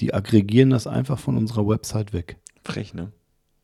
Die 0.00 0.14
aggregieren 0.14 0.70
das 0.70 0.86
einfach 0.86 1.18
von 1.18 1.36
unserer 1.36 1.68
Website 1.68 2.14
weg. 2.14 2.36
Frech, 2.64 2.94
ne? 2.94 3.12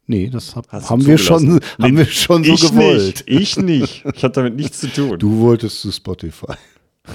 Nee, 0.06 0.28
das 0.28 0.54
hab, 0.54 0.70
haben, 0.70 1.06
wir 1.06 1.16
schon, 1.18 1.38
zugelassen? 1.40 1.60
haben 1.82 1.94
Nee, 1.94 1.98
wir 2.00 2.06
schon 2.06 2.44
so 2.44 2.52
ich 2.54 2.60
gewollt. 2.60 3.02
nicht. 3.04 3.24
Ich 3.26 3.56
nicht. 3.56 4.04
Ich 4.14 4.22
hatte 4.22 4.40
damit 4.40 4.56
nichts 4.56 4.80
zu 4.80 4.88
tun. 4.92 5.18
Du 5.18 5.38
wolltest 5.40 5.80
zu 5.80 5.90
Spotify. 5.92 6.54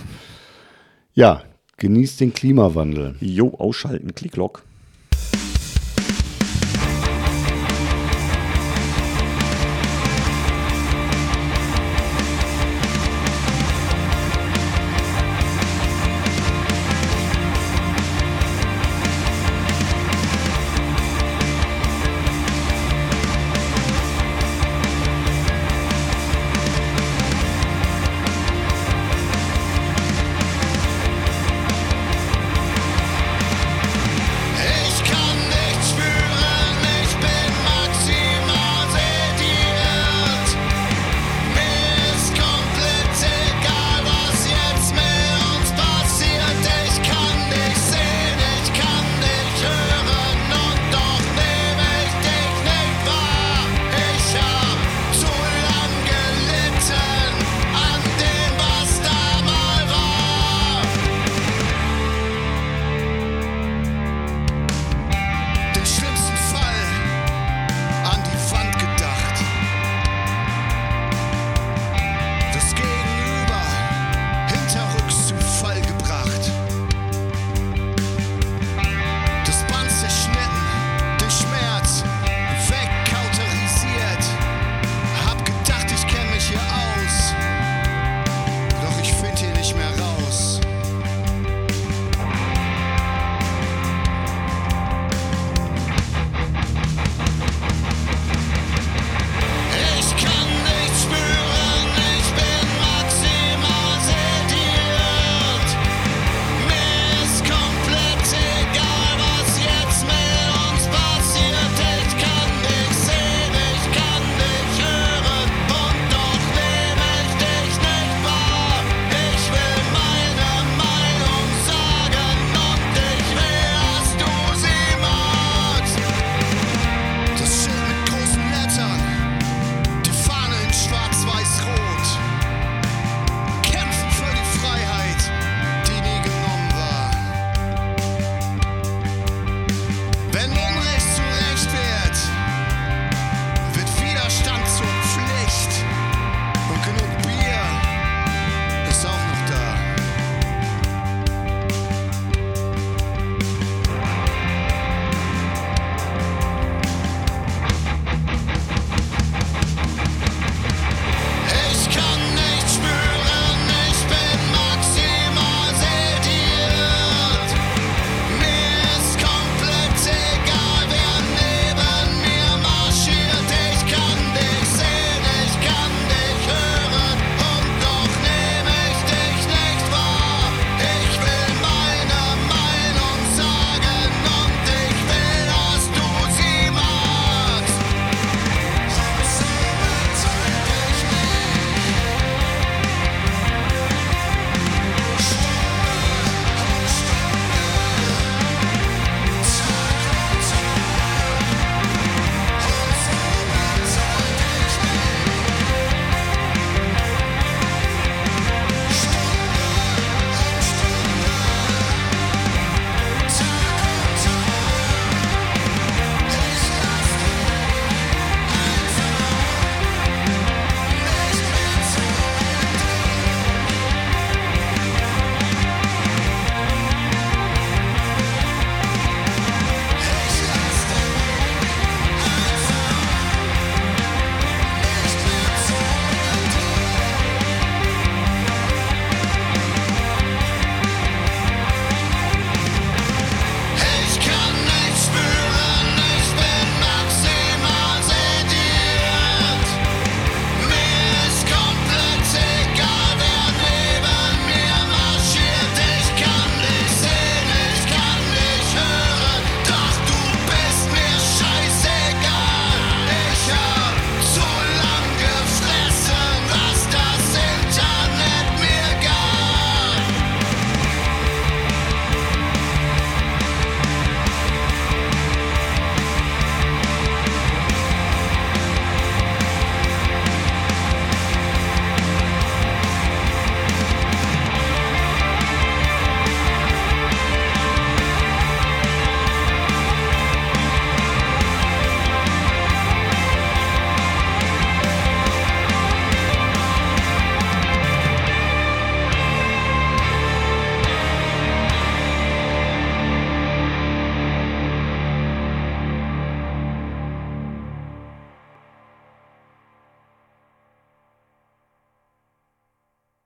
Ja, 1.15 1.43
genießt 1.77 2.21
den 2.21 2.33
Klimawandel. 2.33 3.15
Jo, 3.19 3.53
ausschalten, 3.57 4.13
Klicklock. 4.15 4.63